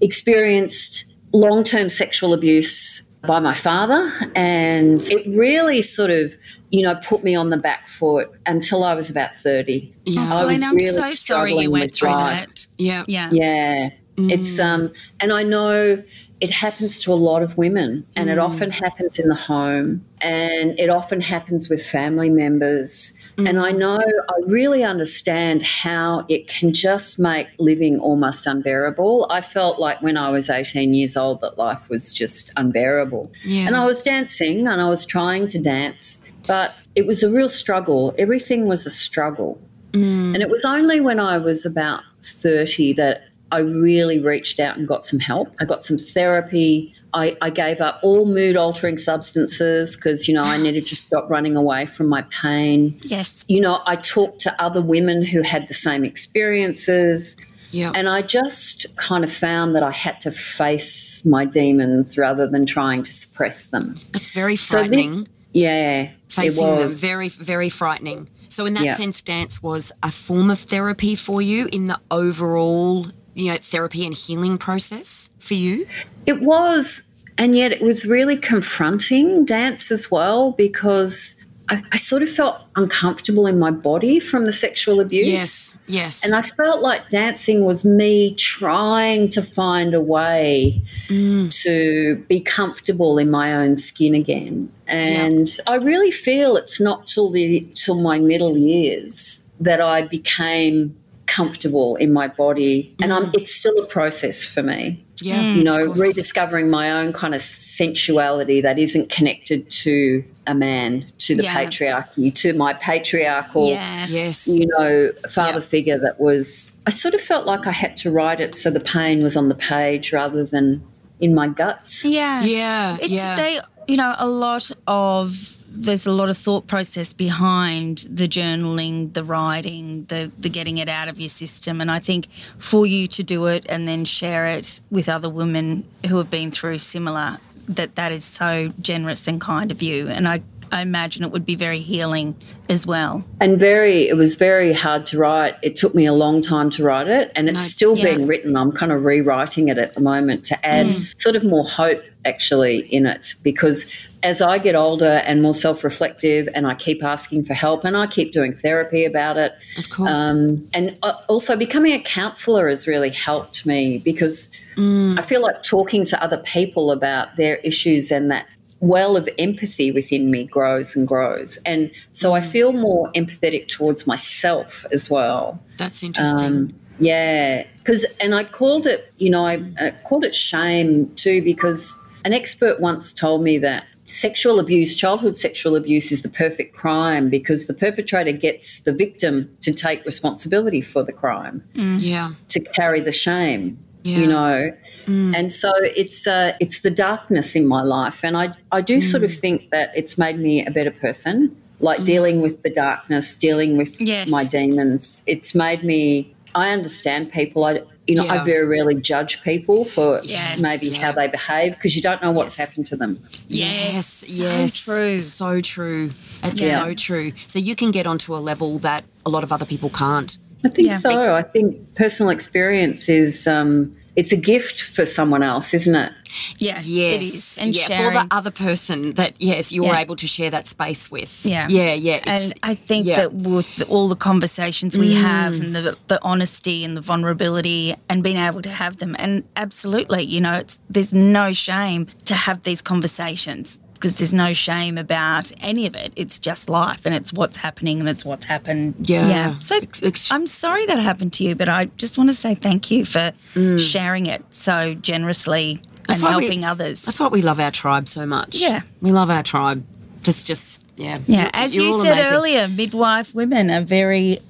experienced 0.00 1.12
long-term 1.32 1.88
sexual 1.88 2.34
abuse 2.34 3.02
by 3.26 3.38
my 3.38 3.54
father 3.54 4.12
and 4.34 5.00
it 5.02 5.24
really 5.38 5.80
sort 5.80 6.10
of 6.10 6.34
you 6.70 6.82
know 6.82 6.96
put 6.96 7.22
me 7.22 7.36
on 7.36 7.50
the 7.50 7.56
back 7.56 7.86
foot 7.86 8.28
until 8.46 8.82
I 8.82 8.94
was 8.94 9.08
about 9.08 9.36
30. 9.36 9.94
Yeah. 10.04 10.20
I 10.22 10.44
was 10.44 10.58
Pauline, 10.58 10.64
I'm 10.64 10.74
really 10.74 10.90
so 10.90 11.00
sorry 11.02 11.12
struggling 11.12 11.62
you 11.62 11.70
went 11.70 11.84
with 11.84 11.96
through 11.96 12.08
drive. 12.08 12.48
that. 12.48 12.66
Yeah. 12.78 13.04
Yeah. 13.06 13.28
Yeah. 13.32 13.90
It's 14.18 14.58
um 14.58 14.92
and 15.20 15.32
I 15.32 15.44
know 15.44 16.02
it 16.40 16.50
happens 16.50 16.98
to 17.04 17.12
a 17.12 17.14
lot 17.14 17.42
of 17.42 17.56
women 17.56 18.04
and 18.16 18.28
it 18.28 18.38
often 18.38 18.72
happens 18.72 19.20
in 19.20 19.28
the 19.28 19.36
home 19.36 20.04
and 20.20 20.78
it 20.78 20.90
often 20.90 21.20
happens 21.20 21.70
with 21.70 21.84
family 21.86 22.28
members 22.28 23.14
and 23.46 23.60
I 23.60 23.70
mm-hmm. 23.70 23.78
know 23.78 23.98
I 23.98 24.34
really 24.46 24.84
understand 24.84 25.62
how 25.62 26.24
it 26.28 26.48
can 26.48 26.72
just 26.72 27.18
make 27.18 27.48
living 27.58 27.98
almost 27.98 28.46
unbearable. 28.46 29.26
I 29.30 29.40
felt 29.40 29.78
like 29.78 30.00
when 30.02 30.16
I 30.16 30.30
was 30.30 30.50
18 30.50 30.94
years 30.94 31.16
old 31.16 31.40
that 31.40 31.58
life 31.58 31.88
was 31.88 32.12
just 32.12 32.52
unbearable. 32.56 33.30
Yeah. 33.44 33.66
And 33.66 33.76
I 33.76 33.84
was 33.84 34.02
dancing 34.02 34.66
and 34.66 34.80
I 34.80 34.88
was 34.88 35.06
trying 35.06 35.46
to 35.48 35.58
dance, 35.58 36.20
but 36.46 36.74
it 36.94 37.06
was 37.06 37.22
a 37.22 37.30
real 37.30 37.48
struggle. 37.48 38.14
Everything 38.18 38.66
was 38.66 38.86
a 38.86 38.90
struggle. 38.90 39.60
Mm. 39.92 40.34
And 40.34 40.42
it 40.42 40.50
was 40.50 40.64
only 40.64 41.00
when 41.00 41.20
I 41.20 41.38
was 41.38 41.66
about 41.66 42.02
30 42.24 42.94
that 42.94 43.24
I 43.50 43.58
really 43.58 44.18
reached 44.18 44.58
out 44.60 44.76
and 44.78 44.88
got 44.88 45.04
some 45.04 45.18
help. 45.18 45.54
I 45.60 45.66
got 45.66 45.84
some 45.84 45.98
therapy. 45.98 46.94
I, 47.14 47.36
I 47.42 47.50
gave 47.50 47.80
up 47.80 48.00
all 48.02 48.24
mood 48.26 48.56
altering 48.56 48.96
substances 48.98 49.96
because, 49.96 50.26
you 50.28 50.34
know, 50.34 50.42
I 50.42 50.56
needed 50.56 50.86
to 50.86 50.96
stop 50.96 51.28
running 51.28 51.56
away 51.56 51.86
from 51.86 52.06
my 52.08 52.22
pain. 52.22 52.98
Yes. 53.02 53.44
You 53.48 53.60
know, 53.60 53.82
I 53.86 53.96
talked 53.96 54.40
to 54.40 54.62
other 54.62 54.80
women 54.80 55.24
who 55.24 55.42
had 55.42 55.68
the 55.68 55.74
same 55.74 56.04
experiences. 56.04 57.36
Yeah. 57.70 57.92
And 57.94 58.08
I 58.08 58.22
just 58.22 58.94
kind 58.96 59.24
of 59.24 59.32
found 59.32 59.74
that 59.74 59.82
I 59.82 59.92
had 59.92 60.20
to 60.22 60.30
face 60.30 61.24
my 61.24 61.44
demons 61.44 62.16
rather 62.18 62.46
than 62.46 62.66
trying 62.66 63.02
to 63.02 63.12
suppress 63.12 63.66
them. 63.66 63.96
That's 64.12 64.28
very 64.28 64.56
So 64.56 64.74
frightening. 64.78 65.10
this, 65.12 65.26
yeah, 65.52 66.10
facing 66.28 66.66
them 66.66 66.90
very 66.94 67.28
very 67.28 67.68
frightening 67.68 68.28
so 68.48 68.64
in 68.66 68.74
that 68.74 68.84
Yeah. 68.84 68.94
sense 68.94 69.20
dance 69.22 69.62
was 69.62 69.92
a 70.02 70.10
form 70.10 70.50
of 70.50 70.60
therapy 70.60 71.14
for 71.14 71.40
you 71.42 71.68
in 71.72 71.86
the 71.88 71.98
overall 72.10 73.06
you 73.34 73.50
know 73.50 73.58
therapy 73.60 74.04
and 74.04 74.14
healing 74.14 74.58
process 74.58 75.28
for 75.38 75.54
you 75.54 75.86
It 76.26 76.42
was, 76.42 77.02
and 77.38 77.56
yet 77.56 77.72
it 77.72 77.82
was 77.82 78.06
really 78.06 78.36
confronting 78.36 79.44
dance 79.44 79.90
as 79.90 80.10
well 80.10 80.52
because 80.52 81.34
I, 81.68 81.82
I 81.92 81.96
sort 81.96 82.22
of 82.22 82.30
felt 82.30 82.60
uncomfortable 82.76 83.46
in 83.46 83.58
my 83.58 83.70
body 83.70 84.20
from 84.20 84.44
the 84.44 84.52
sexual 84.52 85.00
abuse. 85.00 85.26
yes 85.26 85.76
yes 85.86 86.24
And 86.24 86.34
I 86.34 86.42
felt 86.42 86.82
like 86.82 87.08
dancing 87.08 87.64
was 87.64 87.84
me 87.84 88.34
trying 88.34 89.28
to 89.30 89.42
find 89.42 89.94
a 89.94 90.00
way 90.00 90.82
mm. 91.08 91.50
to 91.62 92.16
be 92.28 92.40
comfortable 92.40 93.18
in 93.18 93.30
my 93.30 93.54
own 93.54 93.76
skin 93.76 94.14
again. 94.14 94.70
And 94.86 95.48
I 95.66 95.76
really 95.76 96.10
feel 96.10 96.56
it's 96.56 96.80
not 96.80 97.06
till 97.06 97.30
the 97.30 97.66
till 97.74 98.00
my 98.00 98.18
middle 98.18 98.56
years 98.56 99.42
that 99.60 99.80
I 99.80 100.02
became 100.02 100.96
comfortable 101.26 101.96
in 101.96 102.12
my 102.12 102.28
body. 102.28 102.94
And 103.00 103.12
I'm, 103.12 103.26
mm. 103.26 103.34
it's 103.34 103.54
still 103.54 103.78
a 103.78 103.86
process 103.86 104.44
for 104.44 104.62
me 104.62 105.04
yeah 105.22 105.54
you 105.54 105.62
know, 105.64 105.86
rediscovering 105.92 106.68
my 106.68 106.90
own 106.90 107.12
kind 107.12 107.34
of 107.34 107.42
sensuality 107.42 108.60
that 108.60 108.78
isn't 108.78 109.08
connected 109.10 109.68
to 109.70 110.24
a 110.46 110.54
man, 110.54 111.06
to 111.18 111.36
the 111.36 111.44
Yeah. 111.44 111.54
patriarchy, 111.54 112.34
to 112.34 112.52
my 112.54 112.74
patriarchal, 112.74 113.68
Yes. 113.68 114.10
yes 114.10 114.48
you 114.48 114.66
know, 114.66 115.10
father 115.28 115.60
Yeah. 115.60 115.66
figure 115.66 115.98
that 115.98 116.20
was. 116.20 116.72
I 116.86 116.90
sort 116.90 117.14
of 117.14 117.20
felt 117.20 117.46
like 117.46 117.66
I 117.66 117.72
had 117.72 117.96
to 117.98 118.10
write 118.10 118.40
it 118.40 118.54
so 118.54 118.70
the 118.70 118.80
pain 118.80 119.22
was 119.22 119.36
on 119.36 119.48
the 119.48 119.54
page 119.54 120.12
rather 120.12 120.44
than 120.44 120.82
in 121.20 121.34
my 121.34 121.48
guts. 121.48 122.04
Yeah. 122.04 122.42
Yeah, 122.42 122.96
It's 123.00 123.10
yeah. 123.10 123.36
they 123.36 123.60
you 123.88 123.96
know, 123.96 124.14
a 124.18 124.28
lot 124.28 124.70
of 124.86 125.56
there's 125.74 126.06
a 126.06 126.12
lot 126.12 126.28
of 126.28 126.36
thought 126.36 126.66
process 126.66 127.12
behind 127.12 128.06
the 128.10 128.28
journaling, 128.28 129.12
the 129.14 129.24
writing, 129.24 130.04
the 130.06 130.30
the 130.38 130.48
getting 130.48 130.78
it 130.78 130.88
out 130.88 131.08
of 131.08 131.18
your 131.18 131.28
system. 131.28 131.80
And 131.80 131.90
I 131.90 131.98
think 131.98 132.30
for 132.58 132.86
you 132.86 133.06
to 133.08 133.22
do 133.22 133.46
it 133.46 133.66
and 133.68 133.88
then 133.88 134.04
share 134.04 134.46
it 134.46 134.80
with 134.90 135.08
other 135.08 135.28
women 135.28 135.84
who 136.08 136.18
have 136.18 136.30
been 136.30 136.50
through 136.50 136.78
similar, 136.78 137.38
that 137.68 137.94
that 137.96 138.12
is 138.12 138.24
so 138.24 138.72
generous 138.80 139.26
and 139.28 139.40
kind 139.40 139.70
of 139.70 139.82
you. 139.82 140.08
And 140.08 140.28
I, 140.28 140.42
I 140.70 140.80
imagine 140.80 141.24
it 141.24 141.30
would 141.30 141.44
be 141.44 141.54
very 141.54 141.80
healing 141.80 142.34
as 142.68 142.86
well. 142.86 143.24
And 143.40 143.58
very, 143.58 144.08
it 144.08 144.16
was 144.16 144.36
very 144.36 144.72
hard 144.72 145.04
to 145.06 145.18
write. 145.18 145.56
It 145.62 145.76
took 145.76 145.94
me 145.94 146.06
a 146.06 146.14
long 146.14 146.40
time 146.40 146.70
to 146.70 146.82
write 146.82 147.08
it, 147.08 147.30
and 147.36 147.48
it's 147.48 147.58
No, 147.58 147.64
still 147.64 147.96
yeah. 147.96 148.14
being 148.14 148.26
written. 148.26 148.56
I'm 148.56 148.72
kind 148.72 148.90
of 148.90 149.04
rewriting 149.04 149.68
it 149.68 149.78
at 149.78 149.94
the 149.94 150.00
moment 150.00 150.44
to 150.46 150.66
add 150.66 150.86
mm. 150.86 151.20
sort 151.20 151.36
of 151.36 151.44
more 151.44 151.64
hope 151.64 152.02
actually 152.24 152.80
in 152.92 153.06
it. 153.06 153.34
Because 153.42 154.08
as 154.22 154.40
I 154.40 154.58
get 154.58 154.74
older 154.74 155.22
and 155.24 155.42
more 155.42 155.54
self 155.54 155.84
reflective, 155.84 156.48
and 156.54 156.66
I 156.66 156.74
keep 156.74 157.02
asking 157.02 157.44
for 157.44 157.54
help, 157.54 157.84
and 157.84 157.96
I 157.96 158.06
keep 158.06 158.32
doing 158.32 158.54
therapy 158.54 159.04
about 159.04 159.36
it, 159.36 159.54
of 159.78 159.90
course. 159.90 160.16
um, 160.16 160.66
and 160.74 160.96
uh, 161.02 161.14
also 161.28 161.56
becoming 161.56 161.92
a 161.92 162.02
counselor 162.02 162.68
has 162.68 162.86
really 162.86 163.10
helped 163.10 163.66
me 163.66 163.98
because 163.98 164.50
I 164.78 165.22
feel 165.22 165.42
like 165.42 165.62
talking 165.62 166.04
to 166.06 166.22
other 166.22 166.38
people 166.38 166.90
about 166.90 167.36
their 167.36 167.56
issues 167.56 168.10
and 168.10 168.30
that 168.30 168.46
well 168.80 169.16
of 169.16 169.28
empathy 169.38 169.92
within 169.92 170.30
me 170.30 170.44
grows 170.44 170.96
and 170.96 171.06
grows. 171.06 171.58
And 171.64 171.90
so 172.10 172.34
I 172.34 172.40
feel 172.40 172.72
more 172.72 173.12
empathetic 173.12 173.68
towards 173.68 174.06
myself 174.06 174.84
as 174.90 175.08
well. 175.08 175.60
that's 175.78 176.02
interesting. 176.02 176.46
Um, 176.46 176.74
yeah, 176.98 177.64
because 177.78 178.04
and 178.20 178.34
I 178.34 178.44
called 178.44 178.86
it, 178.86 179.12
you 179.18 179.30
know, 179.30 179.46
I 179.46 179.56
uh, 179.80 179.90
called 180.04 180.24
it 180.24 180.34
shame 180.34 181.12
too 181.14 181.42
because 181.42 181.98
an 182.24 182.32
expert 182.32 182.80
once 182.80 183.12
told 183.12 183.42
me 183.42 183.58
that 183.58 183.84
sexual 184.04 184.60
abuse, 184.60 184.96
childhood 184.96 185.36
sexual 185.36 185.76
abuse, 185.76 186.12
is 186.12 186.22
the 186.22 186.28
perfect 186.28 186.74
crime 186.74 187.30
because 187.30 187.66
the 187.66 187.74
perpetrator 187.74 188.32
gets 188.32 188.80
the 188.80 188.92
victim 188.92 189.54
to 189.60 189.72
take 189.72 190.04
responsibility 190.04 190.80
for 190.80 191.02
the 191.02 191.12
crime, 191.12 191.62
mm. 191.74 191.98
yeah 192.00 192.32
to 192.48 192.60
carry 192.60 193.00
the 193.00 193.12
shame. 193.12 193.78
Yeah. 194.04 194.18
You 194.18 194.26
know, 194.26 194.76
mm. 195.06 195.32
and 195.36 195.52
so 195.52 195.70
it's 195.82 196.26
uh, 196.26 196.56
it's 196.58 196.80
the 196.80 196.90
darkness 196.90 197.54
in 197.54 197.66
my 197.68 197.82
life, 197.82 198.24
and 198.24 198.36
I 198.36 198.52
I 198.72 198.80
do 198.80 198.98
mm. 198.98 199.02
sort 199.02 199.22
of 199.22 199.32
think 199.32 199.70
that 199.70 199.92
it's 199.94 200.18
made 200.18 200.38
me 200.38 200.66
a 200.66 200.70
better 200.70 200.90
person. 200.90 201.56
Like 201.78 202.04
dealing 202.04 202.40
with 202.40 202.62
the 202.62 202.70
darkness, 202.70 203.34
dealing 203.34 203.76
with 203.76 204.00
Yes. 204.00 204.30
my 204.30 204.44
demons. 204.44 205.22
It's 205.26 205.54
made 205.54 205.82
me. 205.82 206.34
I 206.54 206.70
understand 206.70 207.32
people. 207.32 207.64
I 207.64 207.82
you 208.06 208.16
know 208.16 208.24
Yeah. 208.24 208.42
I 208.42 208.44
very 208.44 208.66
rarely 208.66 208.96
judge 208.96 209.42
people 209.42 209.84
for 209.84 210.20
Yes. 210.24 210.60
maybe 210.60 210.86
Yeah. 210.88 210.98
how 211.02 211.12
they 211.12 211.28
behave 211.28 211.74
because 211.76 211.94
you 211.94 212.02
don't 212.02 212.20
know 212.20 212.32
what's 212.32 212.58
Yes. 212.58 212.66
happened 212.68 212.86
to 212.86 212.96
them. 212.96 213.22
Yes, 213.48 214.06
so 214.06 214.26
yes. 214.42 214.76
true. 214.76 215.20
So 215.20 215.60
true. 215.60 216.10
It's 216.42 216.60
Yeah. 216.60 216.84
so 216.84 216.94
true. 216.94 217.32
So 217.46 217.58
you 217.60 217.76
can 217.76 217.90
get 217.92 218.06
onto 218.06 218.34
a 218.34 218.38
level 218.50 218.78
that 218.80 219.04
a 219.24 219.30
lot 219.30 219.44
of 219.44 219.52
other 219.52 219.64
people 219.64 219.88
can't. 219.88 220.36
I 220.64 220.68
think 220.68 220.88
Yeah. 220.88 220.98
so. 220.98 221.10
I 221.34 221.42
think 221.42 221.94
personal 221.94 222.30
experience 222.30 223.08
is 223.08 223.46
um, 223.46 223.92
it's 224.16 224.32
a 224.32 224.36
gift 224.36 224.82
for 224.82 225.06
someone 225.06 225.42
else, 225.42 225.72
isn't 225.74 225.94
it? 225.94 226.12
Yes, 226.58 226.86
Yes. 226.86 227.14
it 227.14 227.22
is. 227.22 227.58
And 227.58 227.76
yeah, 227.76 227.86
sharing. 227.88 228.04
for 228.18 228.24
the 228.26 228.34
other 228.34 228.50
person 228.50 229.14
that, 229.14 229.34
yes, 229.38 229.72
you're 229.72 229.84
Yeah. 229.86 229.98
able 229.98 230.16
to 230.16 230.26
share 230.26 230.50
that 230.50 230.66
space 230.66 231.10
with. 231.10 231.44
Yeah. 231.44 231.66
Yeah, 231.68 231.92
yeah. 231.94 232.16
it's- 232.16 232.42
And 232.44 232.54
I 232.62 232.74
think 232.74 233.06
yeah. 233.06 233.16
that 233.16 233.34
with 233.34 233.82
all 233.88 234.08
the 234.08 234.16
conversations 234.16 234.96
we 234.96 235.14
mm. 235.14 235.20
have 235.20 235.54
and 235.60 235.74
the, 235.74 235.96
the 236.08 236.18
honesty 236.22 236.84
and 236.84 236.96
the 236.96 237.00
vulnerability 237.00 237.94
and 238.08 238.22
being 238.22 238.38
able 238.38 238.62
to 238.62 238.70
have 238.70 238.98
them, 238.98 239.14
and 239.18 239.44
absolutely, 239.56 240.22
you 240.24 240.40
know, 240.40 240.54
it's, 240.54 240.78
there's 240.88 241.12
no 241.12 241.52
shame 241.52 242.06
to 242.26 242.34
have 242.34 242.62
these 242.62 242.82
conversations 242.82 243.78
because 244.02 244.16
there's 244.18 244.34
no 244.34 244.52
shame 244.52 244.98
about 244.98 245.52
any 245.62 245.86
of 245.86 245.94
it. 245.94 246.12
It's 246.16 246.40
just 246.40 246.68
life 246.68 247.06
and 247.06 247.14
it's 247.14 247.32
what's 247.32 247.58
happening 247.58 248.00
and 248.00 248.08
it's 248.08 248.24
what's 248.24 248.46
happened. 248.46 248.96
Yeah. 248.98 249.28
yeah. 249.28 249.58
So 249.60 249.76
Ex- 249.76 250.02
ex- 250.02 250.32
I'm 250.32 250.48
sorry 250.48 250.84
that 250.86 250.98
happened 250.98 251.32
to 251.34 251.44
you, 251.44 251.54
but 251.54 251.68
I 251.68 251.84
just 251.98 252.18
want 252.18 252.28
to 252.28 252.34
say 252.34 252.56
thank 252.56 252.90
you 252.90 253.04
for 253.04 253.32
sharing 253.78 254.26
it 254.26 254.42
so 254.50 254.94
generously 254.94 255.80
That's 256.08 256.18
and 256.20 256.28
why 256.28 256.36
we- 256.36 256.42
helping 256.46 256.64
others. 256.64 257.02
That's 257.04 257.20
why 257.20 257.28
we 257.28 257.42
love 257.42 257.60
our 257.60 257.70
tribe 257.70 258.08
so 258.08 258.26
much. 258.26 258.56
Yeah. 258.56 258.80
We 259.00 259.12
love 259.12 259.30
our 259.30 259.44
tribe. 259.44 259.86
It's 260.24 260.42
just, 260.42 260.84
yeah. 260.96 261.20
yeah, 261.26 261.42
You're- 261.42 261.50
as 261.54 261.76
you're 261.76 261.84
you 261.86 262.02
said 262.02 262.12
amazing. 262.14 262.32
earlier, 262.32 262.68
midwife 262.68 263.32
women 263.36 263.70
are 263.70 263.82
very 263.82 264.40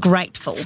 grateful. 0.00 0.56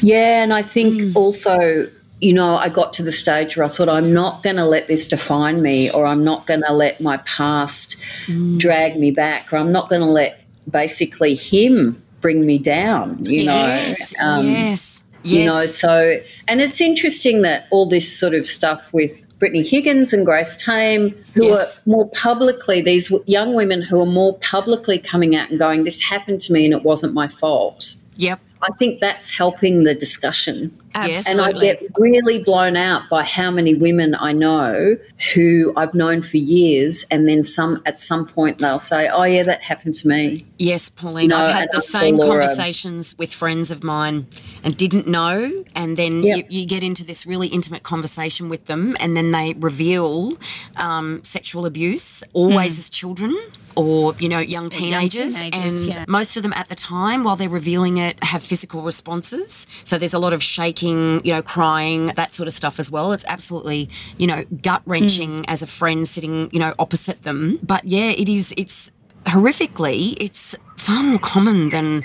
Yeah, 0.00 0.42
and 0.42 0.52
I 0.52 0.62
think 0.62 0.94
Mm. 0.94 1.16
also, 1.16 1.88
you 2.20 2.32
know, 2.32 2.56
I 2.56 2.68
got 2.70 2.92
to 2.94 3.02
the 3.02 3.12
stage 3.12 3.56
where 3.56 3.64
I 3.64 3.68
thought, 3.68 3.88
I'm 3.90 4.12
not 4.12 4.42
going 4.42 4.56
to 4.56 4.64
let 4.64 4.86
this 4.88 5.06
define 5.06 5.60
me, 5.60 5.90
or 5.90 6.06
I'm 6.06 6.24
not 6.24 6.46
going 6.46 6.62
to 6.62 6.72
let 6.72 7.00
my 7.00 7.18
past 7.18 7.96
Mm. 8.26 8.58
drag 8.58 8.98
me 8.98 9.10
back, 9.10 9.52
or 9.52 9.56
I'm 9.58 9.70
not 9.72 9.88
going 9.90 10.00
to 10.00 10.06
let 10.06 10.40
basically 10.70 11.34
him 11.34 12.02
bring 12.22 12.46
me 12.46 12.58
down, 12.58 13.18
you 13.24 13.42
Yes, 13.44 14.14
know. 14.18 14.24
Um, 14.26 14.46
yes. 14.48 15.02
You 15.22 15.40
yes. 15.40 15.46
know, 15.46 15.66
so, 15.66 16.20
and 16.48 16.60
it's 16.60 16.80
interesting 16.80 17.42
that 17.42 17.66
all 17.70 17.86
this 17.86 18.16
sort 18.16 18.32
of 18.34 18.46
stuff 18.46 18.92
with 18.92 19.26
Brittany 19.38 19.62
Higgins 19.62 20.12
and 20.12 20.24
Grace 20.24 20.56
Tame, 20.62 21.14
who 21.34 21.46
Yes. 21.46 21.76
are 21.76 21.80
more 21.84 22.08
publicly, 22.10 22.80
these 22.80 23.12
young 23.26 23.54
women 23.54 23.82
who 23.82 24.00
are 24.00 24.06
more 24.06 24.38
publicly 24.38 24.98
coming 24.98 25.36
out 25.36 25.50
and 25.50 25.58
going, 25.58 25.84
This 25.84 26.00
happened 26.02 26.40
to 26.42 26.52
me 26.52 26.64
and 26.64 26.72
it 26.72 26.82
wasn't 26.84 27.12
my 27.12 27.28
fault. 27.28 27.96
Yep. 28.16 28.40
I 28.62 28.68
think 28.78 29.00
that's 29.00 29.36
helping 29.36 29.84
the 29.84 29.94
discussion. 29.94 30.76
Yes. 30.94 31.28
And 31.28 31.40
I 31.42 31.52
get 31.52 31.82
really 31.98 32.42
blown 32.42 32.74
out 32.74 33.02
by 33.10 33.22
how 33.22 33.50
many 33.50 33.74
women 33.74 34.14
I 34.14 34.32
know 34.32 34.96
who 35.34 35.74
I've 35.76 35.94
known 35.94 36.22
for 36.22 36.38
years, 36.38 37.04
and 37.10 37.28
then 37.28 37.44
some 37.44 37.82
at 37.84 38.00
some 38.00 38.26
point 38.26 38.58
they'll 38.60 38.80
say, 38.80 39.08
"Oh 39.08 39.24
yeah, 39.24 39.42
that 39.42 39.60
happened 39.62 39.94
to 39.96 40.08
me." 40.08 40.46
Yes, 40.58 40.88
Pauline. 40.88 41.28
No, 41.28 41.36
I've 41.36 41.54
had 41.54 41.68
the 41.72 41.82
same 41.82 42.18
conversations 42.18 43.14
with 43.18 43.30
friends 43.32 43.70
of 43.70 43.84
mine 43.84 44.26
and 44.64 44.74
didn't 44.74 45.06
know. 45.06 45.64
And 45.74 45.98
then 45.98 46.22
Yeah. 46.22 46.36
you, 46.36 46.44
you 46.48 46.66
get 46.66 46.82
into 46.82 47.04
this 47.04 47.26
really 47.26 47.48
intimate 47.48 47.82
conversation 47.82 48.48
with 48.48 48.64
them, 48.64 48.96
and 48.98 49.14
then 49.14 49.32
they 49.32 49.52
reveal 49.58 50.38
um, 50.76 51.22
sexual 51.22 51.66
abuse, 51.66 52.22
always 52.32 52.78
as 52.78 52.88
children 52.88 53.36
or, 53.76 54.14
you 54.18 54.28
know, 54.28 54.38
young 54.38 54.68
teenagers. 54.68 55.34
teenagers, 55.34 55.86
and 55.86 55.94
yeah. 55.94 56.04
most 56.08 56.36
of 56.36 56.42
them 56.42 56.52
at 56.54 56.68
the 56.68 56.74
time, 56.74 57.22
while 57.24 57.36
they're 57.36 57.48
revealing 57.48 57.98
it, 57.98 58.22
have 58.24 58.42
physical 58.42 58.82
responses. 58.82 59.66
So 59.84 59.98
there's 59.98 60.14
a 60.14 60.18
lot 60.18 60.32
of 60.32 60.42
shaking, 60.42 61.24
you 61.24 61.32
know, 61.32 61.42
crying, 61.42 62.06
that 62.16 62.34
sort 62.34 62.46
of 62.46 62.54
stuff 62.54 62.78
as 62.78 62.90
well. 62.90 63.12
It's 63.12 63.24
absolutely, 63.26 63.88
you 64.16 64.26
know, 64.26 64.44
gut 64.62 64.82
wrenching 64.86 65.30
mm. 65.30 65.44
as 65.46 65.62
a 65.62 65.66
friend 65.66 66.08
sitting, 66.08 66.50
you 66.52 66.58
know, 66.58 66.74
opposite 66.78 67.22
them. 67.22 67.58
But 67.62 67.84
yeah, 67.84 68.10
it 68.10 68.28
is, 68.28 68.54
it's 68.56 68.90
horrifically, 69.26 70.16
it's 70.18 70.56
far 70.76 71.02
more 71.02 71.18
common 71.18 71.70
than, 71.70 72.02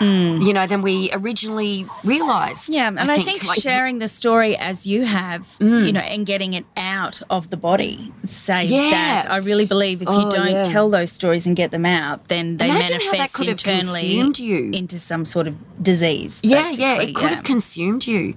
mm. 0.00 0.42
you 0.42 0.52
know, 0.52 0.66
than 0.66 0.82
we 0.82 1.10
originally 1.12 1.86
realised. 2.04 2.74
Yeah, 2.74 2.88
and 2.88 2.98
I 3.10 3.18
think, 3.22 3.46
like- 3.46 3.60
sharing 3.60 3.98
the 3.98 4.08
story 4.08 4.56
as 4.56 4.86
you 4.86 5.04
have, 5.04 5.42
mm. 5.58 5.86
you 5.86 5.92
know, 5.92 6.00
and 6.00 6.24
getting 6.26 6.52
it 6.54 6.64
out 6.76 7.22
of 7.30 7.50
the 7.50 7.56
body 7.56 8.12
saves 8.24 8.70
Yeah. 8.70 8.90
that. 8.90 9.30
I 9.30 9.36
really 9.38 9.66
believe 9.66 10.02
if 10.02 10.08
you 10.08 10.14
Oh, 10.14 10.30
don't 10.30 10.50
yeah. 10.50 10.64
tell 10.64 10.88
those 10.88 11.12
stories 11.12 11.46
and 11.46 11.54
get 11.54 11.70
them 11.70 11.86
out, 11.86 12.28
then 12.28 12.56
they 12.56 12.70
Imagine 12.70 12.98
manifest 12.98 13.40
internally 13.40 14.00
consumed 14.00 14.38
you. 14.38 14.70
into 14.72 14.98
some 14.98 15.24
sort 15.24 15.46
of 15.46 15.54
disease. 15.82 16.40
Yeah, 16.42 16.70
yeah, 16.70 17.00
it 17.00 17.14
could 17.14 17.30
have 17.30 17.42
consumed 17.44 18.06
you. 18.06 18.34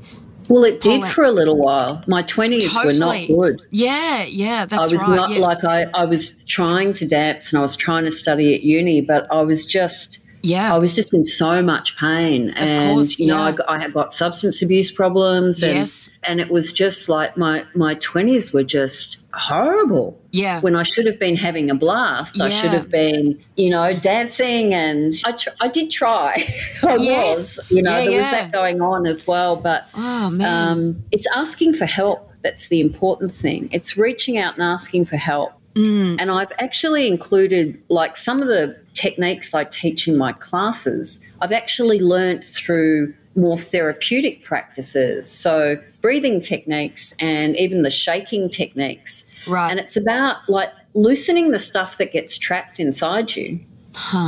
Well, 0.54 0.66
it 0.66 0.82
did 0.82 1.04
for 1.06 1.24
a 1.24 1.32
little 1.32 1.58
while. 1.58 2.04
My 2.08 2.22
20s 2.22 2.86
were 2.86 3.00
not 3.00 3.26
good. 3.26 3.66
Yeah, 3.72 4.24
yeah, 4.26 4.68
that's 4.68 4.80
right. 4.80 4.88
I 4.88 4.92
was 4.92 5.02
right. 5.02 5.16
not 5.16 5.32
yeah. 5.32 5.40
like 5.40 5.64
I, 5.64 5.86
I 5.96 6.06
was 6.06 6.38
trying 6.46 6.94
to 6.94 7.08
dance 7.08 7.52
and 7.52 7.58
I 7.58 7.64
was 7.64 7.76
trying 7.76 8.04
to 8.04 8.12
study 8.12 8.54
at 8.54 8.62
uni, 8.62 9.02
but 9.02 9.26
I 9.32 9.42
was 9.42 9.66
just 9.66 10.20
yeah. 10.44 10.74
I 10.76 10.78
was 10.78 10.94
just 10.96 11.14
in 11.14 11.26
so 11.26 11.62
much 11.64 11.98
pain, 11.98 12.52
and 12.52 12.94
course, 12.94 13.18
you 13.20 13.28
know. 13.28 13.42
I, 13.42 13.52
got- 13.54 13.70
I 13.70 13.80
had 13.80 13.94
got 13.94 14.14
substance 14.14 14.62
abuse 14.62 14.92
problems, 14.92 15.64
and 15.64 15.78
Yes. 15.78 16.10
and 16.24 16.40
it 16.40 16.50
was 16.52 16.72
just 16.72 17.10
like 17.10 17.36
my 17.38 17.64
my 17.74 17.96
twenties 17.96 18.54
were 18.54 18.64
just 18.64 19.18
horrible. 19.34 20.20
Yeah. 20.32 20.60
when 20.62 20.76
I 20.76 20.82
should 20.84 21.06
have 21.06 21.20
been 21.20 21.36
having 21.36 21.70
a 21.70 21.76
blast, 21.76 22.42
I 22.42 22.50
should 22.50 22.72
have 22.72 22.90
been, 22.90 23.40
you 23.56 23.70
know, 23.70 23.94
dancing, 23.94 24.74
and 24.74 25.14
I 25.26 25.32
tr- 25.34 25.50
I 25.62 25.68
did 25.68 25.90
try. 25.92 26.34
I 26.84 26.96
Yes. 26.98 27.58
was, 27.58 27.72
you 27.72 27.82
know, 27.82 27.98
Yeah, 27.98 28.06
there 28.10 28.18
was 28.22 28.32
that 28.32 28.52
going 28.52 28.82
on 28.82 29.06
as 29.06 29.28
well, 29.28 29.56
but 29.56 29.88
oh 29.96 30.30
man. 30.32 30.68
um, 30.70 31.04
it's 31.12 31.28
asking 31.36 31.74
for 31.74 31.86
help 31.86 32.30
that's 32.44 32.68
the 32.68 32.82
important 32.82 33.32
thing. 33.32 33.70
It's 33.72 33.96
reaching 33.96 34.38
out 34.38 34.56
and 34.56 34.64
asking 34.64 35.06
for 35.06 35.16
help. 35.18 35.54
Mm. 35.76 36.18
And 36.20 36.30
I've 36.30 36.52
actually 36.60 37.08
included 37.08 37.82
like 37.90 38.18
some 38.18 38.42
of 38.42 38.48
the 38.48 38.76
techniques 38.94 39.54
I 39.54 39.64
teach 39.66 40.08
in 40.08 40.18
my 40.18 40.34
classes, 40.34 41.20
I've 41.42 41.52
actually 41.52 42.00
learnt 42.00 42.44
through 42.44 43.14
more 43.36 43.58
therapeutic 43.58 44.44
practices. 44.44 45.30
So, 45.30 45.78
breathing 46.02 46.40
techniques 46.40 47.16
and 47.20 47.56
even 47.58 47.82
the 47.82 47.90
shaking 47.90 48.50
techniques. 48.50 49.26
Right. 49.48 49.72
And 49.72 49.80
it's 49.80 49.98
about 49.98 50.38
like 50.48 50.72
loosening 50.94 51.52
the 51.52 51.60
stuff 51.60 51.98
that 51.98 52.12
gets 52.12 52.38
trapped 52.38 52.80
inside 52.80 53.36
you. 53.36 53.60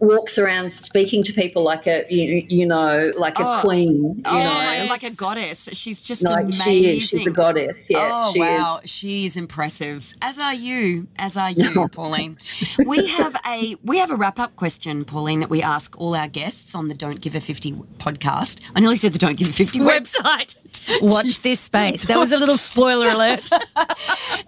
walks 0.00 0.38
around 0.38 0.72
speaking 0.72 1.22
to 1.22 1.32
people 1.32 1.62
like 1.62 1.86
a 1.86 2.04
you, 2.10 2.44
you 2.48 2.66
know 2.66 3.10
like 3.18 3.38
a 3.38 3.46
Oh. 3.46 3.60
queen. 3.62 4.02
You 4.16 4.22
Oh, 4.26 4.32
know, 4.38 4.86
like 4.88 5.02
a 5.02 5.10
goddess. 5.14 5.68
She's 5.72 6.00
just 6.00 6.22
like 6.22 6.44
amazing. 6.44 6.64
she 6.64 6.96
is. 6.96 7.02
She's 7.08 7.26
a 7.26 7.30
goddess. 7.30 7.86
Yeah, 7.90 8.22
oh 8.24 8.32
she 8.32 8.40
is. 8.40 8.46
wow, 8.58 8.80
she 8.84 9.26
is 9.26 9.36
impressive. 9.36 10.12
As 10.22 10.38
are 10.38 10.54
you. 10.54 11.06
As 11.18 11.36
are 11.36 11.50
you, 11.50 11.88
Pauline. 11.92 12.38
We 12.84 13.06
have 13.08 13.36
a 13.46 13.76
we 13.84 13.98
have 13.98 14.10
a 14.10 14.16
wrap 14.16 14.38
up 14.38 14.56
question, 14.56 15.04
Pauline, 15.04 15.40
that 15.40 15.50
we 15.50 15.62
ask 15.62 15.98
all 16.00 16.14
our 16.14 16.28
guests 16.28 16.74
on 16.74 16.88
the 16.88 16.94
Don't 16.94 17.20
Give 17.20 17.34
a 17.34 17.40
Fifty 17.40 17.72
podcast. 17.98 18.60
I 18.74 18.80
nearly 18.80 18.96
said 18.96 19.12
the 19.12 19.18
Don't 19.18 19.36
Give 19.36 19.48
a 19.48 19.52
Fifty 19.52 19.78
website. 19.78 20.00
Website. 20.20 20.56
Watch 21.02 21.40
this 21.42 21.60
space. 21.60 22.04
That 22.04 22.16
was 22.18 22.32
a 22.32 22.38
little 22.38 22.56
spoiler 22.56 23.08
alert. 23.08 23.48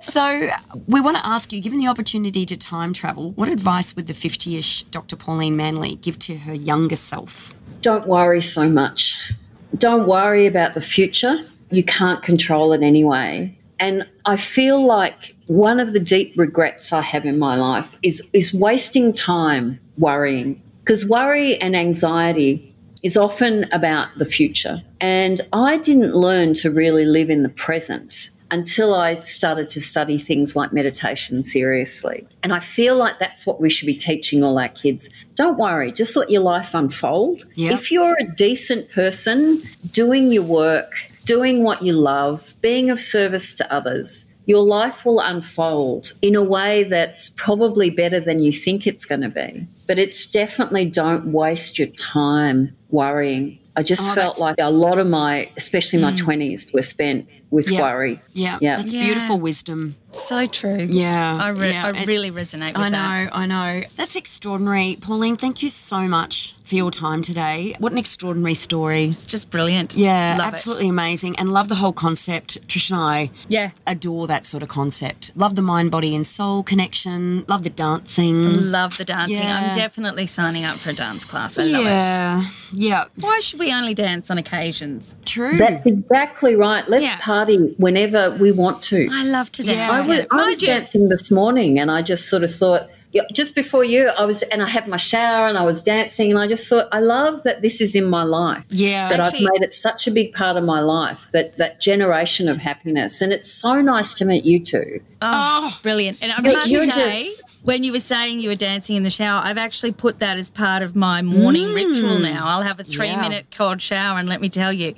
So 0.00 0.48
we 0.86 1.00
want 1.00 1.16
to 1.18 1.26
ask 1.26 1.53
you, 1.53 1.61
given 1.61 1.78
the 1.78 1.88
opportunity 1.88 2.44
to 2.46 2.57
time 2.57 2.92
travel, 2.92 3.32
what 3.32 3.48
advice 3.48 3.94
would 3.96 4.07
the 4.07 4.14
fifty-ish 4.14 4.84
Dr. 4.84 5.16
Pauline 5.16 5.41
Manley 5.51 5.97
give 5.97 6.18
to 6.20 6.38
her 6.38 6.55
younger 6.55 6.97
self? 6.97 7.55
don't 7.82 8.07
worry 8.07 8.40
so 8.40 8.68
much. 8.68 9.32
Don't 9.76 10.07
worry 10.07 10.47
about 10.47 10.74
the 10.74 10.80
future. 10.80 11.36
You 11.70 11.84
can't 11.84 12.22
control 12.22 12.72
it 12.72 12.82
anyway. 12.82 13.57
And 13.78 14.09
I 14.24 14.36
feel 14.36 14.84
like 14.84 15.34
one 15.47 15.80
of 15.80 15.93
the 15.93 16.01
deep 16.01 16.32
regrets 16.36 16.93
I 16.93 17.03
have 17.03 17.26
in 17.26 17.38
my 17.38 17.57
life 17.57 17.99
is, 18.03 18.22
is 18.32 18.55
wasting 18.55 19.12
time 19.12 19.80
worrying. 19.99 20.62
Because 20.80 21.05
worry 21.05 21.61
and 21.61 21.74
anxiety 21.74 22.72
is 23.03 23.16
often 23.16 23.66
about 23.72 24.09
the 24.16 24.24
future. 24.24 24.80
And 25.01 25.40
I 25.53 25.78
didn't 25.78 26.14
learn 26.14 26.55
to 26.55 26.70
really 26.70 27.05
live 27.05 27.28
in 27.28 27.43
the 27.43 27.49
present 27.49 28.30
until 28.53 28.94
I 28.94 29.14
started 29.14 29.70
to 29.70 29.80
study 29.80 30.18
things 30.18 30.55
like 30.55 30.72
meditation 30.74 31.42
seriously. 31.42 32.26
And 32.42 32.53
I 32.53 32.61
feel 32.61 32.96
like 32.96 33.18
that's 33.18 33.46
what 33.46 33.62
we 33.62 33.70
should 33.70 33.86
be 33.86 33.94
teaching 33.94 34.44
all 34.44 34.59
our 34.59 34.68
kids. 34.68 35.09
Don't 35.34 35.59
worry, 35.59 35.90
just 35.90 36.14
let 36.14 36.28
your 36.30 36.42
life 36.42 36.74
unfold. 36.74 37.44
Yeah. 37.55 37.72
If 37.72 37.90
you're 37.90 38.16
a 38.20 38.30
decent 38.36 38.90
person, 38.90 39.62
doing 39.90 40.30
your 40.30 40.42
work, 40.42 40.92
doing 41.24 41.62
what 41.62 41.82
you 41.82 41.94
love, 41.94 42.55
being 42.61 42.90
of 42.90 43.00
service 43.00 43.55
to 43.55 43.72
others, 43.72 44.26
your 44.44 44.62
life 44.62 45.07
will 45.07 45.20
unfold 45.20 46.12
in 46.20 46.34
a 46.34 46.42
way 46.42 46.84
that's 46.84 47.30
probably 47.30 47.88
better 47.88 48.20
than 48.20 48.42
you 48.42 48.53
think 48.53 48.86
it's 48.86 49.07
going 49.07 49.22
to 49.22 49.30
be. 49.30 49.66
But 49.86 49.98
it's 49.98 50.26
definitely 50.26 50.90
don't 50.90 51.32
waste 51.32 51.78
your 51.78 51.88
time 51.88 52.76
worrying. 52.90 53.59
I 53.76 53.82
just 53.82 54.03
Oh, 54.11 54.14
felt 54.14 54.38
like 54.38 54.57
a 54.59 54.70
lot 54.70 54.98
of 54.98 55.07
my, 55.07 55.48
especially 55.57 56.03
my 56.03 56.12
mm. 56.12 56.18
20s, 56.18 56.74
were 56.74 56.82
spent 56.82 57.26
with 57.53 57.70
Yeah. 57.70 57.82
worry. 57.82 58.20
Yeah, 58.32 58.59
Yeah. 58.61 58.76
that's 58.76 58.92
Yeah. 58.92 59.05
beautiful 59.05 59.38
wisdom. 59.38 59.94
so 60.14 60.44
true. 60.46 60.88
Yeah, 60.90 61.36
I, 61.40 61.48
re- 61.48 61.70
yeah, 61.70 61.86
I 61.86 61.90
it's- 61.90 62.07
really 62.07 62.30
resonate 62.30 62.74
with 62.74 62.74
that. 62.74 62.80
I 62.82 62.88
know, 62.90 63.24
that. 63.24 63.30
I 63.36 63.46
know. 63.46 63.82
That's 63.96 64.14
extraordinary. 64.14 64.98
Pauline, 65.00 65.36
thank 65.38 65.62
you 65.62 65.70
so 65.70 66.00
much 66.03 66.55
for 66.64 66.74
your 66.74 66.90
time 66.90 67.22
today. 67.22 67.74
What 67.78 67.92
an 67.92 67.98
extraordinary 67.98 68.53
story. 68.55 69.07
It's 69.07 69.24
just 69.26 69.48
brilliant. 69.50 69.94
Yeah, 69.96 70.36
Love 70.36 70.44
it. 70.44 70.48
absolutely 70.48 70.88
amazing. 70.88 71.36
And 71.38 71.50
love 71.50 71.68
the 71.68 71.76
whole 71.76 71.94
concept. 71.94 72.59
Trish 72.68 72.90
and 72.90 73.00
I 73.00 73.30
Yeah. 73.48 73.70
adore 73.86 74.26
that 74.26 74.44
sort 74.44 74.62
of 74.62 74.68
concept. 74.68 75.30
Love 75.34 75.55
the 75.55 75.62
mind, 75.62 75.90
body, 75.90 76.14
and 76.14 76.26
soul 76.26 76.62
connection. 76.62 77.44
Love 77.48 77.62
the 77.62 77.70
dancing. 77.70 78.53
Love 78.70 78.98
the 78.98 79.07
dancing. 79.07 79.36
Yeah. 79.38 79.68
I'm 79.70 79.74
definitely 79.74 80.26
signing 80.26 80.64
up 80.66 80.76
for 80.76 80.90
a 80.90 80.94
dance 80.94 81.24
class. 81.24 81.59
I 81.59 81.62
love 81.64 81.80
it. 81.80 81.84
yeah, 81.86 82.44
yeah, 82.74 83.05
Why 83.18 83.40
should 83.40 83.59
we 83.61 83.72
only 83.72 83.94
dance 83.94 84.30
on 84.30 84.36
occasions? 84.36 85.16
true. 85.24 85.57
That's 85.57 85.86
exactly 85.86 86.55
right. 86.55 86.86
Let's 86.86 87.05
Yeah. 87.05 87.16
Party 87.45 87.74
whenever 87.78 88.30
we 88.32 88.53
want 88.53 88.82
to. 88.84 89.09
I 89.11 89.24
love 89.24 89.51
to 89.53 89.62
Yeah. 89.62 89.88
dance. 89.88 90.07
I 90.07 90.11
was, 90.11 90.26
I 90.30 90.49
was 90.49 90.59
dancing 90.59 91.09
this 91.09 91.30
morning 91.30 91.78
and 91.78 91.90
I 91.90 92.03
just 92.03 92.28
sort 92.28 92.43
of 92.45 92.55
thought, 92.55 92.88
yeah, 93.12 93.24
just 93.30 93.55
before 93.55 93.84
you, 93.84 94.09
I 94.09 94.24
was, 94.24 94.43
and 94.45 94.62
I 94.62 94.68
had 94.68 94.88
my 94.88 94.97
shower 94.97 95.47
and 95.47 95.59
I 95.59 95.64
was 95.64 95.82
dancing 95.82 96.30
and 96.30 96.40
I 96.40 96.47
just 96.49 96.66
thought, 96.66 96.88
I 96.93 97.01
love 97.01 97.43
that 97.43 97.61
this 97.61 97.82
is 97.82 97.95
in 97.95 98.07
my 98.07 98.22
life. 98.22 98.64
Yeah. 98.70 99.11
That 99.11 99.20
Actually- 99.20 99.49
I've 99.49 99.53
made 99.53 99.62
it 99.62 99.74
such 99.74 100.07
a 100.07 100.11
big 100.11 100.32
part 100.32 100.57
of 100.57 100.64
my 100.64 100.80
life, 100.80 101.30
that, 101.32 101.59
that 101.59 101.78
generation 101.78 102.49
of 102.49 102.57
happiness. 102.57 103.20
And 103.20 103.30
it's 103.30 103.53
so 103.53 103.82
nice 103.82 104.14
to 104.14 104.24
meet 104.24 104.45
you 104.47 104.61
two. 104.61 105.01
Oh, 105.20 105.61
oh. 105.61 105.64
it's 105.66 105.74
brilliant. 105.74 106.18
And 106.22 106.32
I 106.32 106.36
But 106.36 106.55
must 106.55 106.70
you're 106.70 106.90
say, 106.90 107.28
when 107.64 107.84
you 107.84 107.93
were 107.93 108.01
saying 108.01 108.40
you 108.40 108.49
were 108.49 108.55
dancing 108.55 108.97
in 108.97 109.03
the 109.03 109.11
shower, 109.11 109.43
I've 109.45 109.59
actually 109.59 109.93
put 109.93 110.18
that 110.20 110.38
as 110.38 110.51
part 110.51 110.82
of 110.82 110.97
my 110.97 111.20
morning 111.20 111.74
ritual 111.74 112.16
mm. 112.16 112.22
now. 112.22 112.47
I'll 112.47 112.62
have 112.62 112.80
a 112.80 112.84
three 112.84 113.09
Yeah. 113.09 113.20
minute 113.20 113.47
cold 113.51 113.82
shower, 113.82 114.18
and 114.18 114.26
let 114.26 114.40
me 114.40 114.49
tell 114.49 114.72
you, 114.72 114.95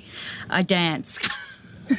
I 0.49 0.61
dance. 0.61 1.19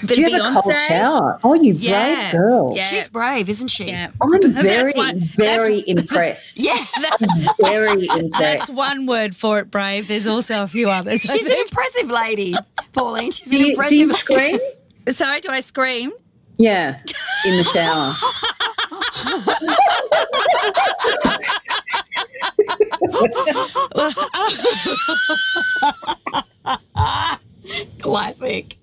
Do 0.04 0.20
you 0.20 0.30
have 0.30 0.56
a 0.56 0.60
cold 0.60 0.74
shower? 0.88 1.38
Oh, 1.44 1.54
you 1.54 1.74
Yeah. 1.74 2.30
brave 2.30 2.32
girl. 2.32 2.72
Yeah. 2.74 2.84
She's 2.84 3.08
brave, 3.08 3.48
isn't 3.48 3.68
she? 3.68 3.84
Yeah. 3.88 4.10
I'm 4.20 4.30
That's 4.30 4.46
very, 4.62 4.92
one- 4.92 5.20
very 5.20 5.84
impressed. 5.86 6.58
Yeah. 6.60 6.76
Very 7.60 8.08
That's 8.38 8.68
one 8.70 9.06
word 9.06 9.36
for 9.36 9.58
it, 9.60 9.70
brave. 9.70 10.08
There's 10.08 10.26
also 10.26 10.62
a 10.62 10.68
few 10.68 10.90
others. 10.90 11.28
I 11.28 11.36
She's 11.36 11.46
an 11.46 11.58
impressive 11.66 12.10
lady, 12.10 12.54
Pauline. 12.92 13.30
She's 13.30 13.48
Do 13.48 13.56
an 13.56 13.60
you, 13.60 13.66
do 13.66 13.72
impressive 13.72 13.98
you 13.98 14.06
lady. 14.08 14.18
scream? 14.18 14.58
Sorry, 15.08 15.40
do 15.40 15.48
I 15.50 15.60
scream? 15.60 16.12
Yeah, 16.58 16.98
in 17.44 17.56
the 17.58 17.64
shower. 17.64 18.14
Classic. 27.98 28.76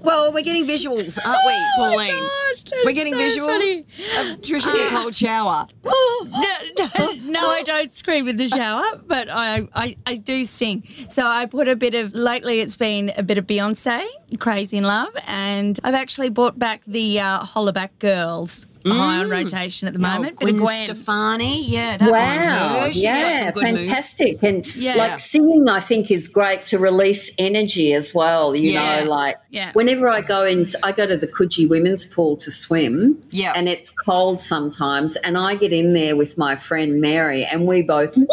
well, 0.00 0.32
we're 0.32 0.42
getting 0.42 0.66
visuals, 0.66 1.18
aren't 1.24 1.46
we, 1.46 1.64
Pauline? 1.76 2.10
Oh 2.14 2.42
that's 2.66 2.84
we're 2.84 2.92
getting 2.92 3.14
so 3.14 3.20
visuals 3.20 3.46
funny. 3.46 3.78
of 3.80 4.40
Trisha 4.40 4.74
in 4.74 4.86
a 4.86 4.90
cold 4.90 5.14
shower. 5.14 5.66
no, 5.84 5.92
no, 6.28 7.12
no, 7.22 7.50
I 7.50 7.62
don't 7.64 7.94
scream 7.94 8.28
in 8.28 8.36
the 8.36 8.48
shower, 8.48 9.00
but 9.06 9.28
I, 9.30 9.68
I, 9.74 9.96
I 10.06 10.16
do 10.16 10.44
sing. 10.44 10.84
So 11.08 11.26
I 11.26 11.46
put 11.46 11.68
a 11.68 11.76
bit 11.76 11.94
of, 11.94 12.14
lately 12.14 12.60
it's 12.60 12.76
been 12.76 13.12
a 13.16 13.22
bit 13.22 13.38
of 13.38 13.46
Beyonce, 13.46 14.04
Crazy 14.38 14.78
in 14.78 14.84
Love, 14.84 15.14
and 15.26 15.78
I've 15.84 15.94
actually 15.94 16.30
brought 16.30 16.58
back 16.58 16.82
the 16.86 17.20
uh, 17.20 17.40
Hollaback 17.40 17.90
Girls 17.98 18.66
high 18.86 19.18
on 19.18 19.28
mm. 19.28 19.32
rotation 19.32 19.88
at 19.88 19.94
the 19.94 20.00
moment. 20.00 20.38
Oh, 20.40 20.46
bit 20.46 20.54
of 20.54 20.60
Gwen, 20.60 20.86
Gwen. 20.86 20.96
Stefani, 20.96 21.64
yeah, 21.66 21.96
Wow. 22.06 22.80
her. 22.86 22.92
She's 22.92 23.04
yeah, 23.04 23.44
got 23.44 23.54
some 23.54 23.64
good 23.64 23.74
moves. 23.74 23.86
fantastic. 23.86 24.42
And 24.42 24.76
Yeah. 24.76 24.94
like 24.96 25.20
singing, 25.20 25.68
I 25.68 25.80
think 25.80 26.10
is 26.10 26.28
great 26.28 26.64
to 26.66 26.78
release 26.78 27.30
energy 27.38 27.92
as 27.94 28.14
well. 28.14 28.54
You 28.54 28.72
Yeah. 28.72 29.04
know, 29.04 29.10
like 29.10 29.36
Yeah. 29.50 29.70
whenever 29.72 30.08
I 30.08 30.20
go 30.20 30.44
into, 30.44 30.78
I 30.82 30.92
go 30.92 31.06
to 31.06 31.16
the 31.16 31.26
Coogee 31.28 31.68
Women's 31.68 32.06
Pool 32.06 32.36
to 32.38 32.50
swim. 32.50 33.18
Yeah. 33.30 33.52
And 33.54 33.68
it's 33.68 33.90
cold 33.90 34.40
sometimes. 34.40 35.16
And 35.16 35.36
I 35.38 35.54
get 35.56 35.72
in 35.72 35.94
there 35.94 36.16
with 36.16 36.36
my 36.38 36.56
friend 36.56 37.00
Mary 37.00 37.44
and 37.44 37.66
we 37.66 37.82
both, 37.82 38.16
it's 38.16 38.28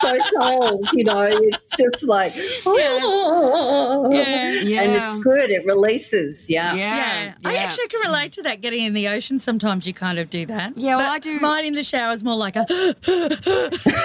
so 0.00 0.16
cold, 0.40 0.88
you 0.92 1.04
know, 1.04 1.28
it's 1.30 1.70
just 1.76 2.04
like, 2.04 2.32
oh. 2.66 4.08
Yeah. 4.12 4.52
Yeah. 4.62 4.82
and 4.82 4.92
it's 4.92 5.16
good. 5.16 5.50
It 5.50 5.64
releases. 5.66 6.48
Yeah. 6.50 6.74
Yeah, 6.74 7.24
Yeah. 7.24 7.34
I 7.44 7.56
actually 7.56 7.88
can 7.88 8.00
relate 8.04 8.32
to 8.32 8.42
that. 8.44 8.60
Getting 8.60 8.84
in 8.84 8.94
the 8.94 9.08
ocean, 9.08 9.38
sometimes 9.38 9.86
you 9.86 9.92
kind 9.94 10.18
of 10.18 10.30
do 10.30 10.46
that. 10.46 10.76
Yeah, 10.76 10.96
well, 10.96 11.08
But 11.08 11.12
I 11.12 11.18
do- 11.18 11.40
Mine 11.40 11.64
in 11.66 11.74
the 11.74 11.84
shower 11.84 12.12
is 12.12 12.22
more 12.24 12.36
like 12.36 12.56
a. 12.56 12.64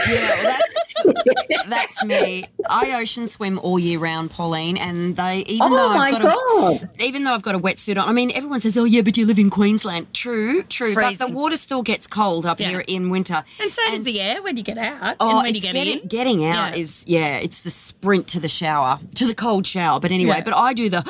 Yeah, 0.09 0.43
well, 0.43 0.43
that's 0.43 1.69
that's 1.69 2.03
me. 2.03 2.45
I 2.69 2.99
ocean 2.99 3.27
swim 3.27 3.59
all 3.59 3.77
year 3.79 3.99
round, 3.99 4.31
Pauline, 4.31 4.75
and 4.77 5.15
they 5.15 5.39
even 5.47 5.71
Oh 5.71 5.75
though 5.75 5.89
I've 5.89 6.11
got 6.11 6.21
God. 6.21 6.89
a 6.99 7.03
even 7.03 7.23
though 7.23 7.33
I've 7.33 7.41
got 7.43 7.55
a 7.55 7.59
wetsuit 7.59 8.01
on. 8.01 8.09
I 8.09 8.11
mean, 8.13 8.31
everyone 8.33 8.59
says, 8.59 8.75
"Oh 8.77 8.83
yeah, 8.85 9.01
but 9.01 9.15
you 9.17 9.25
live 9.25 9.39
in 9.39 9.49
Queensland." 9.49 10.13
True, 10.13 10.63
true, 10.63 10.93
but 10.95 11.19
the 11.19 11.27
water 11.27 11.55
still 11.57 11.83
gets 11.83 12.07
cold 12.07 12.45
up 12.45 12.59
Yeah. 12.59 12.69
here 12.69 12.79
in 12.87 13.09
winter. 13.09 13.43
And 13.61 13.71
so 13.73 13.81
does 13.91 14.03
the 14.03 14.19
air 14.19 14.41
when 14.41 14.57
you 14.57 14.63
get 14.63 14.77
out 14.77 15.15
Oh, 15.19 15.29
and 15.29 15.37
when 15.43 15.55
you 15.55 15.61
get 15.61 15.73
getting, 15.73 15.99
in. 15.99 16.07
getting 16.07 16.45
out 16.45 16.73
Yeah. 16.75 16.79
is 16.81 17.03
yeah, 17.07 17.37
it's 17.37 17.61
the 17.61 17.69
sprint 17.69 18.27
to 18.29 18.39
the 18.39 18.47
shower, 18.49 18.99
to 19.15 19.25
the 19.27 19.35
cold 19.35 19.65
shower, 19.67 19.99
but 19.99 20.11
anyway, 20.11 20.37
Yeah. 20.37 20.43
but 20.43 20.53
I 20.55 20.73
do 20.73 20.89
the 20.89 21.03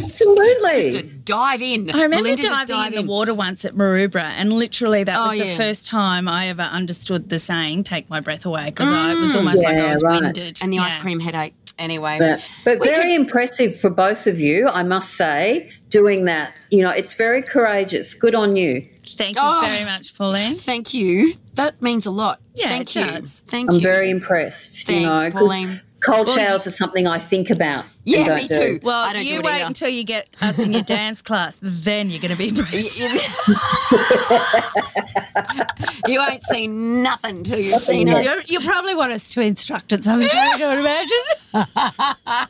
Absolutely. 0.00 1.10
Just 1.24 1.26
to 1.26 1.32
dive 1.32 1.62
in. 1.62 1.90
I 1.90 2.02
remember 2.02 2.16
Melinda 2.24 2.42
just 2.42 2.66
diving 2.66 2.76
dive 2.76 2.92
in 3.00 3.06
the 3.06 3.10
water 3.12 3.34
once 3.34 3.64
at 3.64 3.74
Maroubra, 3.74 4.22
and 4.36 4.52
literally 4.52 5.04
that 5.04 5.18
Oh, 5.18 5.28
was 5.28 5.38
the 5.38 5.56
first 5.56 5.86
time 5.86 6.28
I 6.28 6.48
ever 6.48 6.62
understood 6.62 7.28
the 7.30 7.38
saying 7.38 7.84
"take 7.84 8.08
my 8.10 8.20
breath 8.20 8.44
away" 8.46 8.66
because 8.66 8.92
I 8.92 9.14
was 9.14 9.32
mm. 9.32 9.36
almost 9.36 9.62
like 9.64 9.76
I 9.76 9.78
Yeah, 9.84 9.90
was 9.90 10.02
right. 10.02 10.20
winded. 10.22 10.58
and 10.62 10.72
the 10.72 10.78
ice 10.78 10.92
Yeah. 10.96 11.00
cream 11.00 11.20
headache. 11.20 11.54
Anyway, 11.76 12.18
But, 12.20 12.40
but 12.64 12.84
very 12.84 13.16
impressive 13.16 13.74
for 13.74 13.90
both 13.90 14.28
of 14.28 14.38
you, 14.38 14.68
I 14.68 14.84
must 14.84 15.14
say, 15.14 15.70
doing 15.90 16.24
that. 16.26 16.52
You 16.70 16.82
know, 16.82 16.90
it's 16.90 17.14
very 17.14 17.42
courageous. 17.42 18.14
Good 18.14 18.36
on 18.36 18.54
you. 18.54 18.86
Thank 19.04 19.34
you 19.36 19.42
Oh. 19.44 19.60
very 19.66 19.84
much, 19.84 20.16
Pauline. 20.16 20.54
thank 20.54 20.94
you. 20.94 21.34
That 21.54 21.82
means 21.82 22.06
a 22.06 22.12
lot. 22.12 22.38
Yeah, 22.54 22.68
thank 22.68 22.94
it 22.94 23.00
you. 23.00 23.04
does. 23.06 23.42
Thank 23.48 23.70
I'm 23.70 23.76
you. 23.78 23.82
very 23.82 24.08
impressed. 24.08 24.88
you 24.88 25.08
Thanks, 25.08 25.34
Pauline. 25.34 25.80
Cold 26.00 26.28
Well, 26.28 26.36
showers 26.36 26.66
are 26.66 26.70
something 26.70 27.08
I 27.08 27.18
think 27.18 27.50
about. 27.50 27.86
And 28.06 28.14
Yeah, 28.14 28.24
don't 28.28 28.36
me 28.36 28.46
do. 28.48 28.56
too. 28.56 28.78
Well, 28.82 29.02
I 29.04 29.12
don't 29.14 29.24
you 29.24 29.34
do 29.34 29.38
it 29.40 29.44
wait 29.44 29.54
either. 29.56 29.66
until 29.66 29.88
you 29.88 30.04
get 30.04 30.28
us 30.42 30.58
in 30.58 30.72
your 30.72 30.82
dance 30.82 31.22
class, 31.22 31.58
then 31.62 32.10
you're 32.10 32.20
going 32.20 32.32
to 32.32 32.36
be 32.38 32.48
impressed. 32.50 32.98
you 36.06 36.20
ain't 36.20 36.42
seen 36.44 37.02
nothing 37.02 37.42
till 37.42 37.58
you've 37.58 37.80
seen 37.80 38.08
it. 38.08 38.24
You 38.24 38.42
you 38.46 38.60
probably 38.60 38.94
want 38.94 39.10
us 39.12 39.30
to 39.30 39.40
instruct 39.40 39.92
at 39.92 40.04
some 40.04 40.22
stage, 40.22 40.60
I 40.60 40.68
would 40.68 40.78
imagine. 40.78 41.24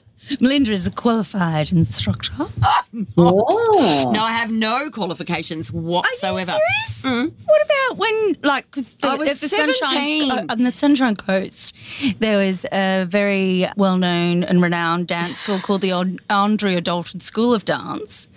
Melinda 0.40 0.72
is 0.72 0.86
a 0.86 0.90
qualified 0.90 1.72
instructor. 1.72 2.32
Oh. 3.16 4.10
No, 4.12 4.22
I 4.22 4.32
have 4.32 4.50
no 4.52 4.88
qualifications 4.88 5.72
whatsoever. 5.72 6.52
Are 6.52 6.54
you 6.54 6.86
serious? 6.88 7.32
What 7.44 7.62
about 7.64 7.98
when, 7.98 8.36
like, 8.42 8.66
because 8.70 8.96
I 9.02 9.16
was 9.16 9.28
at 9.30 9.36
the 9.38 9.48
17. 9.48 9.74
Sunshine, 9.74 10.30
uh, 10.30 10.52
on 10.52 10.62
the 10.62 10.70
Sunshine 10.70 11.16
Coast, 11.16 11.76
there 12.20 12.38
was 12.38 12.64
a 12.72 13.04
very 13.08 13.66
well-known 13.76 14.44
and 14.44 14.62
renowned 14.62 15.08
dance 15.08 15.38
school 15.38 15.58
called 15.58 15.80
the 15.80 15.90
An- 15.90 16.20
Andrea 16.30 16.80
Dalton 16.80 17.18
School 17.20 17.52
of 17.52 17.64
Dance, 17.64 18.28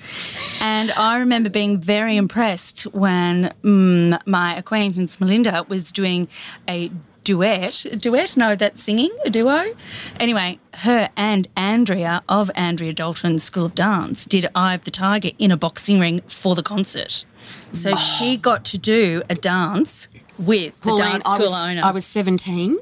and 0.60 0.92
I 0.92 1.18
remember 1.18 1.50
being 1.50 1.80
very 1.80 2.18
impressed 2.18 2.84
when 2.94 3.54
mm, 3.64 4.20
my 4.26 4.56
acquaintance 4.56 5.20
Melinda 5.22 5.66
was 5.70 5.92
doing 5.92 6.28
a 6.68 6.90
duet. 7.28 7.84
A 7.84 7.98
duet? 7.98 8.38
No, 8.38 8.56
that's 8.56 8.82
singing. 8.82 9.12
A 9.26 9.30
duo. 9.30 9.76
Anyway, 10.18 10.60
her 10.76 11.10
and 11.18 11.46
Andrea 11.58 12.24
of 12.30 12.50
Andrea 12.56 12.94
Dalton 12.94 13.38
School 13.38 13.66
of 13.66 13.76
Dance 13.76 14.26
did 14.26 14.48
Eye 14.56 14.74
of 14.74 14.86
the 14.86 14.92
Tiger 14.92 15.32
in 15.38 15.52
a 15.52 15.58
boxing 15.58 16.00
ring 16.00 16.22
for 16.28 16.56
the 16.56 16.64
concert. 16.64 17.26
So 17.74 17.98
she 17.98 18.38
got 18.38 18.64
to 18.66 18.78
do 18.78 19.24
a 19.30 19.36
dance 19.36 20.08
with 20.40 20.74
the 20.82 20.90
Pauline, 20.90 21.12
dance 21.12 21.26
I 21.26 21.30
school 21.32 21.52
was, 21.52 21.70
owner. 21.70 21.82
I 21.84 21.92
was 21.92 22.06
17. 22.06 22.78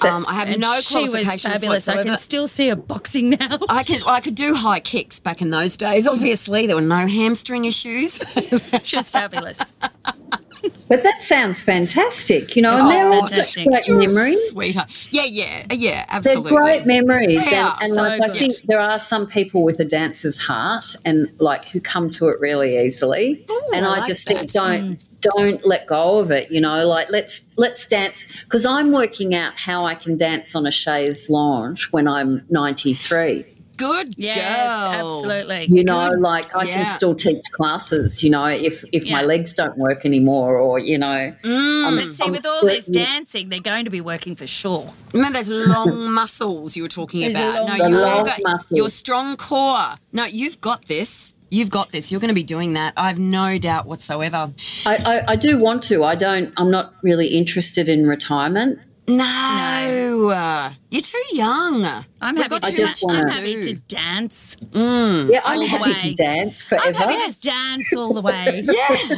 Um, 0.00 0.24
I 0.26 0.32
have 0.32 0.48
no 0.58 0.80
she 0.80 1.00
was 1.00 1.10
qualifications 1.10 1.42
fabulous. 1.42 1.88
I 1.88 2.02
can 2.02 2.16
still 2.16 2.48
see 2.48 2.68
her 2.68 2.76
boxing 2.76 3.30
now. 3.30 3.58
I 3.68 3.82
can 3.82 4.02
I 4.06 4.20
could 4.20 4.34
do 4.34 4.54
high 4.54 4.80
kicks 4.80 5.20
back 5.20 5.42
in 5.42 5.50
those 5.50 5.76
days. 5.76 6.06
Obviously, 6.06 6.66
there 6.66 6.76
were 6.76 6.80
no 6.80 7.06
hamstring 7.06 7.66
issues. 7.66 8.18
she 8.82 8.96
was 8.96 9.10
fabulous. 9.10 9.58
But 10.88 11.02
that 11.04 11.22
sounds 11.22 11.62
fantastic, 11.62 12.56
you 12.56 12.62
know, 12.62 12.72
and 12.72 12.82
Oh, 12.82 12.88
they're 12.88 13.08
all 13.08 13.28
fantastic. 13.28 13.66
great 13.68 13.86
You're 13.86 13.98
memories. 13.98 14.48
sweetheart. 14.50 15.08
Yeah, 15.12 15.24
yeah, 15.24 15.66
uh, 15.70 15.74
yeah, 15.74 16.18
They're 16.20 16.40
great 16.40 16.84
memories, 16.86 17.44
They 17.44 17.54
and, 17.56 17.70
and 17.82 17.94
So 17.94 18.02
like, 18.02 18.20
I 18.22 18.28
think 18.30 18.54
there 18.64 18.80
are 18.80 18.98
some 19.00 19.26
people 19.26 19.62
with 19.62 19.78
a 19.80 19.84
dancer's 19.84 20.38
heart, 20.38 20.84
and 21.04 21.30
like 21.38 21.64
who 21.66 21.80
come 21.80 22.10
to 22.10 22.28
it 22.28 22.40
really 22.40 22.78
easily. 22.84 23.44
and 23.72 23.86
I 23.86 23.88
I, 23.88 23.98
like 24.00 24.08
just 24.08 24.26
that. 24.26 24.36
think 24.38 24.50
don't 24.50 24.82
mm. 24.98 25.02
don't 25.20 25.64
let 25.66 25.86
go 25.86 26.18
of 26.18 26.30
it. 26.30 26.50
You 26.50 26.60
know, 26.60 26.86
like 26.86 27.08
let's 27.10 27.46
let's 27.56 27.86
dance 27.86 28.24
because 28.42 28.66
I'm 28.66 28.90
working 28.92 29.34
out 29.34 29.58
how 29.58 29.84
I 29.84 29.94
can 29.94 30.16
dance 30.16 30.54
on 30.54 30.66
a 30.66 30.70
chaise 30.72 31.30
lounge 31.30 31.88
when 31.92 32.08
I'm 32.08 32.44
93. 32.50 33.44
Good 33.80 34.14
Yes, 34.16 34.36
girl. 34.36 35.16
absolutely. 35.16 35.66
You 35.76 35.82
know, 35.84 36.10
like 36.18 36.54
I 36.54 36.64
Yeah. 36.64 36.74
can 36.84 36.86
still 36.94 37.14
teach 37.14 37.42
classes. 37.52 38.22
You 38.22 38.30
know, 38.30 38.46
if 38.46 38.84
if 38.92 39.10
my 39.10 39.22
legs 39.22 39.52
don't 39.54 39.76
work 39.78 40.04
anymore, 40.04 40.56
or 40.58 40.78
you 40.78 40.98
know, 40.98 41.32
mm. 41.42 41.86
I'm, 41.86 41.94
But 41.96 42.04
see, 42.04 42.24
I'm 42.24 42.32
with 42.32 42.46
all 42.46 42.62
this 42.62 42.84
dancing, 42.84 43.48
they're 43.48 43.60
going 43.60 43.84
to 43.86 43.90
be 43.90 44.00
working 44.00 44.36
for 44.36 44.46
sure. 44.46 44.92
Remember 45.12 45.42
those 45.42 45.66
long 45.76 46.10
muscles 46.12 46.76
you 46.76 46.82
were 46.82 46.88
talking 46.88 47.30
about? 47.30 47.56
long- 47.58 47.66
no, 47.66 47.76
The 47.84 47.90
you've 47.90 48.00
long 48.00 48.24
got 48.26 48.38
muscles. 48.42 48.76
your 48.76 48.88
strong 48.88 49.36
core. 49.36 49.94
No, 50.12 50.24
you've 50.24 50.60
got 50.60 50.86
this. 50.86 51.34
You've 51.52 51.70
got 51.70 51.90
this. 51.90 52.12
You're 52.12 52.20
going 52.20 52.28
to 52.28 52.34
be 52.34 52.44
doing 52.44 52.74
that. 52.74 52.92
I 52.96 53.08
have 53.08 53.18
no 53.18 53.58
doubt 53.58 53.84
whatsoever. 53.86 54.52
I, 54.86 54.96
I, 55.04 55.32
I 55.32 55.36
do 55.36 55.58
want 55.58 55.82
to. 55.84 56.04
I 56.04 56.14
don't. 56.14 56.52
I'm 56.56 56.70
not 56.70 56.94
really 57.02 57.26
interested 57.26 57.88
in 57.88 58.06
retirement. 58.06 58.78
No, 59.08 60.30
Uh, 60.32 60.72
you're 60.90 61.00
too 61.02 61.20
young. 61.32 61.84
I'm 62.20 62.34
We've 62.36 62.42
happy, 62.44 62.60
got 62.60 62.62
to, 62.64 62.70
too 62.70 62.76
just 62.76 63.04
much 63.06 63.14
I'm 63.16 63.20
wanna- 63.24 63.34
happy 63.34 63.62
to 63.62 63.74
dance. 63.88 64.56
Yeah, 64.72 65.40
I'm 65.44 65.58
All 65.58 65.62
the 65.62 65.66
happy 65.68 65.90
way. 65.90 66.00
to 66.02 66.14
dance 66.14 66.66
I'm 66.72 66.78
forever. 66.94 66.98
happy 66.98 67.32
to 67.32 67.40
dance 67.40 67.86
all 67.96 68.14
the 68.14 68.20
way. 68.22 68.62
Yeah. 68.70 69.16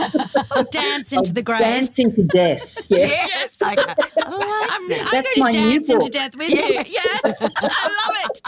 I'll 0.53 0.65
dance 0.65 1.13
into 1.13 1.33
the 1.35 1.43
grave. 1.43 1.59
Dancing 1.61 2.15
to 2.15 2.23
death. 2.23 2.79
Yes. 2.89 3.59
yes. 3.61 3.63
Okay. 3.63 3.83
I 3.83 3.85
like 3.85 4.71
I'm. 4.71 4.83
I'm 4.83 4.89
That's 4.89 5.35
going 5.35 5.45
my 5.45 5.51
to 5.51 5.59
dance 5.59 5.91
into 5.91 6.09
death 6.09 6.37
with 6.37 6.49
you. 6.49 6.83
Yes, 6.87 7.49
I 7.57 7.93
love 8.07 8.17
it. 8.25 8.41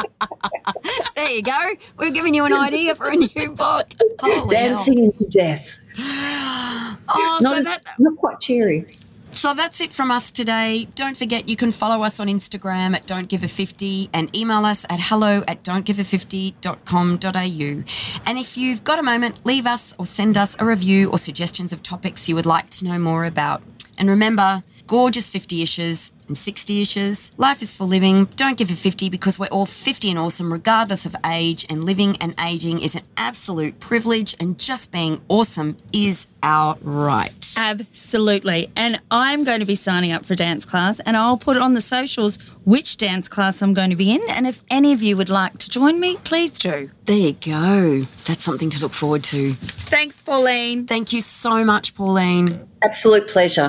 There 1.17 1.31
you 1.31 1.43
go. 1.43 1.59
We've 1.99 2.13
given 2.15 2.33
you 2.35 2.45
an 2.45 2.53
idea 2.55 2.95
for 2.95 3.09
a 3.09 3.17
new 3.17 3.51
book. 3.53 3.89
Holy 4.21 4.49
Dancing 4.49 4.99
into 5.05 5.27
death. 5.27 5.79
Oh, 7.07 7.39
Not, 7.43 7.53
so 7.53 7.59
as- 7.59 7.65
that 7.67 7.83
not 7.99 8.17
quite 8.17 8.41
cheery. 8.41 8.87
So 9.35 9.53
that's 9.53 9.81
it 9.81 9.93
from 9.93 10.13
us 10.13 10.31
today. 10.31 10.87
Don't 10.95 11.19
forget 11.19 11.49
you 11.49 11.57
can 11.57 11.73
follow 11.73 12.05
us 12.05 12.21
on 12.21 12.29
Instagram 12.29 12.95
at 12.95 13.05
Don't 13.05 13.29
Give 13.29 13.43
a 13.43 13.49
50 13.49 14.09
and 14.15 14.35
email 14.35 14.65
us 14.65 14.87
at 14.89 15.01
hello 15.01 15.43
at 15.49 15.65
don'tgive50.com.au. 15.65 17.85
And 18.27 18.39
if 18.39 18.57
you've 18.57 18.85
got 18.85 19.01
a 19.01 19.03
moment, 19.03 19.45
leave 19.45 19.67
us 19.67 19.93
or 19.99 20.07
send 20.07 20.39
us 20.39 20.55
a 20.61 20.65
review 20.65 21.11
or 21.11 21.19
suggestions 21.19 21.73
of 21.73 21.83
topics 21.83 22.29
you 22.29 22.37
would 22.37 22.47
like 22.47 22.71
to 22.71 22.85
know 22.85 22.97
more 22.97 23.25
about. 23.25 23.61
And 23.99 24.09
remember, 24.09 24.63
gorgeous 24.87 25.29
50 25.31 25.63
issues 25.63 26.13
and 26.27 26.37
60 26.37 26.81
issues. 26.81 27.31
Life 27.37 27.63
is 27.63 27.75
for 27.75 27.85
living. 27.85 28.27
Don't 28.37 28.57
give 28.57 28.71
a 28.71 28.75
50 28.75 29.09
because 29.09 29.39
we're 29.39 29.47
all 29.47 29.67
50 29.67 30.11
and 30.11 30.19
awesome, 30.19 30.53
regardless 30.53 31.07
of 31.07 31.17
age. 31.25 31.67
And 31.69 31.85
living 31.85 32.17
and 32.21 32.35
aging 32.41 32.81
is 32.81 32.95
an 32.95 33.03
absolute 33.17 33.81
privilege, 33.81 34.35
and 34.39 34.59
just 34.59 34.93
being 34.93 35.21
awesome 35.29 35.77
is 35.93 36.27
our 36.43 36.77
right. 36.83 37.55
Absolutely. 37.57 38.71
And 38.77 39.01
I'm 39.11 39.45
going 39.45 39.61
to 39.61 39.67
be 39.67 39.75
signing 39.75 40.13
up 40.13 40.25
for 40.27 40.35
dance 40.35 40.65
class 40.65 41.01
and 41.01 41.17
I'll 41.17 41.39
put 41.39 41.57
it 41.57 41.63
on 41.63 41.75
the 41.75 41.81
socials 41.81 42.37
which 42.65 42.97
dance 42.97 43.29
class 43.29 43.63
I'm 43.63 43.75
going 43.75 43.91
to 43.91 43.97
be 43.97 44.13
in. 44.13 44.23
And 44.29 44.47
if 44.47 44.63
any 44.71 44.93
of 44.93 45.03
you 45.03 45.17
would 45.17 45.31
like 45.31 45.59
to 45.59 45.71
join 45.71 46.01
me, 46.01 46.17
please 46.25 46.51
do. 46.53 46.91
There 47.05 47.17
you 47.17 47.33
go. 47.33 48.07
That's 48.27 48.45
something 48.45 48.71
to 48.71 48.81
look 48.81 48.93
forward 48.93 49.25
to. 49.25 49.55
Thanks, 49.55 50.21
Pauline. 50.21 50.87
Thank 50.87 51.13
you 51.13 51.21
so 51.21 51.65
much, 51.65 51.95
Pauline. 51.95 52.69
Absolute 52.83 53.29
pleasure. 53.29 53.69